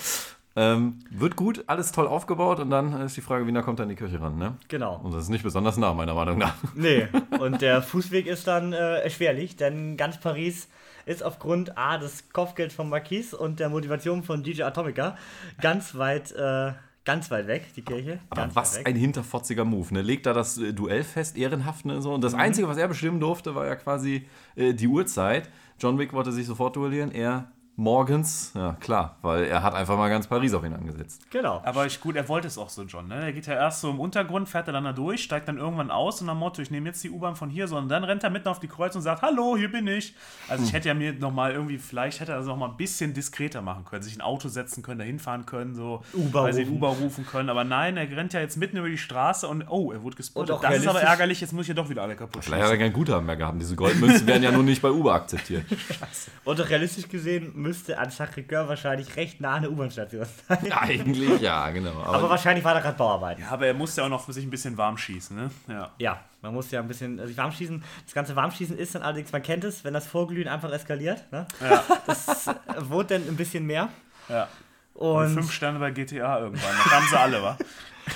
[0.56, 3.84] Ähm, wird gut, alles toll aufgebaut und dann ist die Frage, wie nah kommt er
[3.84, 4.58] an die Kirche ran, ne?
[4.70, 5.00] Genau.
[5.04, 6.56] Und das ist nicht besonders nah, meiner Meinung nach.
[6.76, 7.08] Nee.
[7.40, 10.68] Und der Fußweg ist dann äh, erschwerlich, denn ganz Paris
[11.06, 15.16] ist aufgrund A des Kopfgelds von Marquis und der Motivation von DJ Atomica
[15.62, 16.74] ganz weit, äh,
[17.08, 18.20] ganz weit weg, die Kirche.
[18.30, 20.02] Aber was ein hinterfotziger Move, ne?
[20.02, 22.02] Legt da das äh, Duell fest, ehrenhaft, ne?
[22.02, 22.14] So.
[22.14, 25.50] Und das Einzige, was er bestimmen durfte, war ja quasi äh, die Uhrzeit.
[25.80, 30.10] John Wick wollte sich sofort duellieren, er morgens, ja klar, weil er hat einfach mal
[30.10, 31.22] ganz Paris auf ihn angesetzt.
[31.30, 31.62] Genau.
[31.64, 33.08] Aber ich, gut, er wollte es auch so, John.
[33.08, 33.26] Ne?
[33.26, 35.92] Er geht ja erst so im Untergrund, fährt er dann da durch, steigt dann irgendwann
[35.92, 38.32] aus und am Motto, ich nehme jetzt die U-Bahn von hier, sondern dann rennt er
[38.32, 40.16] mitten auf die Kreuz und sagt, hallo, hier bin ich.
[40.50, 43.62] Also ich hätte ja mir nochmal irgendwie, vielleicht hätte er das nochmal ein bisschen diskreter
[43.62, 46.78] machen können, sich ein Auto setzen können, dahin fahren können, so, Uber weil sie rufen.
[46.78, 47.50] Uber rufen können.
[47.52, 50.58] Aber nein, er rennt ja jetzt mitten über die Straße und oh, er wurde gespottet.
[50.64, 52.78] Das ist aber ärgerlich, jetzt muss ich ja doch wieder alle kaputt Vielleicht hat er
[52.80, 53.62] kein Guthaben mehr gehabt.
[53.62, 55.64] Diese Goldmünzen werden ja nun nicht bei Uber akzeptiert.
[56.44, 60.72] Und auch realistisch gesehen müsste an Sacré-Cœur wahrscheinlich recht nah eine U-Bahn-Station sein.
[60.72, 61.92] Eigentlich ja, genau.
[62.02, 63.40] Aber, Aber wahrscheinlich war da gerade Bauarbeit.
[63.40, 65.52] Ja, aber er musste ja auch noch für sich ein bisschen warm schießen, ne?
[65.68, 65.92] Ja.
[65.98, 67.84] Ja, man muss ja ein bisschen also warm schießen.
[68.06, 71.30] Das ganze Warmschießen ist dann allerdings, man kennt es, wenn das Vorglühen einfach eskaliert.
[71.32, 71.46] Ne?
[71.60, 71.84] Ja.
[72.06, 73.90] Das äh, wurde dann ein bisschen mehr.
[74.30, 74.48] ja.
[74.94, 76.76] Und Und fünf Sterne bei GTA irgendwann.
[76.84, 77.58] Da kamen sie alle, wa?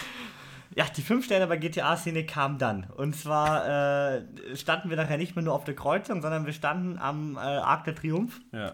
[0.75, 2.85] ja, die fünf Sterne bei GTA-Szene kamen dann.
[2.95, 4.21] Und zwar äh,
[4.55, 7.83] standen wir nachher nicht mehr nur auf der Kreuzung, sondern wir standen am äh, Arc
[7.83, 8.39] der Triumph.
[8.51, 8.73] Ja.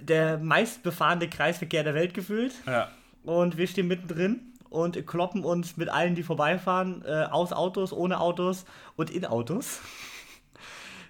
[0.00, 2.54] Der meistbefahrene Kreisverkehr der Welt gefühlt.
[2.66, 2.88] Ja.
[3.24, 8.20] Und wir stehen mittendrin und kloppen uns mit allen, die vorbeifahren, äh, aus Autos, ohne
[8.20, 8.64] Autos
[8.96, 9.80] und in Autos.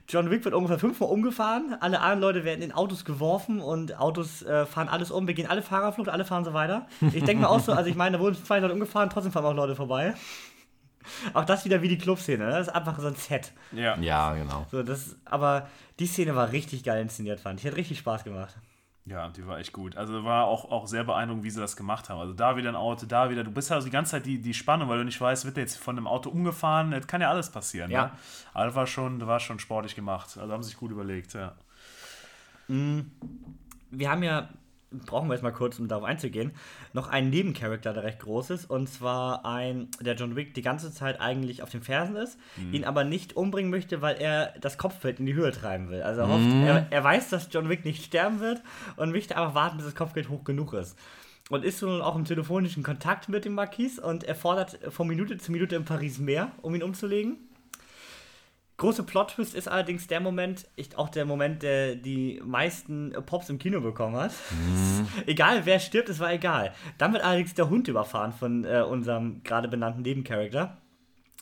[0.08, 4.42] John Wick wird ungefähr fünfmal umgefahren, alle anderen Leute werden in Autos geworfen und Autos
[4.42, 6.86] äh, fahren alles um, wir gehen alle Fahrerflucht, alle fahren so weiter.
[7.12, 9.44] Ich denke mir auch so, also ich meine, da wurden zwei Leute umgefahren, trotzdem fahren
[9.44, 10.14] auch Leute vorbei.
[11.34, 12.50] Auch das wieder wie die Clubszene, ne?
[12.50, 13.52] das ist einfach so ein Set.
[13.72, 13.96] Ja.
[13.98, 14.66] ja, genau.
[14.70, 15.68] So, das, aber
[15.98, 17.66] die Szene war richtig geil inszeniert, fand ich.
[17.66, 18.56] Hat richtig Spaß gemacht.
[19.08, 19.96] Ja, die war echt gut.
[19.96, 22.18] Also war auch, auch sehr beeindruckend, wie sie das gemacht haben.
[22.18, 23.44] Also da wieder ein Auto, da wieder.
[23.44, 25.62] Du bist also die ganze Zeit die, die Spannung, weil du nicht weißt, wird der
[25.62, 26.90] jetzt von einem Auto umgefahren.
[26.90, 27.88] Das kann ja alles passieren.
[27.90, 28.06] Ja.
[28.06, 28.10] Ne?
[28.52, 30.36] Aber das war schon, das war schon sportlich gemacht.
[30.36, 31.54] Also haben sie sich gut überlegt, ja.
[32.66, 34.48] wir haben ja,
[34.90, 36.52] brauchen wir jetzt mal kurz, um darauf einzugehen,
[36.92, 38.70] noch einen Nebencharakter, der recht groß ist.
[38.70, 42.38] Und zwar ein, der John Wick die ganze Zeit eigentlich auf den Fersen ist,
[42.72, 46.02] ihn aber nicht umbringen möchte, weil er das Kopfgeld in die Höhe treiben will.
[46.02, 48.62] Also er, hofft, er, er weiß, dass John Wick nicht sterben wird
[48.96, 50.98] und möchte einfach warten, bis das Kopfgeld hoch genug ist.
[51.48, 55.38] Und ist nun auch im telefonischen Kontakt mit dem Marquis und er fordert von Minute
[55.38, 57.36] zu Minute in Paris mehr, um ihn umzulegen.
[58.78, 63.58] Große Plot-Twist ist allerdings der Moment, ich, auch der Moment, der die meisten Pops im
[63.58, 64.32] Kino bekommen hat.
[65.26, 66.74] egal, wer stirbt, es war egal.
[66.98, 70.76] Dann wird allerdings der Hund überfahren von äh, unserem gerade benannten Nebencharakter.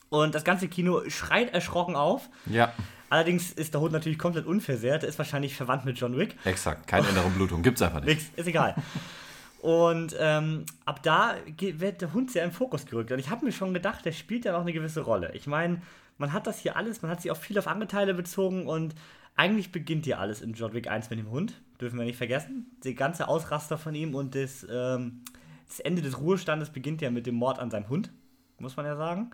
[0.09, 2.29] Und das ganze Kino schreit erschrocken auf.
[2.45, 2.71] Ja,
[3.09, 5.03] Allerdings ist der Hund natürlich komplett unversehrt.
[5.03, 6.35] Er ist wahrscheinlich verwandt mit John Wick.
[6.43, 6.87] exakt.
[6.87, 7.61] Keine innere Blutung.
[7.61, 8.07] Gibt's einfach nicht.
[8.07, 8.75] Nix, ist egal.
[9.61, 13.11] Und ähm, ab da wird der Hund sehr in den Fokus gerückt.
[13.11, 15.31] Und ich habe mir schon gedacht, der spielt ja noch eine gewisse Rolle.
[15.33, 15.81] Ich meine,
[16.17, 18.95] man hat das hier alles, man hat sich auf viel auf andere Teile bezogen und
[19.35, 21.61] eigentlich beginnt hier alles in John Wick 1 mit dem Hund.
[21.81, 22.67] Dürfen wir nicht vergessen.
[22.85, 25.23] Der ganze Ausraster von ihm und das, ähm,
[25.67, 28.11] das Ende des Ruhestandes beginnt ja mit dem Mord an seinem Hund,
[28.59, 29.31] muss man ja sagen.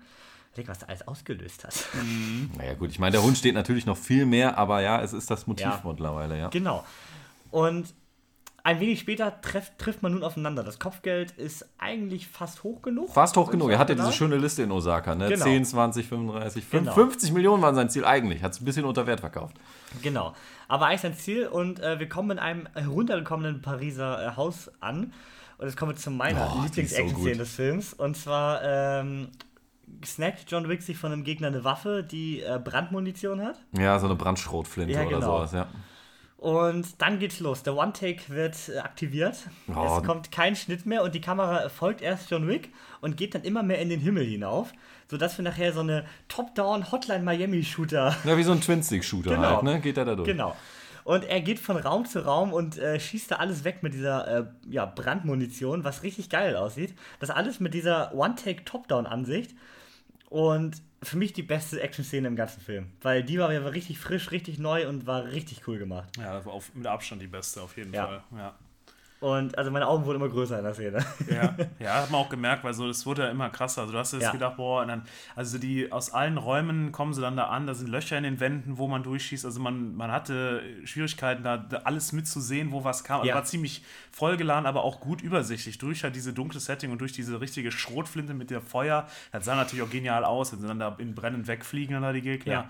[0.49, 1.73] Ich denke, was da alles ausgelöst hat.
[2.57, 2.89] Naja, gut.
[2.89, 5.65] Ich meine, der Hund steht natürlich noch viel mehr, aber ja, es ist das Motiv
[5.65, 5.81] Ja.
[5.85, 6.49] mittlerweile, ja.
[6.49, 6.83] Genau.
[7.51, 7.93] Und
[8.63, 10.63] ein wenig später treff, trifft man nun aufeinander.
[10.63, 13.09] Das Kopfgeld ist eigentlich fast hoch genug.
[13.13, 13.71] Fast hoch genug.
[13.71, 14.07] Er hatte Genau.
[14.07, 15.29] diese schöne Liste in Osaka, ne?
[15.29, 15.43] Genau.
[15.43, 16.93] 10, 20, 35, Genau.
[16.93, 18.43] 50 Millionen waren sein Ziel eigentlich.
[18.43, 19.55] Hat es ein bisschen unter Wert verkauft.
[20.01, 20.33] Genau.
[20.67, 25.11] Aber eigentlich sein Ziel und äh, wir kommen in einem heruntergekommenen Pariser äh, Haus an.
[25.57, 27.39] Und jetzt kommen wir zu meiner Oh, so Lieblings-Action-Szene gut.
[27.39, 27.93] des Films.
[27.93, 29.29] Und zwar ähm,
[30.05, 33.59] snackt John Wick sich von einem Gegner eine Waffe, die äh, Brandmunition hat.
[33.77, 35.37] Ja, so eine Brandschrotflinte Ja, oder genau.
[35.37, 35.67] sowas, ja.
[36.41, 37.61] Und dann geht's los.
[37.61, 39.37] Der One-Take wird äh, aktiviert.
[39.67, 39.97] Oh.
[39.99, 43.43] Es kommt kein Schnitt mehr und die Kamera folgt erst John Wick und geht dann
[43.43, 44.73] immer mehr in den Himmel hinauf,
[45.07, 49.49] sodass wir nachher so eine Top-Down-Hotline-Miami-Shooter Ja, wie so ein Twin-Stick-Shooter Genau.
[49.57, 49.81] halt, ne?
[49.81, 50.27] Geht er da durch.
[50.27, 50.55] Genau.
[51.03, 54.27] Und er geht von Raum zu Raum und äh, schießt da alles weg mit dieser
[54.39, 56.95] äh, ja, Brandmunition, was richtig geil aussieht.
[57.19, 59.53] Das alles mit dieser One-Take-Top-Down-Ansicht.
[60.31, 62.93] Und für mich die beste Action-Szene im ganzen Film.
[63.01, 66.15] Weil die war ja richtig frisch, richtig neu und war richtig cool gemacht.
[66.17, 68.05] Ja, auf, mit Abstand die beste, auf jeden Ja.
[68.07, 68.23] Fall.
[68.37, 68.55] Ja.
[69.21, 71.05] Und also meine Augen wurden immer größer in der Szene.
[71.31, 73.81] Ja, ja, hat man auch gemerkt, weil so, das wurde ja immer krasser.
[73.81, 74.31] Also du hast jetzt Ja.
[74.31, 75.03] gedacht, boah, und dann,
[75.35, 78.39] also die aus allen Räumen kommen sie dann da an, da sind Löcher in den
[78.39, 79.45] Wänden, wo man durchschießt.
[79.45, 83.19] Also man, man hatte Schwierigkeiten, da, da alles mitzusehen, wo was kam.
[83.19, 83.35] Also Ja.
[83.35, 85.77] war ziemlich vollgeladen, aber auch gut übersichtlich.
[85.77, 89.07] Durch halt diese dunkle Setting und durch diese richtige Schrotflinte mit der Feuer.
[89.31, 92.11] Das sah natürlich auch genial aus, wenn sie dann da in Brennen wegfliegen, dann da
[92.11, 92.51] die Gegner.
[92.51, 92.69] Ja.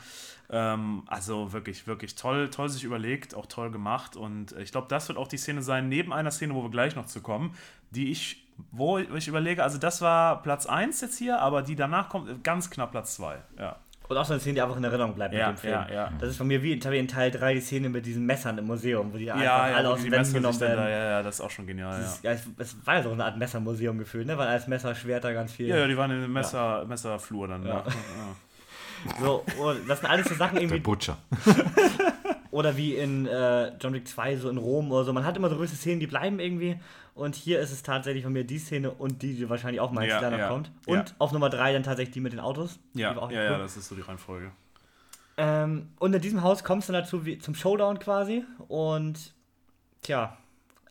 [0.54, 4.18] Ähm, also wirklich, wirklich toll, toll sich überlegt, auch toll gemacht.
[4.18, 6.70] Und äh, ich glaube, das wird auch die Szene sein, neben einer Szene, wo wir
[6.72, 7.56] gleich noch zu kommen,
[7.92, 12.10] die ich, wo ich überlege, also das war Platz 1 jetzt hier, aber die danach
[12.10, 13.38] kommt, ganz knapp Platz 2.
[13.60, 13.76] Ja.
[14.10, 15.74] Und auch so eine Szene, die einfach in Erinnerung bleibt Ja, mit dem Film.
[15.74, 16.12] ja, ja.
[16.20, 18.66] Das ist von mir wie in, in Teil 3 die Szene mit diesen Messern im
[18.68, 20.92] Museum, wo die einfach Ja, alle aus den Wänden Messer genommen dann da, werden.
[20.92, 23.24] ja, ja, das ist auch schon genial, ist- Ja, es, es war ja so eine
[23.24, 24.38] Art Messermuseum gefühlt, ne?
[24.38, 25.68] Weil alles Messer, Schwerter, ganz viel.
[25.68, 27.66] Ja, ja, die waren in dem Messer, Messerflur dann.
[27.66, 27.84] Ja.
[29.22, 30.80] So, und das sind alles so Sachen Der irgendwie.
[30.82, 31.18] Butcher.
[32.52, 35.14] Oder wie in äh, John Wick 2, so in Rom oder so.
[35.14, 36.80] Man hat immer so gewisse Szenen, die bleiben irgendwie.
[37.16, 40.12] Und hier ist es tatsächlich von mir die Szene und die, die wahrscheinlich auch meinst,
[40.12, 40.72] Ja, danach ja, kommt.
[40.86, 40.99] ja.
[40.99, 42.80] Und auf Nummer 3 dann tatsächlich die mit den Autos.
[42.93, 43.34] Ja, ja, cool.
[43.34, 44.52] ja, das ist so die Reihenfolge.
[45.38, 48.43] Ähm, und in diesem Haus kommst du dazu wie, zum Showdown quasi.
[48.68, 49.34] Und
[50.02, 50.38] tja,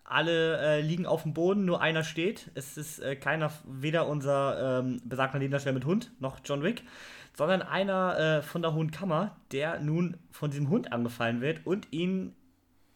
[0.04, 2.50] alle äh, liegen auf dem Boden, nur einer steht.
[2.54, 6.82] Es ist äh, keiner, weder unser ähm, besagter Nebendarsteller mit Hund noch John Wick,
[7.37, 11.89] sondern einer äh, von der Hohen Kammer, der nun von diesem Hund angefallen wird und
[11.93, 12.35] ihn,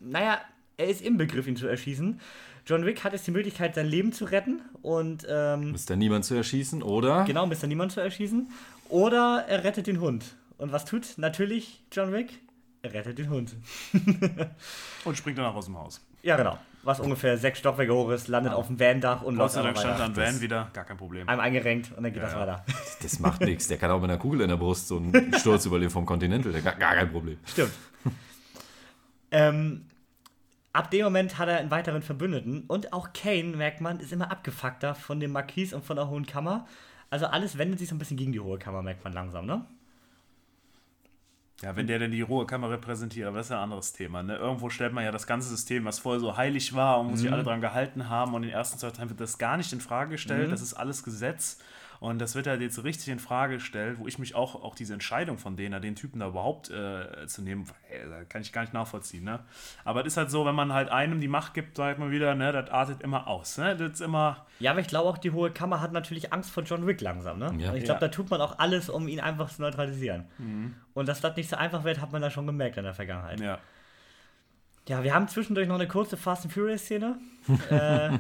[0.01, 0.41] naja,
[0.77, 2.21] er ist im Begriff, ihn zu erschießen.
[2.67, 6.25] John Wick hat jetzt die Möglichkeit, sein Leben zu retten und ähm, Ist da niemand
[6.25, 7.25] zu erschießen, oder?
[7.25, 7.67] genau, Mr.
[7.67, 8.49] Niemand zu erschießen.
[8.89, 10.37] Oder er rettet den Hund.
[10.57, 12.41] Und was tut natürlich John Wick?
[12.83, 13.55] Er rettet den Hund.
[15.05, 16.05] Und springt danach aus dem Haus.
[16.23, 16.59] Ja, genau.
[16.85, 19.79] Was ungefähr sechs Stockwerke hoch ist, landet auf dem Van-Dach und Gott läuft sei Dank
[19.79, 20.21] stand da weiter.
[20.23, 21.29] ein Van wieder, gar kein Problem.
[21.29, 22.41] Einem eingerenkt und dann geht Ja, das ja.
[22.41, 22.65] weiter.
[23.03, 23.69] Das macht nichts.
[23.69, 26.53] Der kann auch mit einer Kugel in der Brust so einen Sturz überleben vom Continental.
[26.53, 27.39] Der gar, gar kein Problem.
[27.45, 27.73] Stimmt.
[29.31, 29.87] ähm,
[30.73, 34.31] ab dem Moment hat er einen weiteren Verbündeten und auch Kane, merkt man, ist immer
[34.31, 36.67] abgefuckter von dem Marquis und von der Hohen Kammer.
[37.11, 39.65] Also alles wendet sich so ein bisschen gegen die Hohe Kammer, merkt man langsam, ne?
[41.63, 44.23] Ja, wenn der denn die rohe Kammer repräsentiert, aber das ist ja ein anderes Thema.
[44.23, 44.37] Ne?
[44.37, 47.31] Irgendwo stellt man ja das ganze System, was vorher so heilig war und wo sich
[47.31, 49.81] alle dran gehalten haben und in den ersten zwei Teilen wird das gar nicht in
[49.81, 50.51] Frage gestellt.
[50.51, 51.59] Das ist alles Gesetz.
[52.01, 54.93] Und das wird halt jetzt richtig in Frage gestellt, wo ich mich auch, auch diese
[54.93, 58.63] Entscheidung von denen, den Typen da überhaupt äh, zu nehmen, ey, da kann ich gar
[58.63, 59.25] nicht nachvollziehen.
[59.25, 59.41] Ne?
[59.85, 62.35] Aber es ist halt so, wenn man halt einem die Macht gibt, sagt man wieder,
[62.35, 63.59] ne, das artet immer aus.
[63.59, 63.77] Ne?
[63.77, 66.63] Das ist immer, Ja, aber ich glaube auch, die Hohe Kammer hat natürlich Angst vor
[66.65, 67.47] John Wick langsam, ne?
[67.59, 67.71] Ja.
[67.71, 68.07] Und ich glaube, Ja.
[68.07, 70.25] da tut man auch alles, um ihn einfach zu neutralisieren.
[70.95, 73.41] Und dass das nicht so einfach wird, hat man da schon gemerkt in der Vergangenheit.
[73.41, 73.59] ja.
[74.87, 77.19] Ja, wir haben zwischendurch noch eine kurze Fast and Furious-Szene.
[77.71, 78.11] äh,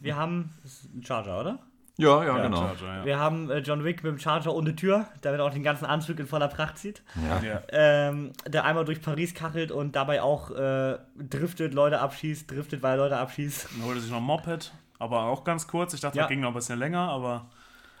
[0.00, 0.50] wir haben.
[0.62, 1.58] Das ist ein Charger, oder?
[2.02, 2.56] Ja, ja, Ja, genau.
[2.58, 3.04] Charger, ja.
[3.04, 5.84] Wir haben äh, John Wick mit dem Charger ohne Tür, damit er auch den ganzen
[5.86, 7.02] Anzug in voller Pracht zieht.
[7.28, 7.40] Ja.
[7.48, 7.62] Ja.
[7.70, 12.92] Ähm, der einmal durch Paris kachelt und dabei auch äh, driftet, Leute abschießt, driftet, weil
[12.92, 13.68] er Leute abschießt.
[13.76, 15.94] Dann holte sich noch ein Moped, aber auch ganz kurz.
[15.94, 16.24] Ich dachte, Ja.
[16.24, 17.46] das ging noch ein bisschen länger, aber.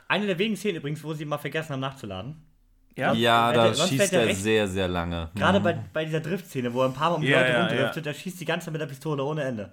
[0.08, 2.36] Eine der wenigen Szenen übrigens, wo sie mal vergessen haben nachzuladen.
[2.94, 5.30] Ja, Ja, da schießt er er sehr, sehr lange.
[5.34, 5.64] Gerade Mhm.
[5.64, 8.04] bei, bei dieser Driftszene, wo er ein paar Mal um die Ja, Leute ja, rumdriftet,
[8.04, 9.70] der schießt die ganze Zeit mit der Pistole ohne Ende.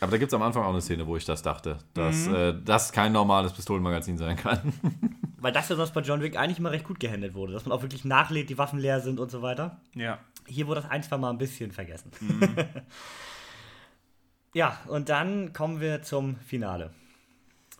[0.00, 2.34] Aber da gibt es am Anfang auch eine Szene, wo ich das dachte, dass Mhm.
[2.34, 4.72] äh, das kein normales Pistolenmagazin sein kann.
[5.40, 7.76] Weil das ja sonst bei John Wick eigentlich immer recht gut gehandelt wurde, dass man
[7.76, 9.80] auch wirklich nachlädt, die Waffen leer sind und so weiter.
[9.94, 10.18] ja.
[10.50, 12.10] Hier wurde das ein, zwei Mal ein bisschen vergessen.
[12.20, 12.54] Mhm.
[14.54, 16.90] ja, und dann kommen wir zum Finale.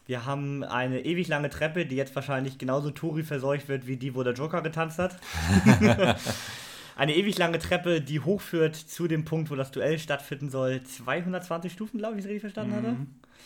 [0.05, 4.14] Wir haben eine ewig lange Treppe, die jetzt wahrscheinlich genauso Tori verseucht wird, wie die,
[4.14, 5.16] wo der Joker getanzt hat.
[6.99, 10.82] eine ewig lange Treppe, die hochführt zu dem Punkt, wo das Duell stattfinden soll.
[10.82, 12.96] 220 Stufen, glaube ich, wenn ich es richtig verstanden hatte.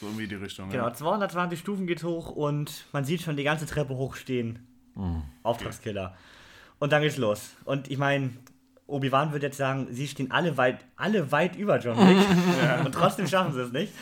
[0.01, 0.71] So irgendwie die Richtung.
[0.71, 0.95] Genau, Ja.
[0.95, 4.59] 220 Stufen geht hoch und man sieht schon die ganze Treppe hochstehen.
[5.43, 6.17] Auftragskiller.
[6.79, 7.51] Und dann geht's los.
[7.65, 8.31] Und ich meine,
[8.87, 12.85] Obi-Wan würde jetzt sagen, sie stehen alle weit, alle weit über John Wick.
[12.87, 13.93] Und trotzdem schaffen sie es nicht.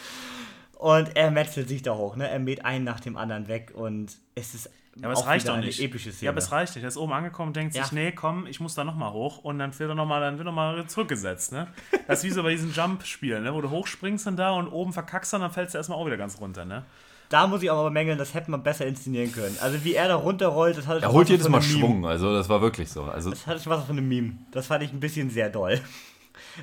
[0.80, 2.26] Und er metzelt sich da hoch, ne?
[2.28, 5.52] Er mäht einen nach dem anderen weg und es ist Ja, aber es reicht doch
[5.54, 5.78] eine nicht.
[5.78, 6.24] epische Szene.
[6.24, 6.82] Ja, aber es reicht nicht.
[6.84, 7.82] Er ist oben angekommen und denkt Ja.
[7.82, 9.38] sich, nee, komm, ich muss da nochmal hoch.
[9.44, 11.66] Und dann wird er nochmal, dann wird er mal zurückgesetzt, ne?
[12.06, 13.52] Das ist wie so bei diesen Jump-Spielen, ne?
[13.52, 16.16] Wo du hochspringst dann da und oben verkackst dann, dann fällst du erstmal auch wieder
[16.16, 16.84] ganz runter, ne?
[17.28, 19.56] Da muss ich aber bemängeln, das hätte man besser inszenieren können.
[19.60, 21.60] Also wie er da runterrollt, das hatte Er schon holt jedes Mal.
[21.62, 23.04] Schwung, also das war wirklich so.
[23.04, 24.32] Also Das hatte schon was von einem Meme.
[24.50, 25.78] Das fand ich ein bisschen sehr doll.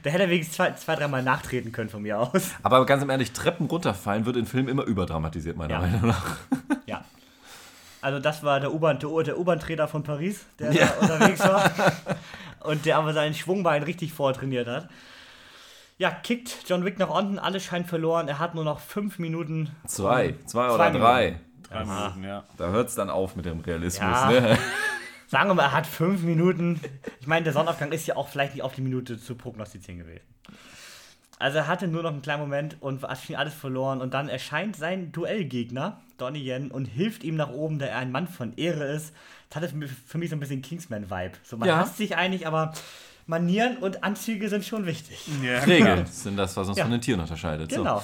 [0.04, 2.52] Da hätte er wenigstens zwei, zwei dreimal nachtreten können von mir aus.
[2.64, 5.80] Aber ganz im Ehrlich, Treppen runterfallen wird in Filmen immer überdramatisiert, meiner Ja.
[5.82, 6.38] Meinung nach.
[6.86, 7.04] Ja.
[8.02, 10.86] Also das war der U-Bahn, der, der U-Bahn-Trainer von Paris, der Ja.
[10.88, 11.72] da unterwegs war.
[12.62, 14.90] Und der aber sein Schwungbein richtig vortrainiert hat.
[15.98, 18.28] Ja, kickt John Wick nach unten, alles scheint verloren.
[18.28, 19.72] Er hat nur noch fünf Minuten.
[19.88, 21.40] Zwei, zwei Zwei oder drei.
[21.70, 22.44] Drei Minuten, ja.
[22.58, 24.02] Da hört es dann auf mit dem Realismus.
[24.02, 24.30] Ja.
[24.30, 24.58] Ne?
[25.28, 26.80] Sagen wir mal, er hat fünf Minuten.
[27.20, 30.24] Ich meine, der Sonnenaufgang ist ja auch vielleicht nicht auf die Minute zu prognostizieren gewesen.
[31.40, 34.02] Also er hatte nur noch einen kleinen Moment und hat schon alles verloren.
[34.02, 38.12] Und dann erscheint sein Duellgegner, Donnie Yen, und hilft ihm nach oben, da er ein
[38.12, 39.14] Mann von Ehre ist.
[39.50, 41.34] Das hatte für mich- für mich so ein bisschen Kingsman-Vibe.
[41.44, 41.78] So, man Ja.
[41.78, 42.74] hasst sich eigentlich, aber
[43.28, 45.28] Manieren und Anzüge sind schon wichtig.
[45.44, 46.86] ja Regeln sind das, was uns Ja.
[46.86, 47.70] von den Tieren unterscheidet.
[47.72, 47.80] So.
[47.84, 48.02] Genau.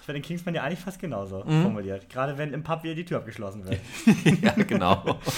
[0.00, 1.62] Ich bei den Kingsman ja eigentlich fast genauso Mhm.
[1.62, 2.08] formuliert.
[2.08, 3.80] Gerade wenn im Pub wieder die Tür abgeschlossen wird.
[4.42, 5.18] ja, genau.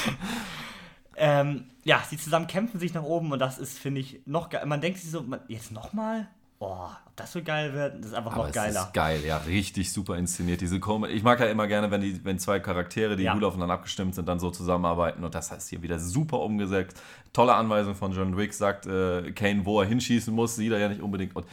[1.17, 4.65] Ähm, ja, sie zusammen kämpfen sich nach oben und das ist, finde ich, noch geil.
[4.67, 6.29] Man denkt sich so, man, jetzt nochmal?
[6.61, 8.81] Oh, ob das so geil wird, das ist einfach Aber noch es geiler.
[8.85, 10.61] ist geil, ja, richtig super inszeniert.
[10.63, 13.35] Diese Kom ich mag ja immer gerne, wenn, die, wenn zwei Charaktere, die Ja.
[13.35, 15.25] gut aufeinander abgestimmt sind, dann so zusammenarbeiten.
[15.25, 17.01] Und das heißt hier wieder super umgesetzt.
[17.33, 20.89] Tolle Anweisung von John Wick, sagt äh, Kane, wo er hinschießen muss, sieht er ja
[20.89, 21.37] nicht unbedingt.
[21.37, 21.45] Und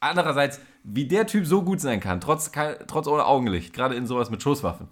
[0.00, 2.50] andererseits, wie der Typ so gut sein kann, trotz,
[2.88, 4.88] trotz ohne Augenlicht, gerade in sowas mit Schusswaffen.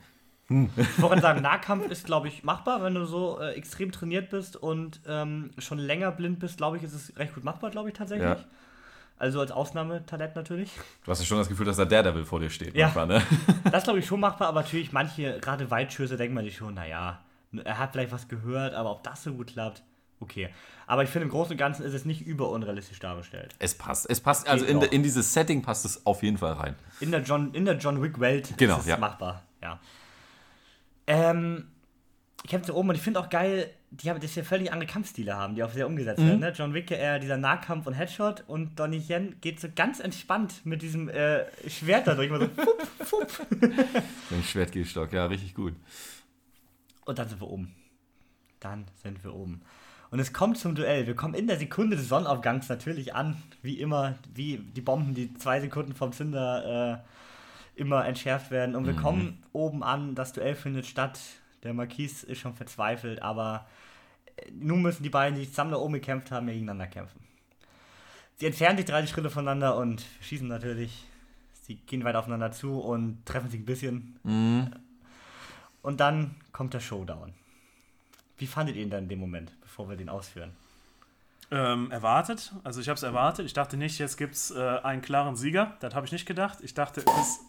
[0.48, 4.56] Ich wollte sagen, Nahkampf ist, glaube ich, machbar, wenn du so äh, extrem trainiert bist
[4.56, 7.94] und ähm, schon länger blind bist, glaube ich, ist es recht gut machbar, glaube ich,
[7.94, 8.28] tatsächlich.
[8.28, 8.44] Ja.
[9.18, 10.70] Also als Ausnahmetalent natürlich.
[11.04, 12.76] Du hast ja schon das Gefühl, dass da Daredevil vor dir steht.
[12.76, 12.86] Ja.
[12.86, 13.22] manchmal, ne?
[13.72, 17.20] Das glaube ich schon machbar, aber natürlich manche, gerade Weitschüsse, denkt man sich schon, naja,
[17.64, 19.82] er hat vielleicht was gehört, aber ob das so gut klappt,
[20.20, 20.50] okay.
[20.86, 23.56] Aber ich finde, im Großen und Ganzen ist es nicht überunrealistisch dargestellt.
[23.58, 24.08] Es passt.
[24.08, 26.76] Es passt, also in, in dieses Setting passt es auf jeden Fall rein.
[27.00, 28.98] In der John, in der John Wick-Welt Genau, ist es ja.
[28.98, 29.80] machbar, ja.
[31.06, 31.68] Ähm,
[32.44, 35.34] ich habe oben und ich finde auch geil, die haben das ja völlig andere Kampfstile
[35.36, 36.26] haben, die auch sehr umgesetzt Mhm.
[36.28, 36.40] werden.
[36.40, 36.52] Ne?
[36.54, 40.82] John Wick eher dieser Nahkampf und Headshot und Donnie Yen geht so ganz entspannt mit
[40.82, 42.28] diesem äh, Schwert da durch.
[42.28, 43.46] Immer so, fupp, fupp.
[44.30, 45.74] Ein Schwertgehstock, ja, richtig gut.
[47.04, 47.74] Und dann sind wir oben.
[48.60, 49.62] Dann sind wir oben.
[50.10, 51.06] Und es kommt zum Duell.
[51.06, 53.36] Wir kommen in der Sekunde des Sonnenaufgangs natürlich an.
[53.62, 57.08] Wie immer, wie die Bomben, die zwei Sekunden vom Zünder äh,
[57.76, 58.74] immer entschärft werden.
[58.74, 60.14] Und wir kommen oben an.
[60.14, 61.20] Das Duell findet statt.
[61.62, 63.66] Der Marquis ist schon verzweifelt, aber
[64.36, 67.20] äh, nun müssen die beiden, die zusammen da oben gekämpft haben, ja gegeneinander kämpfen.
[68.36, 71.04] Sie entfernen sich 30 Schritte voneinander und schießen natürlich.
[71.62, 74.18] Sie gehen weiter aufeinander zu und treffen sich ein bisschen.
[75.82, 77.32] Und dann kommt der Showdown.
[78.38, 80.52] Wie fandet ihr ihn dann in dem Moment, bevor wir den ausführen?
[81.50, 82.52] Ähm, erwartet.
[82.64, 83.46] Also ich habe es erwartet.
[83.46, 85.76] Ich dachte nicht, jetzt gibt es äh, einen klaren Sieger.
[85.80, 86.58] Das habe ich nicht gedacht.
[86.62, 87.40] Ich dachte, es ist.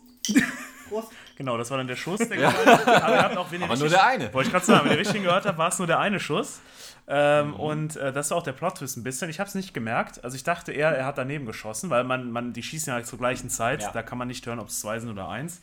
[0.89, 1.11] Prost.
[1.37, 2.17] Genau, das war dann der Schuss.
[2.17, 2.87] Der hat.
[3.03, 4.33] Aber, habt auch, wenn ihr Aber nur der eine.
[4.33, 6.61] Wollte ich gerade sagen, wenn ihr richtig gehört habt, war es nur der eine Schuss.
[7.07, 9.29] Ähm, Und äh, das war auch der Plot-Twist ein bisschen.
[9.29, 10.23] Ich habe es nicht gemerkt.
[10.23, 13.19] Also ich dachte eher, er hat daneben geschossen, weil man, man die schießen ja zur
[13.19, 13.83] gleichen Zeit.
[13.83, 13.91] Ja.
[13.91, 15.61] Da kann man nicht hören, ob es zwei sind oder eins.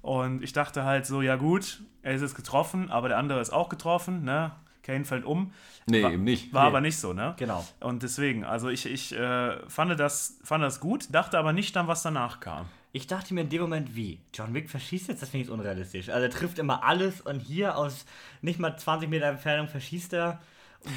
[0.00, 3.50] Und ich dachte halt so, ja gut, er ist jetzt getroffen, aber der andere ist
[3.52, 4.24] auch getroffen.
[4.24, 4.52] Ne?
[4.82, 5.52] Kane fällt um.
[5.84, 6.54] Nee, War- eben nicht.
[6.54, 6.68] War Nee.
[6.68, 7.34] aber nicht so, ne?
[7.38, 7.62] Genau.
[7.80, 11.88] Und deswegen, also ich, ich äh, fand, das, fand das gut, dachte aber nicht dann,
[11.88, 12.66] was danach kam.
[12.92, 14.18] Ich dachte mir in dem Moment, wie?
[14.34, 15.22] John Wick verschießt jetzt?
[15.22, 16.08] Das finde ich unrealistisch.
[16.08, 18.04] Also er trifft immer alles und hier aus
[18.42, 20.40] nicht mal 20 Meter Entfernung verschießt er.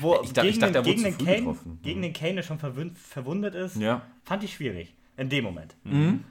[0.01, 1.79] Wo Ich dachte- ich dachte, den, gegen, den Kane, getroffen.
[1.83, 4.01] gegen den Kane, der schon verwund, verwundet ist, Ja.
[4.23, 4.93] fand ich schwierig.
[5.17, 5.75] In dem Moment.
[5.83, 6.23] Mhm.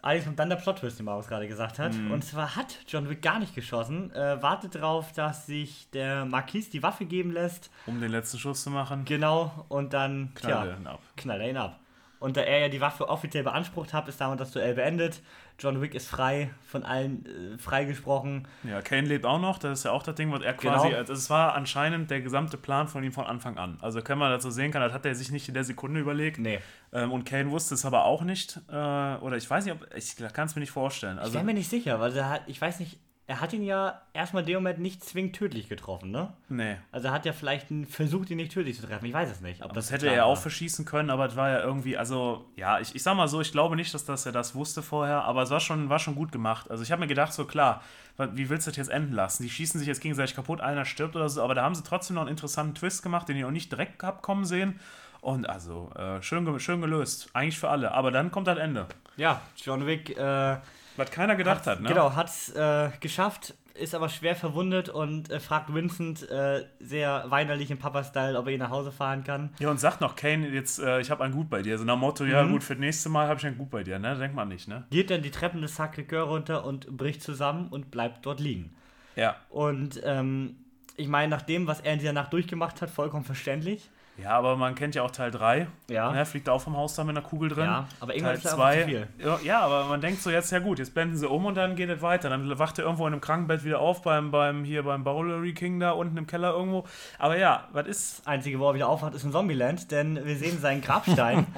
[0.00, 1.92] Allerdings kommt dann der Plot-Twist, den Marius gerade gesagt hat.
[1.92, 2.12] Mhm.
[2.12, 6.70] Und zwar hat John Wick gar nicht geschossen, äh, wartet darauf, dass sich der Marquis
[6.70, 7.70] die Waffe geben lässt.
[7.86, 11.00] Um den letzten Schuss zu machen, Genau, und dann knallt tja, er ihn ab.
[11.16, 11.78] knallt er ihn ab.
[12.20, 15.22] Und da er ja die Waffe offiziell beansprucht hat, ist damit das Duell beendet.
[15.60, 18.46] John Wick ist frei, von allen äh, freigesprochen.
[18.64, 20.74] Ja, Kane lebt auch noch, das ist ja auch das Ding, was er Genau.
[20.74, 23.78] quasi, also es war anscheinend der gesamte Plan von ihm von Anfang an.
[23.80, 26.38] Also können wir dazu sehen kann, das hat er sich nicht in der Sekunde überlegt.
[26.38, 26.60] Nee.
[26.92, 28.60] Ähm, und Kane wusste es aber auch nicht.
[28.68, 31.16] Äh, oder ich weiß nicht, ob, ich kann es mir nicht vorstellen.
[31.18, 32.98] Ich Also, wäre mir nicht sicher, weil er hat, ich weiß nicht,
[33.28, 36.32] er hat ihn ja erstmal dem Moment nicht zwingend tödlich getroffen, ne?
[36.48, 36.76] nee.
[36.90, 39.04] Also er hat ja vielleicht einen versucht, ihn nicht tödlich zu treffen.
[39.04, 39.60] Ich weiß es nicht.
[39.60, 42.94] Das das hätte er auch verschießen können, aber es war ja irgendwie, also, ja, ich,
[42.94, 45.50] ich sag mal so, ich glaube nicht, dass, dass er das wusste vorher, aber es
[45.50, 46.70] war schon, war schon gut gemacht.
[46.70, 47.82] Also ich habe mir gedacht, so klar,
[48.16, 49.42] wie willst du das jetzt enden lassen?
[49.42, 52.14] Die schießen sich jetzt gegenseitig kaputt, einer stirbt oder so, aber da haben sie trotzdem
[52.14, 54.80] noch einen interessanten Twist gemacht, den ich auch nicht direkt hab kommen sehen.
[55.20, 57.28] Und also, äh, schön, schön gelöst.
[57.34, 57.92] Eigentlich für alle.
[57.92, 58.86] Aber dann kommt das Ende.
[59.18, 60.56] Ja, John Wick äh,
[60.98, 61.88] Was keiner gedacht hat, ne?
[61.88, 67.24] Genau, hat es äh, geschafft, ist aber schwer verwundet und äh, fragt Vincent äh, sehr
[67.28, 69.50] weinerlich im Papa-Style, ob er ihn nach Hause fahren kann.
[69.60, 71.78] Ja, und sagt noch, Kane, jetzt, äh, ich habe ein Gut bei dir.
[71.78, 73.84] So nach dem Motto, ja gut, für das nächste Mal habe ich ein Gut bei
[73.84, 74.16] dir, ne?
[74.16, 74.84] Denkt man nicht, ne?
[74.90, 78.74] Geht dann die Treppen des Sacré-Cœur runter und bricht zusammen und bleibt dort liegen.
[79.14, 79.36] Ja.
[79.50, 80.56] Und ähm,
[80.96, 83.88] ich meine, nach dem, was er in dieser Nacht durchgemacht hat, vollkommen verständlich.
[84.22, 85.68] Ja, aber man kennt ja auch Teil 3.
[85.88, 86.10] Ja.
[86.12, 87.64] Ne, fliegt auch vom Haus da mit einer Kugel drin.
[87.66, 88.76] Ja, aber irgendwann Teil ist 2.
[88.80, 89.06] zu viel.
[89.18, 91.76] Ja, ja, aber man denkt so, jetzt ja gut, jetzt blenden sie um und dann
[91.76, 92.28] geht es weiter.
[92.28, 95.78] Dann wacht er irgendwo in einem Krankenbett wieder auf, beim, beim hier beim Bowlery King
[95.78, 96.84] da unten im Keller irgendwo.
[97.18, 98.18] Aber ja, was ist.
[98.18, 101.46] Das Einzige, wo er wieder aufwacht, ist ein Zombieland, denn wir sehen seinen Grabstein.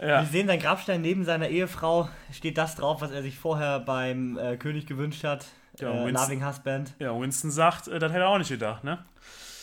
[0.00, 0.22] Ja.
[0.22, 4.38] Wir sehen seinen Grabstein neben seiner Ehefrau, steht das drauf, was er sich vorher beim
[4.38, 5.44] äh, König gewünscht hat.
[5.78, 6.94] Ja, äh, Winston- Loving Husband.
[6.98, 8.98] Ja, Winston sagt, äh, das hätte er auch nicht gedacht, ne?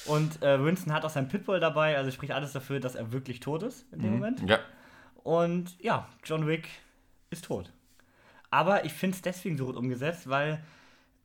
[0.08, 3.40] Und äh, Winston hat auch sein Pitbull dabei, also spricht alles dafür, dass er wirklich
[3.40, 4.50] tot ist in dem Moment.
[4.50, 4.60] Ja.
[5.24, 6.70] Und ja, John Wick
[7.30, 7.72] ist tot.
[8.50, 10.64] Aber ich finde es deswegen so gut umgesetzt, weil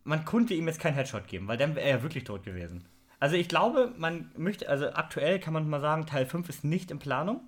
[0.04, 2.84] man konnte ihm jetzt keinen Headshot geben, weil dann wäre er ja wirklich tot gewesen.
[3.20, 6.90] Also ich glaube, man möchte, also aktuell kann man mal sagen, Teil 5 ist nicht
[6.90, 7.40] in Planung.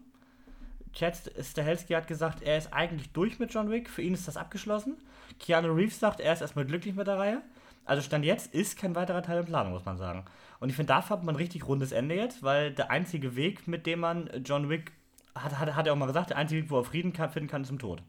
[0.93, 4.37] Chad Stahelski hat gesagt, er ist eigentlich durch mit John Wick, für ihn ist das
[4.37, 4.97] abgeschlossen.
[5.41, 7.43] Keanu Reeves sagt, er ist erstmal glücklich mit der Reihe.
[7.85, 10.24] Also Stand jetzt ist kein weiterer Teil in Planung, muss man sagen.
[10.61, 13.68] Und ich finde, dafür hat man ein richtig rundes Ende jetzt, weil der einzige Weg,
[13.68, 14.93] mit dem man John Wick,
[15.35, 17.49] hat, hat, hat er auch mal gesagt, der einzige Weg, wo er Frieden kann, finden
[17.49, 18.03] kann, ist im Tod.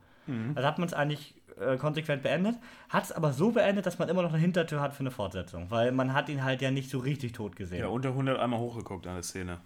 [0.55, 2.55] Also hat man es eigentlich äh, konsequent beendet,
[2.89, 5.69] hat es aber so beendet, dass man immer noch eine Hintertür hat für eine Fortsetzung,
[5.69, 7.79] weil man hat ihn halt ja nicht so richtig tot gesehen.
[7.79, 9.59] Ja, Hund hat einmal hochgeguckt an der Szene.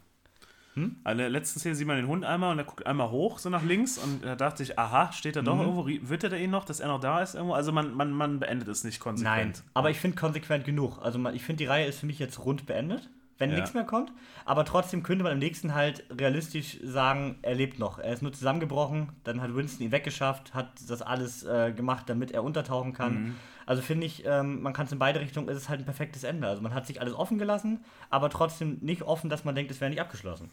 [1.03, 3.49] An der letzten Szene sieht man den Hund einmal und er guckt einmal hoch, so
[3.49, 6.51] nach links und da dachte ich, aha, steht er doch irgendwo, rie- wittert er ihn
[6.51, 7.53] noch, dass er noch da ist irgendwo?
[7.53, 9.63] Also man, man, man beendet es nicht Nein, konsequent.
[9.73, 10.99] aber ich finde konsequent genug.
[11.01, 13.09] Also man, ich finde, die Reihe ist für mich jetzt rund beendet,
[13.39, 13.55] wenn Ja.
[13.55, 14.11] nichts mehr kommt.
[14.45, 17.97] Aber trotzdem könnte man im nächsten halt realistisch sagen, er lebt noch.
[17.99, 22.31] Er ist nur zusammengebrochen, dann hat Winston ihn weggeschafft, hat das alles äh, gemacht, damit
[22.31, 23.13] er untertauchen kann.
[23.23, 23.35] Mhm.
[23.65, 26.23] Also finde ich, ähm, man kann es in beide Richtungen, ist es halt ein perfektes
[26.23, 26.47] Ende.
[26.47, 29.79] Also man hat sich alles offen gelassen, aber trotzdem nicht offen, dass man denkt, es
[29.79, 30.49] wäre nicht abgeschlossen.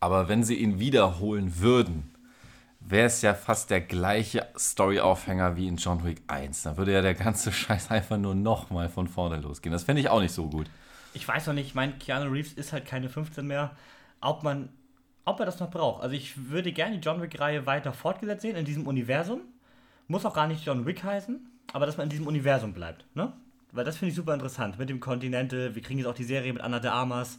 [0.00, 2.14] Aber wenn sie ihn wiederholen würden,
[2.80, 6.62] wäre es ja fast der gleiche Story-Aufhänger wie in John Wick 1.
[6.62, 9.72] Dann würde ja der ganze Scheiß einfach nur nochmal von vorne losgehen.
[9.72, 10.68] Das fände ich auch nicht so gut.
[11.14, 13.76] Ich weiß noch nicht, ich meine, Keanu Reeves ist halt keine 15 mehr,
[14.20, 14.70] ob man,
[15.24, 16.02] ob er das noch braucht.
[16.02, 19.40] Also ich würde gerne die John Wick-Reihe weiter fortgesetzt sehen in diesem Universum.
[20.08, 21.40] Muss auch gar nicht John Wick heißen,
[21.72, 23.32] aber dass man in diesem Universum bleibt, ne?
[23.72, 24.78] Weil das finde ich super interessant.
[24.78, 27.38] Mit dem Kontinente, wir kriegen jetzt auch die Serie mit Anna de Armas.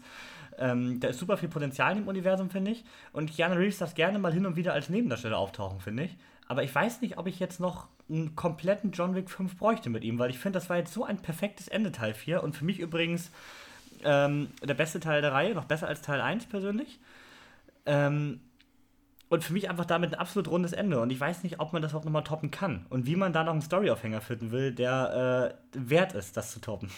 [0.57, 2.83] Ähm, da ist super viel Potenzial in dem Universum, finde ich.
[3.11, 6.17] Und Keanu Reeves darf gerne mal hin und wieder als Nebendarsteller auftauchen, finde ich.
[6.47, 10.03] Aber ich weiß nicht, ob ich jetzt noch einen kompletten John Wick 5 bräuchte mit
[10.03, 12.43] ihm, weil ich finde, das war jetzt so ein perfektes Ende, Teil 4.
[12.43, 13.31] Und für mich übrigens
[14.03, 16.99] ähm, der beste Teil der Reihe, noch besser als Teil 1 persönlich.
[17.85, 18.39] Ähm,
[19.29, 20.99] und für mich einfach damit ein absolut rundes Ende.
[20.99, 22.85] Und ich weiß nicht, ob man das auch nochmal toppen kann.
[22.89, 26.61] Und wie man da noch einen Storyaufhänger finden will, der äh, wert ist, das zu
[26.61, 26.91] toppen.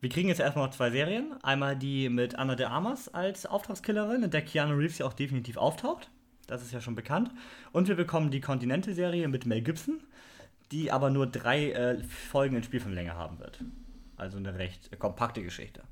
[0.00, 1.34] Wir kriegen jetzt erstmal noch zwei Serien.
[1.42, 5.58] Einmal die mit Anna de Armas als Auftragskillerin, in der Keanu Reeves ja auch definitiv
[5.58, 6.08] auftaucht.
[6.46, 7.30] Das ist ja schon bekannt.
[7.70, 10.00] Und wir bekommen die Kontinente-Serie mit Mel Gibson,
[10.72, 13.62] die aber nur drei äh, Folgen in Spielfilmlänge haben wird.
[14.20, 15.82] Also eine recht kompakte Geschichte.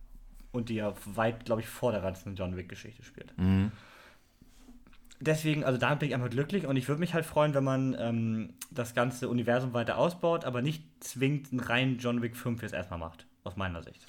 [0.52, 3.32] Und die ja weit, glaube ich, vor der ganzen John Wick-Geschichte spielt.
[5.20, 7.96] Deswegen, also damit bin ich einfach glücklich und ich würde mich halt freuen, wenn man
[7.98, 12.72] ähm, das ganze Universum weiter ausbaut, aber nicht zwingend einen reinen John Wick 5 jetzt
[12.72, 14.06] erstmal macht, aus meiner Sicht.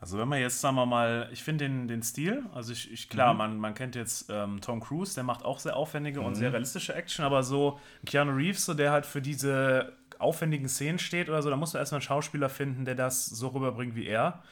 [0.00, 3.08] Also wenn man jetzt, sagen wir mal, ich finde den, den Stil, also ich, ich
[3.08, 6.52] klar, man, man kennt jetzt ähm, Tom Cruise, der macht auch sehr aufwendige und sehr
[6.52, 11.42] realistische Action, aber so Keanu Reeves, so der halt für diese aufwendigen Szenen steht oder
[11.42, 14.42] so, da muss man erstmal einen Schauspieler finden, der das so rüberbringt wie er.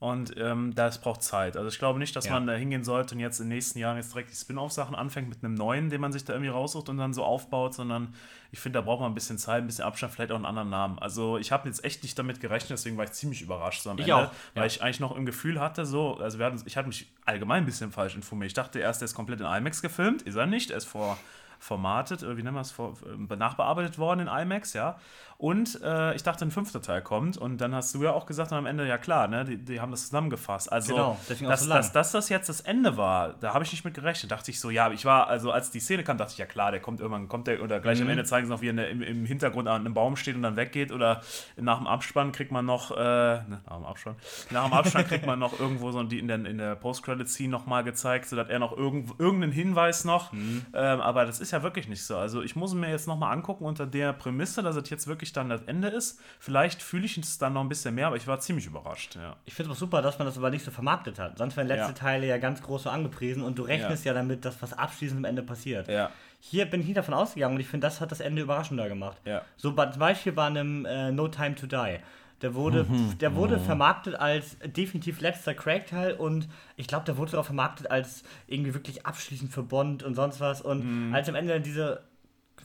[0.00, 1.56] Und ähm, das braucht Zeit.
[1.56, 2.32] Also ich glaube nicht, dass Ja.
[2.32, 5.30] man da hingehen sollte und jetzt in den nächsten Jahren jetzt direkt die Spin-off-Sachen anfängt
[5.30, 8.12] mit einem neuen, den man sich da irgendwie raussucht und dann so aufbaut, sondern
[8.50, 10.68] ich finde, da braucht man ein bisschen Zeit, ein bisschen Abstand, vielleicht auch einen anderen
[10.68, 10.98] Namen.
[10.98, 13.96] Also ich habe jetzt echt nicht damit gerechnet, deswegen war ich ziemlich überrascht so am
[13.96, 14.66] Ich Ende, auch, weil ja.
[14.66, 17.66] ich eigentlich noch im Gefühl hatte, so, also wir hatten, ich hatte mich allgemein ein
[17.66, 18.48] bisschen falsch informiert.
[18.48, 21.16] Ich dachte erst, der ist komplett in IMAX gefilmt, ist er nicht, er ist vor
[21.64, 24.98] formatet, oder wie nennen wir es, äh, nachbearbeitet worden in IMAX, ja.
[25.36, 27.36] Und äh, ich dachte, ein fünfter Teil kommt.
[27.36, 29.90] Und dann hast du ja auch gesagt am Ende, ja klar, ne, die, die haben
[29.90, 30.72] das zusammengefasst.
[30.72, 33.72] Also, Genau, deswegen dass, so dass, dass das jetzt das Ende war, da habe ich
[33.72, 34.30] nicht mit gerechnet.
[34.30, 36.70] Dachte ich so, ja, ich war, also als die Szene kam, dachte ich, ja klar,
[36.70, 39.02] der kommt irgendwann, kommt der, oder gleich am Ende zeigen sie noch, wie er im,
[39.02, 40.92] im Hintergrund an einem Baum steht und dann weggeht.
[40.92, 41.22] Oder
[41.56, 44.16] nach dem Abspann kriegt man noch, äh, ne, nach dem Abspann,
[44.50, 47.84] nach dem Abspann kriegt man noch irgendwo so die in der, in der Post-Credit-Scene nochmal
[47.84, 52.04] gezeigt, sodass er noch irgend, irgendeinen Hinweis noch, ähm, aber das ist ja wirklich nicht
[52.04, 52.16] so.
[52.16, 55.48] Also ich muss mir jetzt nochmal angucken unter der Prämisse, dass es jetzt wirklich dann
[55.48, 56.20] das Ende ist.
[56.38, 59.16] Vielleicht fühle ich es dann noch ein bisschen mehr, aber ich war ziemlich überrascht.
[59.16, 59.36] Ja.
[59.44, 61.38] Ich finde es auch super, dass man das aber nicht so vermarktet hat.
[61.38, 61.92] Sonst werden letzte Ja.
[61.92, 65.24] Teile ja ganz groß so angepriesen und du rechnest ja, damit, dass was abschließend am
[65.24, 65.88] Ende passiert.
[65.88, 66.10] Ja.
[66.40, 69.16] Hier bin ich nicht davon ausgegangen und ich finde, das hat das Ende überraschender gemacht.
[69.24, 69.42] Ja.
[69.56, 71.98] So zum Beispiel bei einem äh, No Time to Die.
[72.42, 72.84] Der wurde,
[73.20, 76.46] der wurde vermarktet als definitiv letzter Craig-Teil und
[76.76, 80.60] ich glaube, der wurde sogar vermarktet als irgendwie wirklich abschließend für Bond und sonst was.
[80.60, 82.02] Und als am Ende diese,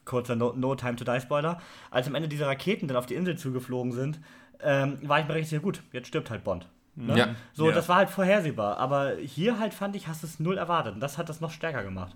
[0.10, 1.60] kurzer no, no Time to Die Spoiler,
[1.91, 4.20] als am Ende diese Raketen dann auf die Insel zugeflogen sind,
[4.62, 6.68] ähm, war ich mir richtig gut, jetzt stirbt halt Bond.
[6.95, 7.18] Ne?
[7.18, 7.36] Ja.
[7.53, 7.76] So, Ja.
[7.76, 8.78] das war halt vorhersehbar.
[8.78, 10.95] Aber hier halt fand ich, hast du es null erwartet.
[10.95, 12.14] Und das hat das noch stärker gemacht.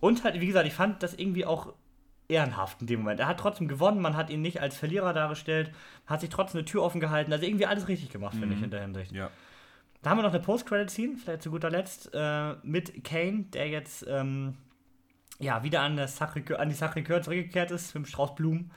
[0.00, 1.72] Und halt, wie gesagt, ich fand das irgendwie auch
[2.28, 3.20] ehrenhaft in dem Moment.
[3.20, 5.70] Er hat trotzdem gewonnen, man hat ihn nicht als Verlierer dargestellt,
[6.06, 7.32] hat sich trotzdem eine Tür offen gehalten.
[7.32, 9.12] Also irgendwie alles richtig gemacht, finde ich, in der Hinsicht.
[9.12, 9.30] Ja.
[10.02, 14.04] Da haben wir noch eine Post-Credit-Scene, vielleicht zu guter Letzt, äh, mit Kane, der jetzt
[14.08, 14.54] ähm,
[15.38, 18.70] ja, wieder an, der Sacré- an die Sacré-Cœur zurückgekehrt ist, mit dem Strauß Blumen.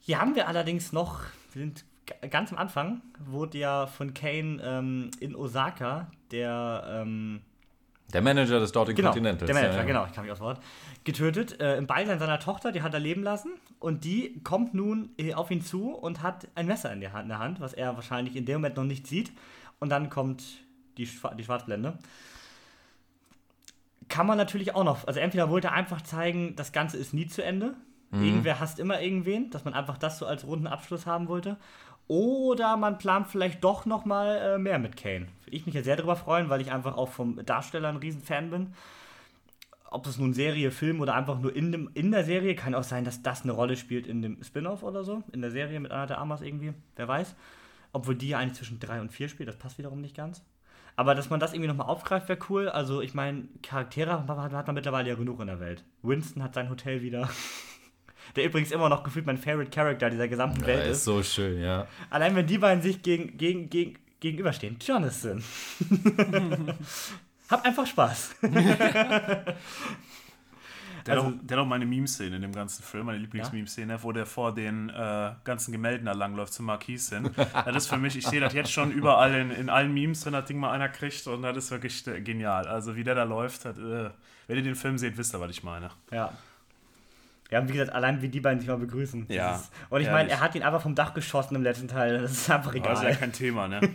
[0.00, 1.20] Hier haben wir allerdings noch,
[1.52, 1.84] wir sind
[2.30, 7.40] ganz am Anfang, wurde ja von Kane ähm, in Osaka der ähm,
[8.12, 9.46] Der Manager des dortigen Genau, Continentals.
[9.46, 9.86] der Manager, ja, ja.
[9.86, 10.60] genau, ich kann mich aus Wort.
[11.04, 13.50] Getötet, äh, im Beisein seiner Tochter, die hat er leben lassen.
[13.80, 17.24] Und die kommt nun äh, auf ihn zu und hat ein Messer in der, Hand,
[17.24, 19.32] in der Hand, was er wahrscheinlich in dem Moment noch nicht sieht.
[19.80, 20.44] Und dann kommt
[20.96, 21.98] die, Schwa- die Schwarzblende.
[24.08, 27.26] Kann man natürlich auch noch, also entweder wollte er einfach zeigen, das Ganze ist nie
[27.26, 27.74] zu Ende.
[28.12, 31.56] Irgendwer hasst immer irgendwen, dass man einfach das so als runden Abschluss haben wollte.
[32.08, 35.26] Oder man plant vielleicht doch noch mal äh, mehr mit Kane.
[35.44, 38.50] Würde ich mich ja sehr darüber freuen, weil ich einfach auch vom Darsteller ein Riesenfan
[38.50, 38.74] bin.
[39.90, 42.84] Ob es nun Serie, Film oder einfach nur in, dem, in der Serie, kann auch
[42.84, 45.22] sein, dass das eine Rolle spielt in dem Spin-off oder so.
[45.32, 47.34] In der Serie mit Anna de Armas irgendwie, wer weiß.
[47.92, 50.44] Obwohl die ja eigentlich zwischen 3 und 4 spielt, das passt wiederum nicht ganz.
[50.96, 52.68] Aber dass man das irgendwie nochmal aufgreift, wäre cool.
[52.70, 55.84] Also ich meine, Charaktere hat hat man mittlerweile ja genug in der Welt.
[56.02, 57.28] Winston hat sein Hotel wieder.
[58.34, 61.04] Der übrigens immer noch gefühlt mein Favorite Character dieser gesamten Ja, Welt ist ist.
[61.04, 61.86] so schön, ja.
[62.10, 64.78] Allein wenn die beiden sich gegen, gegen, gegen, gegenüberstehen.
[64.84, 65.44] Jonathan.
[67.48, 68.34] Hab einfach Spaß.
[71.06, 74.02] Der, Also- hat auch, der hat auch meine Meme-Szene in dem ganzen Film, meine Lieblings-Meme-Szene,
[74.02, 77.30] wo der vor den äh, ganzen Gemälden da langläuft zum Marquis hin.
[77.64, 80.32] das ist für mich, ich sehe das jetzt schon überall in, in allen Memes, wenn
[80.32, 82.66] das Ding mal einer kriegt und das ist wirklich äh, genial.
[82.66, 84.10] Also wie der da läuft, das, äh,
[84.48, 85.90] wenn ihr den Film seht, wisst ihr, was ich meine.
[86.10, 86.32] Ja.
[87.48, 89.28] Ja, und wie gesagt, allein wie die beiden sich mal begrüßen.
[89.28, 91.86] Das Ja, Ist, und ich meine, er hat ihn einfach vom Dach geschossen im letzten
[91.86, 92.20] Teil.
[92.22, 92.94] Das ist einfach Aber egal.
[92.94, 93.80] das ist ja kein Thema, ne?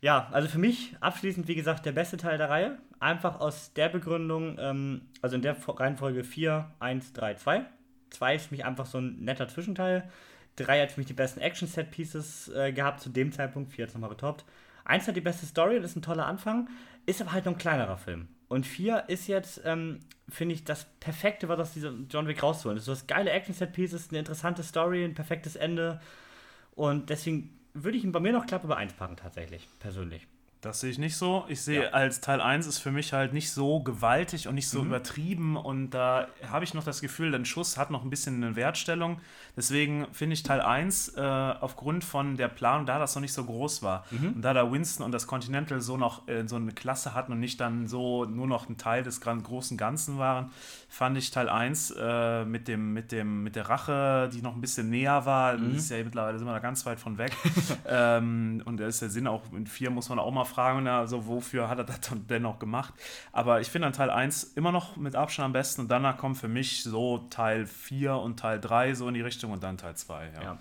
[0.00, 2.78] Ja, also für mich abschließend, wie gesagt, der beste Teil der Reihe.
[3.00, 7.66] Einfach aus der Begründung, ähm, also in der Fo- Reihenfolge 4, 1, 3, 2.
[8.10, 10.08] 2 ist für mich einfach so ein netter Zwischenteil.
[10.56, 13.72] 3 hat für mich die besten Action-Set-Pieces äh, gehabt zu dem Zeitpunkt.
[13.72, 14.44] 4 hat es nochmal getoppt.
[14.84, 16.68] 1 hat die beste Story, das ist ein toller Anfang,
[17.06, 18.28] ist aber halt noch ein kleinerer Film.
[18.48, 22.76] Und 4 ist jetzt, ähm, finde ich, das Perfekte, was aus diesem John Wick rauszuholen.
[22.76, 26.00] Das ist so das geile Action-Set-Pieces, eine interessante Story, ein perfektes Ende.
[26.74, 30.26] Und deswegen würde ich ihn bei mir noch knapp über 1 packen, tatsächlich, persönlich.
[30.60, 31.44] Das sehe ich nicht so.
[31.46, 31.88] Ich sehe Ja.
[31.90, 34.78] als Teil 1 ist für mich halt nicht so gewaltig und nicht Mhm.
[34.78, 38.42] so übertrieben und da habe ich noch das Gefühl, dein Schuss hat noch ein bisschen
[38.42, 39.20] eine Wertstellung.
[39.56, 43.44] Deswegen finde ich Teil 1 äh, aufgrund von der Planung, da das noch nicht so
[43.44, 44.32] groß war Mhm.
[44.34, 47.38] und da da Winston und das Continental so noch äh, so eine Klasse hatten und
[47.40, 50.50] nicht dann so nur noch ein Teil des großen Ganzen waren,
[50.88, 54.60] fand ich Teil 1 äh, mit, dem, mit, dem, mit der Rache, die noch ein
[54.60, 55.56] bisschen näher war.
[55.56, 55.76] Mhm.
[55.76, 57.32] Ist ja mittlerweile sind wir da ganz weit von weg.
[57.86, 60.98] ähm, und da ist der Sinn auch, in 4 muss man auch mal fragen, na,
[60.98, 62.94] also wofür hat er das dann dennoch gemacht?
[63.32, 66.38] Aber ich finde an Teil 1 immer noch mit Abstand am besten und danach kommt
[66.38, 69.94] für mich so Teil 4 und Teil 3 so in die Richtung und dann Teil
[69.94, 70.30] 2.
[70.34, 70.42] Ja.
[70.42, 70.58] Ja.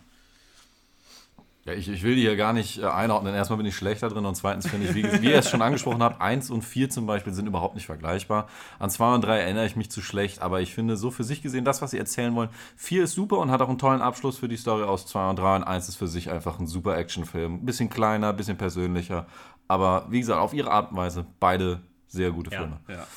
[1.68, 3.36] Ja, ich, ich will die hier gar nicht äh, einordnen.
[3.36, 6.02] Erstmal bin ich schlechter drin und zweitens finde ich, wie, wie ihr es schon angesprochen
[6.02, 8.48] habt, 1 und 4 zum Beispiel sind überhaupt nicht vergleichbar.
[8.80, 11.42] An 2 und 3 erinnere ich mich zu schlecht, aber ich finde so für sich
[11.42, 14.38] gesehen, das, was sie erzählen wollen, 4 ist super und hat auch einen tollen Abschluss
[14.38, 16.96] für die Story aus 2 und 3 und 1 ist für sich einfach ein super
[16.96, 17.56] Actionfilm.
[17.56, 19.28] Ein bisschen kleiner, ein bisschen persönlicher,
[19.68, 22.60] aber wie gesagt, auf ihre Art und Weise beide sehr gute Ja.
[22.60, 22.80] Filme.
[22.88, 23.08] Ja.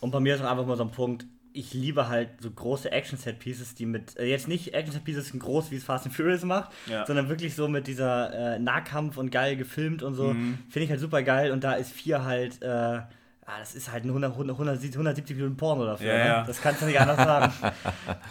[0.00, 1.26] Und bei mir ist auch einfach mal so ein Punkt,
[1.56, 5.84] ich liebe halt so große Action-Set-Pieces, die mit, äh, jetzt nicht Action-Set-Pieces groß, wie es
[5.84, 7.06] Fast and Furious macht, Ja.
[7.06, 10.30] sondern wirklich so mit dieser äh, Nahkampf und geil gefilmt und so.
[10.32, 13.00] Finde ich halt super geil und da ist 4 halt, äh,
[13.46, 16.06] ah, das ist halt ein 100, 100, 170 170 Minuten Porno dafür.
[16.06, 16.26] Ja, ne?
[16.26, 16.44] ja.
[16.44, 17.52] Das kannst du nicht anders sagen.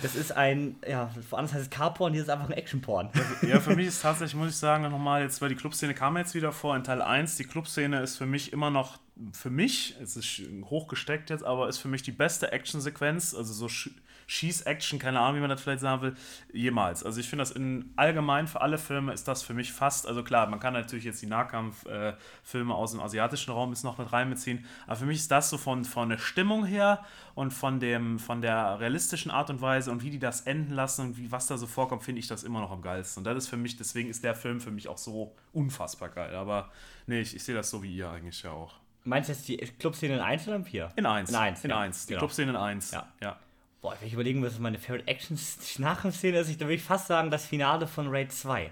[0.01, 3.09] Das ist ein, ja, woanders heißt es Carporn, hier ist einfach ein Action-Porn.
[3.41, 6.33] Ja, für mich ist tatsächlich, muss ich sagen, nochmal jetzt, weil die Clubszene kam jetzt
[6.33, 7.37] wieder vor in Teil 1.
[7.37, 8.99] Die Clubszene ist für mich immer noch,
[9.31, 13.69] für mich, es ist hochgesteckt jetzt, aber ist für mich die beste Actionsequenz, also so
[13.69, 13.91] sch
[14.33, 16.15] Schieß-Action, keine Ahnung, wie man das vielleicht sagen will,
[16.51, 17.03] jemals.
[17.03, 20.23] Also ich finde das in allgemein für alle Filme ist das für mich fast, also
[20.23, 24.65] klar, man kann natürlich jetzt die Nahkampf-Filme aus dem asiatischen Raum jetzt noch mit reinbeziehen,
[24.87, 27.05] aber für mich ist das so von, von der Stimmung her
[27.35, 31.07] und von, dem, von der realistischen Art und Weise und wie die das enden lassen
[31.07, 33.21] und wie, was da so vorkommt, finde ich das immer noch am geilsten.
[33.21, 36.35] Und das ist für mich, deswegen ist der Film für mich auch so unfassbar geil.
[36.35, 36.71] Aber
[37.07, 38.73] nee, ich, ich sehe das so wie ihr eigentlich ja auch.
[39.05, 40.93] Meinst du jetzt die Clubszene in 1 oder in 4?
[40.95, 41.29] In 1.
[41.29, 41.63] In 1.
[41.65, 41.79] In ja.
[41.79, 42.05] 1.
[42.05, 42.19] Die Genau.
[42.19, 42.91] Clubszene in 1.
[42.91, 43.07] Ja.
[43.21, 43.37] ja.
[43.83, 45.37] Boah, wenn ich überlegen muss, was meine Favorite Action
[45.77, 48.71] Nachrichtsszene ist, ich würde fast sagen, das Finale von Raid 2.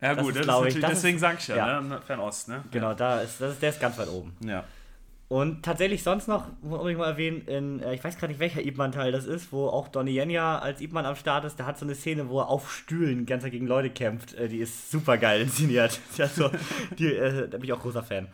[0.00, 1.80] Ja, Das gut, ist, das ist ich, das deswegen ist- sag ich ja, ja.
[1.82, 2.00] ne?
[2.00, 2.64] Fernost, ne?
[2.70, 4.34] Genau, da ist, das ist, der ist ganz weit oben.
[4.44, 4.64] Ja.
[5.28, 8.62] Und tatsächlich sonst noch, muss ich mal erwähnen, in, äh, ich weiß gerade nicht, welcher
[8.64, 11.84] Ip-Man-Teil das ist, wo auch Donnie Yenya als Ip-Man am Start ist, der hat so
[11.84, 14.32] eine Szene, wo er auf Stühlen ganz gegen Leute kämpft.
[14.32, 16.00] Äh, die ist super geil inszeniert.
[16.16, 16.50] Die hat so,
[16.98, 18.28] die, äh, da bin ich auch großer Fan.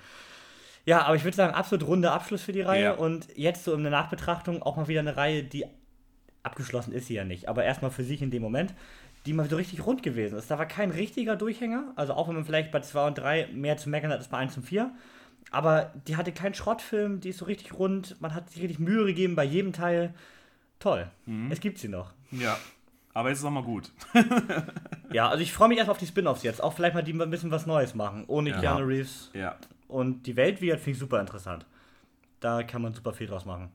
[0.87, 2.85] Ja, aber ich würde sagen, absolut runder Abschluss für die Reihe.
[2.85, 2.93] Ja.
[2.93, 5.65] Und jetzt so in der Nachbetrachtung auch mal wieder eine Reihe, die
[6.45, 8.74] abgeschlossen ist sie ja nicht, aber erstmal für sich in dem Moment,
[9.26, 10.51] die mal so richtig rund gewesen ist.
[10.51, 13.76] Da war kein richtiger Durchhänger, also auch wenn man vielleicht bei 2 und 3 mehr
[13.76, 14.90] zu meckern hat als bei 1 und 4.
[15.51, 19.05] Aber die hatte keinen Schrottfilm, die ist so richtig rund, man hat sich richtig Mühe
[19.07, 20.14] gegeben bei jedem Teil.
[20.78, 21.11] Toll.
[21.51, 22.12] Es gibt sie noch.
[22.30, 22.59] Ja.
[23.14, 23.90] Aber jetzt ist auch mal gut.
[25.12, 26.61] Ja, also ich freue mich erst auf die Spin-Offs jetzt.
[26.61, 28.24] Auch vielleicht mal die ein bisschen was Neues machen.
[28.26, 28.61] Ohne Ja.
[28.61, 29.30] Keanu Reeves.
[29.32, 29.55] Ja.
[29.86, 31.66] Und die Welt wieder finde ich super interessant.
[32.40, 33.70] Da kann man super viel draus machen.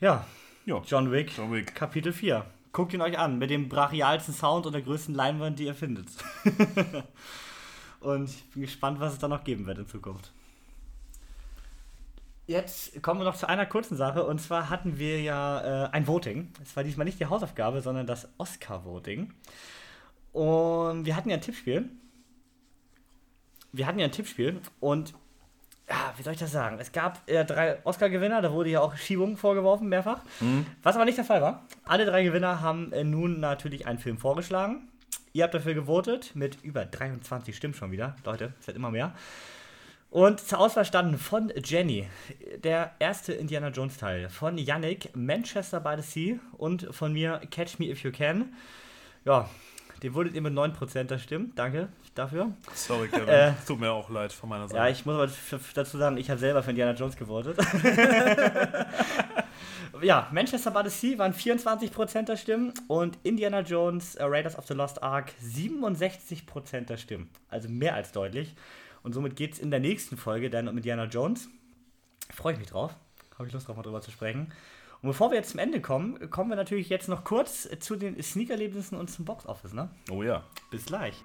[0.00, 0.24] Ja,
[0.64, 0.80] Jo.
[0.86, 1.74] John Wick, John Wick.
[1.74, 2.44] Kapitel 4.
[2.70, 6.06] Guckt ihn euch an, mit dem brachialsten Sound und der größten Leinwand, die ihr findet.
[8.00, 10.30] und ich bin gespannt, was es da noch geben wird in Zukunft.
[12.46, 14.24] Jetzt kommen wir noch zu einer kurzen Sache.
[14.24, 16.52] Und zwar hatten wir ja äh, ein Voting.
[16.62, 19.32] Es war diesmal nicht die Hausaufgabe, sondern das Oscar-Voting.
[20.32, 21.90] Und wir hatten ja ein Tippspiel.
[23.72, 25.12] Wir hatten ja ein Tippspiel und
[25.92, 26.78] ja, wie soll ich das sagen?
[26.80, 30.20] Es gab äh, drei Oscar-Gewinner, da wurde ja auch Schiebung vorgeworfen, mehrfach.
[30.82, 31.66] Was aber nicht der Fall war.
[31.84, 34.88] Alle drei Gewinner haben äh, nun natürlich einen Film vorgeschlagen.
[35.34, 38.16] Ihr habt dafür gewotet mit über 23 Stimmen schon wieder.
[38.24, 39.12] Leute, es wird immer mehr.
[40.10, 42.08] Und zur Auswahl standen von Jenny,
[42.64, 47.78] der erste Indiana Jones Teil, von Yannick, Manchester by the Sea und von mir Catch
[47.78, 48.54] Me If You Can.
[49.24, 49.48] Ja,
[50.02, 51.52] den wurdet ihr mit 9% der Stimmen.
[51.54, 52.52] Danke dafür.
[52.74, 53.28] Sorry, Kevin.
[53.28, 54.78] Äh, Tut mir auch leid von meiner Seite.
[54.78, 55.30] Ja, ich muss aber
[55.74, 57.56] dazu sagen, ich habe selber für Indiana Jones gewotet.
[60.02, 64.66] ja, Manchester by the Sea waren 24% der Stimmen und Indiana Jones äh, Raiders of
[64.66, 67.30] the Lost Ark 67% der Stimmen.
[67.48, 68.54] Also mehr als deutlich.
[69.04, 71.48] Und somit geht es in der nächsten Folge dann um Indiana Jones.
[72.34, 72.94] Freue ich mich drauf.
[73.38, 74.52] Habe ich Lust drauf, mal drüber zu sprechen.
[75.02, 78.22] Und bevor wir jetzt zum Ende kommen, kommen wir natürlich jetzt noch kurz zu den
[78.22, 79.90] Sneakerlebnissen und zum Boxoffice, ne?
[80.10, 80.44] oh ja.
[80.70, 81.24] Bis gleich.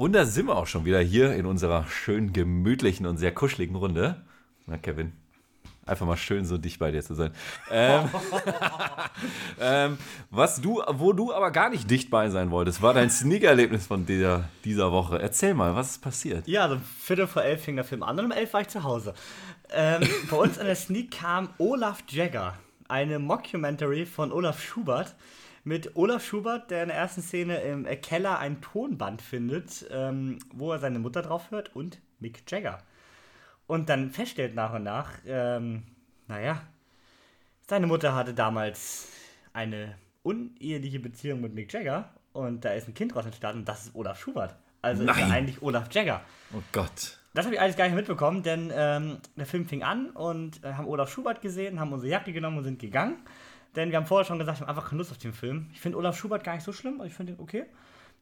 [0.00, 3.76] Und da sind wir auch schon wieder hier in unserer schön gemütlichen und sehr kuscheligen
[3.76, 4.16] Runde.
[4.66, 5.12] Na, Kevin,
[5.84, 7.32] einfach mal schön so dicht bei dir zu sein.
[7.70, 8.08] Ähm,
[9.60, 9.98] ähm,
[10.30, 14.06] was du, wo du aber gar nicht dicht bei sein wolltest, war dein Sneaker-Erlebnis von
[14.06, 15.20] dieser, dieser Woche.
[15.20, 16.48] Erzähl mal, was ist passiert?
[16.48, 18.82] Ja, also Viertel vor elf fing der Film an und um elf war ich zu
[18.82, 19.12] Hause.
[19.70, 22.54] Ähm, bei uns in der Sneak kam Olaf Jagger,
[22.88, 25.14] eine Mockumentary von Olaf Schubert.
[25.62, 30.72] Mit Olaf Schubert, der in der ersten Szene im Keller ein Tonband findet, ähm, wo
[30.72, 32.78] er seine Mutter drauf hört und Mick Jagger.
[33.66, 35.82] Und dann feststellt nach und nach, ähm,
[36.28, 36.62] naja,
[37.68, 39.08] seine Mutter hatte damals
[39.52, 43.86] eine uneheliche Beziehung mit Mick Jagger und da ist ein Kind draus entstanden und das
[43.86, 44.56] ist Olaf Schubert.
[44.82, 45.30] Also ist er Nein.
[45.30, 46.22] eigentlich Olaf Jagger.
[46.54, 47.18] Oh Gott.
[47.34, 50.72] Das habe ich alles gar nicht mitbekommen, denn ähm, der Film fing an und äh,
[50.72, 53.18] haben Olaf Schubert gesehen, haben unsere Jacke genommen und sind gegangen.
[53.76, 55.68] Denn wir haben vorher schon gesagt, wir haben einfach keine Lust auf den Film.
[55.72, 57.66] Ich finde Olaf Schubert gar nicht so schlimm, also ich finde ihn okay.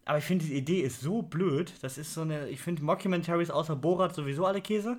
[0.04, 1.72] Aber ich finde, die Idee ist so blöd.
[1.82, 4.98] Das ist so eine, ich finde Mockumentaries außer Borat sowieso alle Käse.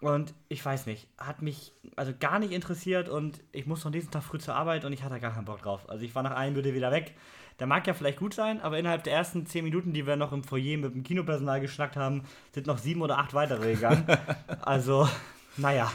[0.00, 4.12] Und ich weiß nicht, hat mich also gar nicht interessiert und ich musste am nächsten
[4.12, 5.88] Tag früh zur Arbeit und ich hatte gar keinen Bock drauf.
[5.88, 7.14] Also ich war nach einer Minute wieder weg.
[7.58, 10.32] Der mag ja vielleicht gut sein, aber innerhalb der ersten zehn Minuten, die wir noch
[10.32, 12.22] im Foyer mit dem Kinopersonal geschnackt haben,
[12.52, 14.06] sind noch sieben oder acht weitere gegangen.
[14.60, 15.08] also,
[15.56, 15.90] naja,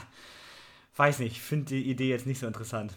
[0.98, 2.94] weiß nicht, finde die Idee jetzt nicht so interessant.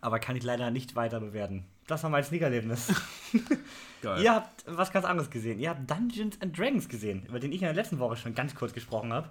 [0.00, 1.66] Aber kann ich leider nicht weiter bewerten.
[1.86, 2.94] Das war mein Sneakerlebnis.
[4.02, 4.22] Geil.
[4.22, 5.58] Ihr habt was ganz anderes gesehen.
[5.58, 8.54] Ihr habt Dungeons and Dragons gesehen, über den ich in der letzten Woche schon ganz
[8.54, 9.28] kurz gesprochen habe.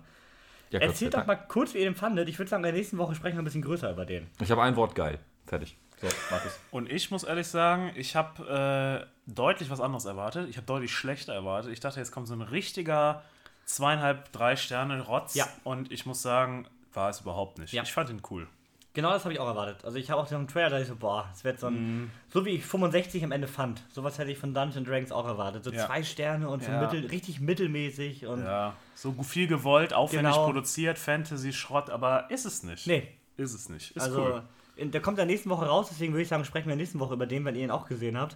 [0.69, 2.29] Ja, Erzählt doch mal kurz, wie ihr den fandet.
[2.29, 4.27] Ich würde sagen, in der nächsten Woche sprechen wir ein bisschen größer über den.
[4.39, 5.19] Ich habe ein Wort geil.
[5.47, 5.75] Fertig.
[5.99, 6.59] So, Markus.
[6.69, 10.47] Und ich muss ehrlich sagen, ich habe äh, deutlich was anderes erwartet.
[10.49, 11.71] Ich habe deutlich schlechter erwartet.
[11.71, 13.23] Ich dachte, jetzt kommt so ein richtiger
[13.65, 15.33] zweieinhalb, drei Sterne Rotz.
[15.35, 15.47] Ja.
[15.63, 17.73] Und ich muss sagen, war es überhaupt nicht.
[17.73, 17.83] Ja.
[17.83, 18.47] Ich fand ihn cool.
[18.93, 19.85] Genau das habe ich auch erwartet.
[19.85, 22.09] Also ich habe auch so einen Trailer, da ich so, boah, es wird so ein,
[22.27, 23.83] so wie ich 65 am Ende fand.
[23.93, 25.63] Sowas hätte ich von Dungeons Dragons auch erwartet.
[25.63, 25.85] So Ja.
[25.85, 26.81] zwei Sterne und so Ja.
[26.81, 30.45] mittel, richtig mittelmäßig und Ja, so viel gewollt, aufwendig Genau.
[30.45, 32.87] produziert, Fantasy-Schrott, aber ist es nicht.
[32.87, 33.07] nee.
[33.37, 33.91] Ist es nicht.
[33.95, 34.43] Ist also cool.
[34.75, 37.13] in, der kommt ja nächste Woche raus, deswegen würde ich sagen, sprechen wir nächste Woche
[37.13, 38.35] über den, wenn ihr ihn auch gesehen habt.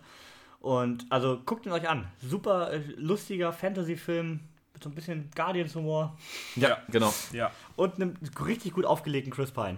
[0.61, 2.07] Und also guckt ihn euch an.
[2.21, 4.39] Super äh, lustiger Fantasy-Film
[4.73, 6.15] mit so ein bisschen Guardians-Humor
[6.55, 7.13] Ja, genau.
[7.33, 7.51] Ja.
[7.75, 8.13] und einem
[8.45, 9.77] richtig gut aufgelegten Chris Pine.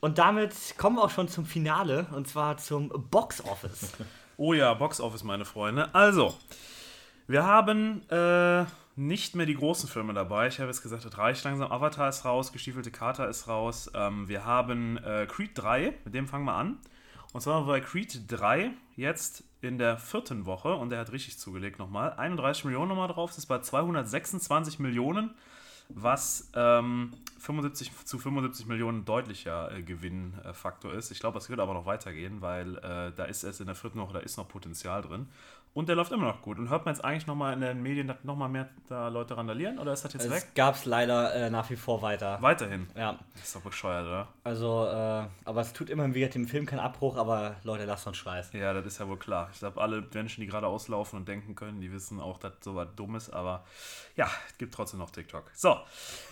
[0.00, 3.92] Und damit kommen wir auch schon zum Finale und zwar zum Box Office.
[4.42, 5.94] Oh ja, Box Office, meine Freunde.
[5.94, 6.34] Also,
[7.26, 8.64] wir haben äh,
[8.96, 10.46] nicht mehr die großen Filme dabei.
[10.46, 11.70] Ich habe jetzt gesagt, das reicht langsam.
[11.70, 13.90] Avatar ist raus, Gestiefelte Kater ist raus.
[13.94, 16.78] Ähm, wir haben äh, Creed 3, mit dem fangen wir an.
[17.34, 21.78] Und zwar bei Creed 3 jetzt in der vierten Woche und der hat richtig zugelegt
[21.78, 22.14] nochmal.
[22.14, 25.34] 31 Millionen nochmal drauf, das ist bei 226 Millionen,
[25.94, 31.10] was ähm, 75 zu 75 Millionen deutlicher äh, Gewinnfaktor ist.
[31.10, 33.98] Ich glaube, es wird aber noch weitergehen, weil äh, da ist erst in der vierten
[33.98, 35.28] Woche, da ist noch Potenzial drin.
[35.72, 36.58] Und der läuft immer noch gut.
[36.58, 39.78] Und hört man jetzt eigentlich nochmal in den Medien, dass nochmal mehr da Leute randalieren
[39.78, 40.44] oder ist das jetzt weg?
[40.48, 42.38] Es gab es leider äh, nach wie vor weiter.
[42.40, 42.88] Weiterhin.
[42.96, 44.28] Ja, Das ist doch bescheuert, oder?
[44.42, 48.16] also, äh, aber es tut immerhin wieder dem Film keinen Abbruch, aber Leute, lasst uns
[48.16, 48.52] Scheiß.
[48.52, 49.48] Ja, das ist ja wohl klar.
[49.52, 52.88] Ich glaube, alle Menschen, die gerade auslaufen und denken können, die wissen auch, dass sowas
[52.96, 53.64] dumm ist, aber
[54.16, 55.50] ja, es gibt trotzdem noch TikTok.
[55.54, 55.76] So,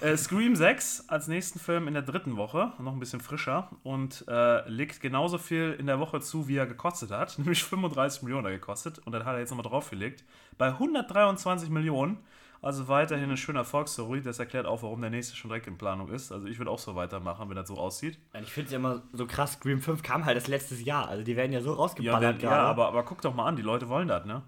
[0.00, 4.24] äh, Scream 6 als nächsten Film in der dritten Woche, noch ein bisschen frischer und
[4.28, 8.46] äh, legt genauso viel in der Woche zu, wie er gekostet hat, nämlich 35 Millionen
[8.46, 10.24] er gekostet und dann hat er jetzt nochmal draufgelegt.
[10.58, 12.18] Bei 123 Millionen,
[12.60, 16.08] also weiterhin eine schöne Erfolgsstory, das erklärt auch, warum der nächste schon direkt in Planung
[16.10, 16.32] ist.
[16.32, 18.18] Also ich würde auch so weitermachen, wenn das so aussieht.
[18.42, 21.08] Ich finde es ja immer so krass, Scream 5 kam halt das letztes Jahr.
[21.08, 23.54] Also die werden ja so Ja, rausgeballert der, ja aber, aber guck doch mal an,
[23.56, 24.42] die Leute wollen das, ne?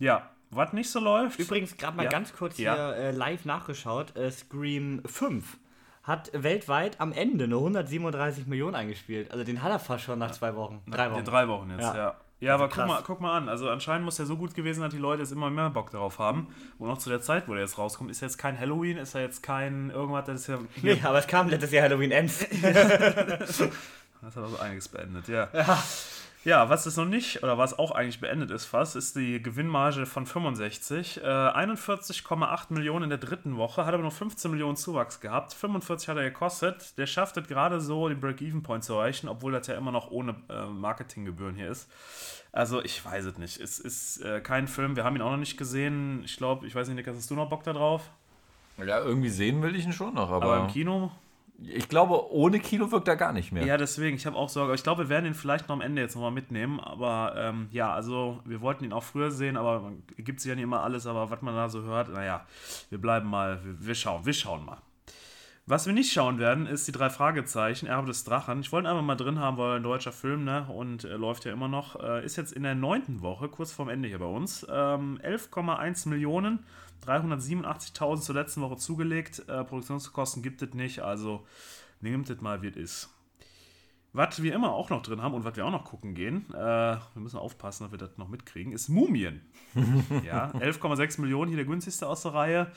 [0.00, 1.38] Ja, was nicht so läuft.
[1.38, 2.10] Übrigens, gerade mal Ja.
[2.10, 2.74] ganz kurz Ja.
[2.74, 4.16] hier äh, live nachgeschaut.
[4.16, 5.58] Äh, Scream 5
[6.02, 9.30] hat weltweit am Ende nur 137 Millionen eingespielt.
[9.30, 10.80] Also den hat er fast schon nach zwei Wochen.
[10.90, 11.24] Drei Ja, Wochen.
[11.24, 11.94] drei Wochen jetzt, ja.
[11.96, 12.16] Ja.
[12.40, 12.88] Ja, aber Also guck krass.
[12.88, 13.48] mal, guck mal an.
[13.48, 15.90] Also anscheinend muss er so gut gewesen sein, dass die Leute jetzt immer mehr Bock
[15.90, 16.48] darauf haben.
[16.78, 19.22] Und auch zu der Zeit, wo der jetzt rauskommt, ist jetzt kein Halloween, ist er
[19.22, 20.58] jetzt kein irgendwas, das ist ja.
[20.82, 22.46] Nee, aber es kam letztes Jahr Halloween Ends.
[24.20, 25.48] Das hat also einiges beendet, ja.
[25.52, 25.80] Ja,
[26.68, 30.24] was ist noch nicht, oder was auch eigentlich beendet ist fast, ist die Gewinnmarge von
[30.24, 31.18] 65.
[31.18, 35.52] Äh, 41,8 Millionen in der dritten Woche, hat aber nur 15 Millionen Zuwachs gehabt.
[35.52, 36.96] 45 hat er gekostet.
[36.96, 40.36] Der schafft es gerade so, den Break-Even-Point zu erreichen, obwohl das ja immer noch ohne
[40.48, 41.90] äh, Marketinggebühren hier ist.
[42.52, 43.60] Also, ich weiß es nicht.
[43.60, 46.22] Es ist äh, kein Film, wir haben ihn auch noch nicht gesehen.
[46.24, 48.10] Ich glaube, ich weiß nicht, Nick, hast du noch Bock da drauf?
[48.78, 51.10] Ja, irgendwie sehen will ich ihn schon noch, aber, Aber im Kino
[51.60, 53.66] ich glaube, ohne Kino wirkt er gar nicht mehr.
[53.66, 54.74] Ja, deswegen, ich habe auch Sorge.
[54.74, 56.78] Ich glaube, wir werden ihn vielleicht noch am Ende jetzt nochmal mitnehmen.
[56.78, 60.64] Aber ähm, ja, also wir wollten ihn auch früher sehen, aber gibt sich ja nicht
[60.64, 61.06] immer alles.
[61.06, 62.46] Aber was man da so hört, naja,
[62.90, 64.78] wir bleiben mal, wir, wir schauen, wir schauen mal.
[65.70, 68.60] Was wir nicht schauen werden, ist die drei Fragezeichen, Erbe des Drachen.
[68.60, 71.44] Ich wollte ihn einfach mal drin haben, weil ein deutscher Film, ne, und äh, läuft
[71.44, 72.02] ja immer noch.
[72.02, 74.66] Äh, ist jetzt in der neunten Woche, kurz vorm Ende hier bei uns.
[74.70, 76.64] Ähm, 11,1 Millionen,
[77.04, 79.46] 387.000 zur letzten Woche zugelegt.
[79.46, 81.46] Äh, Produktionskosten gibt es nicht, also
[82.00, 83.10] nehmt es mal, wie es ist.
[84.14, 86.56] Was wir immer auch noch drin haben und was wir auch noch gucken gehen, äh,
[86.56, 89.42] wir müssen aufpassen, dass wir das noch mitkriegen, ist Mumien.
[90.24, 92.72] ja, 11,6 Millionen, hier der günstigste aus der Reihe.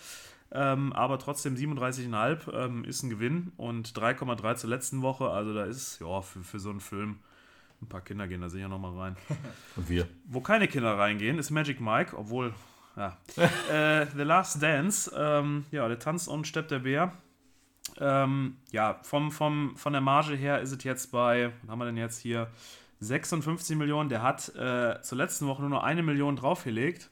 [0.54, 5.30] Ähm, aber trotzdem 37,5 ähm, ist ein Gewinn und 3,3 zur letzten Woche.
[5.30, 7.20] Also da ist, ja, für, für so einen Film,
[7.82, 9.18] ein paar Kinder gehen da sicher nochmal rein.
[9.76, 10.08] Und wir.
[10.26, 12.54] Wo keine Kinder reingehen, ist Magic Mike, obwohl,
[12.96, 13.18] ja.
[14.02, 17.14] äh, The Last Dance, ähm, ja, der tanzt und steppt der Bär.
[18.00, 21.86] Ähm, ja, vom, vom, von der Marge her ist es jetzt bei, was haben wir
[21.86, 22.52] denn jetzt hier?
[23.00, 24.10] 56 Millionen.
[24.10, 27.10] Der hat äh, zur letzten Woche nur noch eine Million draufgelegt.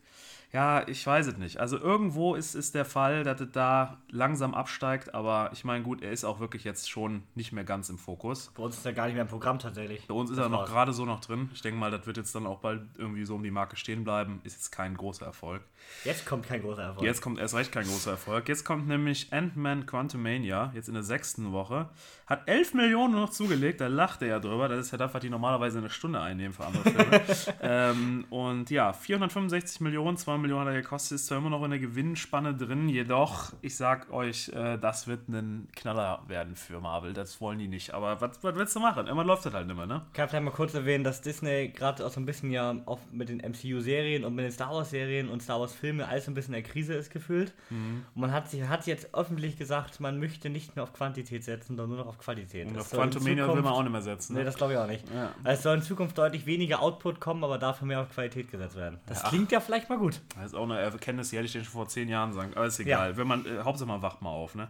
[0.51, 1.57] Ja, ich weiß es nicht.
[1.57, 6.01] Also irgendwo ist, ist der Fall, dass es da langsam absteigt, aber ich meine, gut,
[6.01, 8.51] er ist auch wirklich jetzt schon nicht mehr ganz im Fokus.
[8.55, 10.07] Bei uns ist er gar nicht mehr im Programm tatsächlich.
[10.07, 11.51] Bei uns ist Das er noch gerade so noch drin.
[11.53, 14.03] Ich denke mal, das wird jetzt dann auch bald irgendwie so um die Marke stehen
[14.03, 14.41] bleiben.
[14.43, 15.61] Ist jetzt kein großer Erfolg.
[16.03, 17.05] Jetzt kommt kein großer Erfolg.
[17.05, 18.49] Jetzt kommt erst recht kein großer Erfolg.
[18.49, 21.89] Jetzt kommt nämlich Ant-Man Quantumania, jetzt in der sechsten Woche.
[22.25, 24.67] Hat 11 Millionen noch zugelegt, da lacht er ja drüber.
[24.67, 27.21] Das ist ja das, was die normalerweise eine Stunde einnehmen für andere Filme.
[27.61, 31.71] ähm, und ja, 465 Millionen, 2 Millionen hat er gekostet, ist zwar immer noch in
[31.71, 37.13] der Gewinnspanne drin, jedoch, ich sag euch, äh, das wird ein Knaller werden für Marvel.
[37.13, 37.93] Das wollen die nicht.
[37.93, 39.07] Aber was, was willst du machen?
[39.07, 40.01] Immer läuft das halt nicht mehr, ne?
[40.07, 42.99] Ich kann vielleicht mal kurz erwähnen, dass Disney gerade auch so ein bisschen ja auch
[43.11, 46.53] mit den MCU-Serien und mit den Star Wars-Serien und Star Wars-Filmen alles so ein bisschen
[46.53, 47.53] in der Krise ist gefühlt.
[47.69, 48.03] Mhm.
[48.15, 51.75] Und man hat, sich, hat jetzt öffentlich gesagt, man möchte nicht mehr auf Quantität setzen,
[51.77, 52.67] sondern nur noch auf Qualität.
[52.67, 54.33] Und auf Quantumania will man auch nicht mehr setzen.
[54.33, 54.45] Nee, Ne?
[54.45, 55.05] das glaube ich auch nicht.
[55.13, 55.31] Ja.
[55.43, 58.99] Es soll in Zukunft deutlich weniger Output kommen, aber dafür mehr auf Qualität gesetzt werden.
[59.05, 59.29] Das Ja.
[59.29, 60.21] klingt ja vielleicht mal gut.
[60.35, 62.53] Das ist auch eine Erkenntnis, die hätte ich dir schon vor zehn Jahren sagen.
[62.55, 63.17] Aber ist egal.
[63.17, 64.69] Wenn man, äh, Hauptsache man wacht mal auf, ne?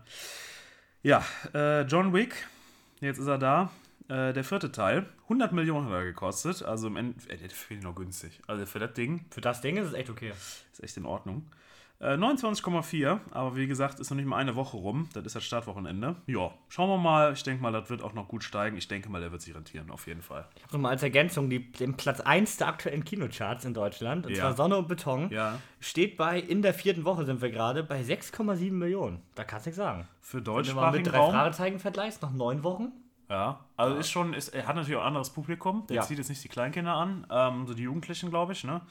[1.04, 2.48] Ja, äh, John Wick,
[3.02, 3.72] jetzt ist er da.
[4.08, 6.64] Äh, der vierte Teil, 100 Millionen hat er gekostet.
[6.64, 8.42] Also im Ende, äh, der finde ich noch günstig.
[8.48, 10.34] Also für das Ding Für das Ding ist es echt okay.
[10.72, 11.46] ist echt in Ordnung.
[12.02, 15.10] Äh, 29,4, aber wie gesagt, ist noch nicht mal eine Woche rum.
[15.14, 16.16] Das ist das Startwochenende.
[16.28, 17.34] Ja, schauen wir mal.
[17.34, 18.78] Ich denke mal, das wird auch noch gut steigen.
[18.78, 20.48] Ich denke mal, der wird sich rentieren, auf jeden Fall.
[20.56, 24.32] Ich habe nochmal als Ergänzung die, den Platz 1 der aktuellen Kinocharts in Deutschland, und
[24.32, 24.44] Ja.
[24.44, 28.00] zwar Sonne und Beton, Ja, steht bei, in der vierten Woche sind wir gerade, bei
[28.02, 29.22] 6,7 Millionen.
[29.36, 30.08] Da kannst du nichts sagen.
[30.22, 31.32] für Wenn du mal mit deutschsprachigen drei Raum.
[31.32, 32.94] Fragezeichen vergleichst, nach neun Wochen.
[33.30, 35.86] Ja, also ist schon, ist, er hat natürlich auch ein anderes Publikum.
[35.88, 36.02] Der Ja.
[36.04, 38.82] zieht jetzt nicht die Kleinkinder an, ähm, so die Jugendlichen, glaube ich, ne?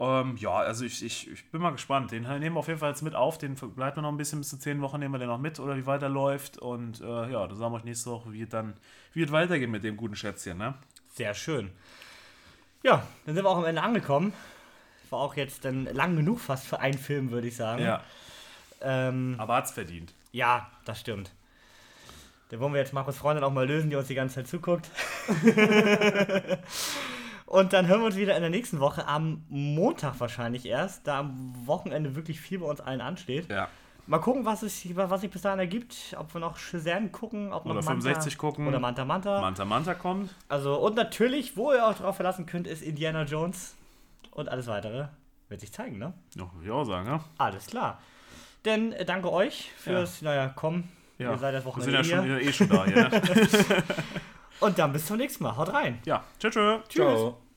[0.00, 2.10] Ähm, ja, also ich, ich, ich bin mal gespannt.
[2.10, 3.36] Den nehmen wir auf jeden Fall jetzt mit auf.
[3.36, 5.60] Den bleibt wir noch ein bisschen bis zu zehn Wochen, nehmen wir den noch mit
[5.60, 6.56] oder wie weiter läuft.
[6.58, 8.74] Und äh, ja, dann sagen wir euch nächste Woche, wie es dann
[9.12, 10.74] wie es weitergeht mit dem guten Schätzchen, ne?
[11.14, 11.70] Sehr schön.
[12.82, 14.32] Ja, dann sind wir auch am Ende angekommen.
[15.10, 17.82] War auch jetzt dann lang genug fast für einen Film, würde ich sagen.
[17.82, 18.02] Ja,
[18.80, 20.14] Ähm, aber hat's verdient.
[20.32, 21.30] ja, das stimmt.
[22.48, 24.88] Dann wollen wir jetzt Markus Freundin auch mal lösen, die uns die ganze Zeit zuguckt.
[27.50, 31.18] Und dann hören wir uns wieder in der nächsten Woche, am Montag wahrscheinlich erst, da
[31.18, 33.50] am Wochenende wirklich viel bei uns allen ansteht.
[33.50, 33.66] Ja.
[34.06, 36.14] Mal gucken, was, es, was sich bis dahin ergibt.
[36.16, 38.68] Ob wir noch Shazam gucken, ob noch Oder 65 gucken.
[38.68, 39.40] Oder Manta Manta.
[39.40, 40.32] Manta Manta kommt.
[40.48, 43.74] Also, und natürlich, wo ihr auch drauf verlassen könnt, ist Indiana Jones.
[44.30, 45.08] Und alles weitere
[45.48, 46.14] wird sich zeigen, ne?
[46.36, 47.24] Ja, würde ich auch sagen, ja.
[47.38, 48.00] Alles klar.
[48.64, 50.84] Denn äh, danke euch fürs, naja, komm.
[51.18, 51.32] ja.
[51.32, 53.10] Ihr seid das Wir Wochenende sind ja schon, eh schon da ne?
[54.60, 55.56] Und dann bis zum nächsten Mal.
[55.56, 55.98] Haut rein.
[56.04, 56.80] Ja, tschüss, tschüss.
[56.88, 57.49] Ciao.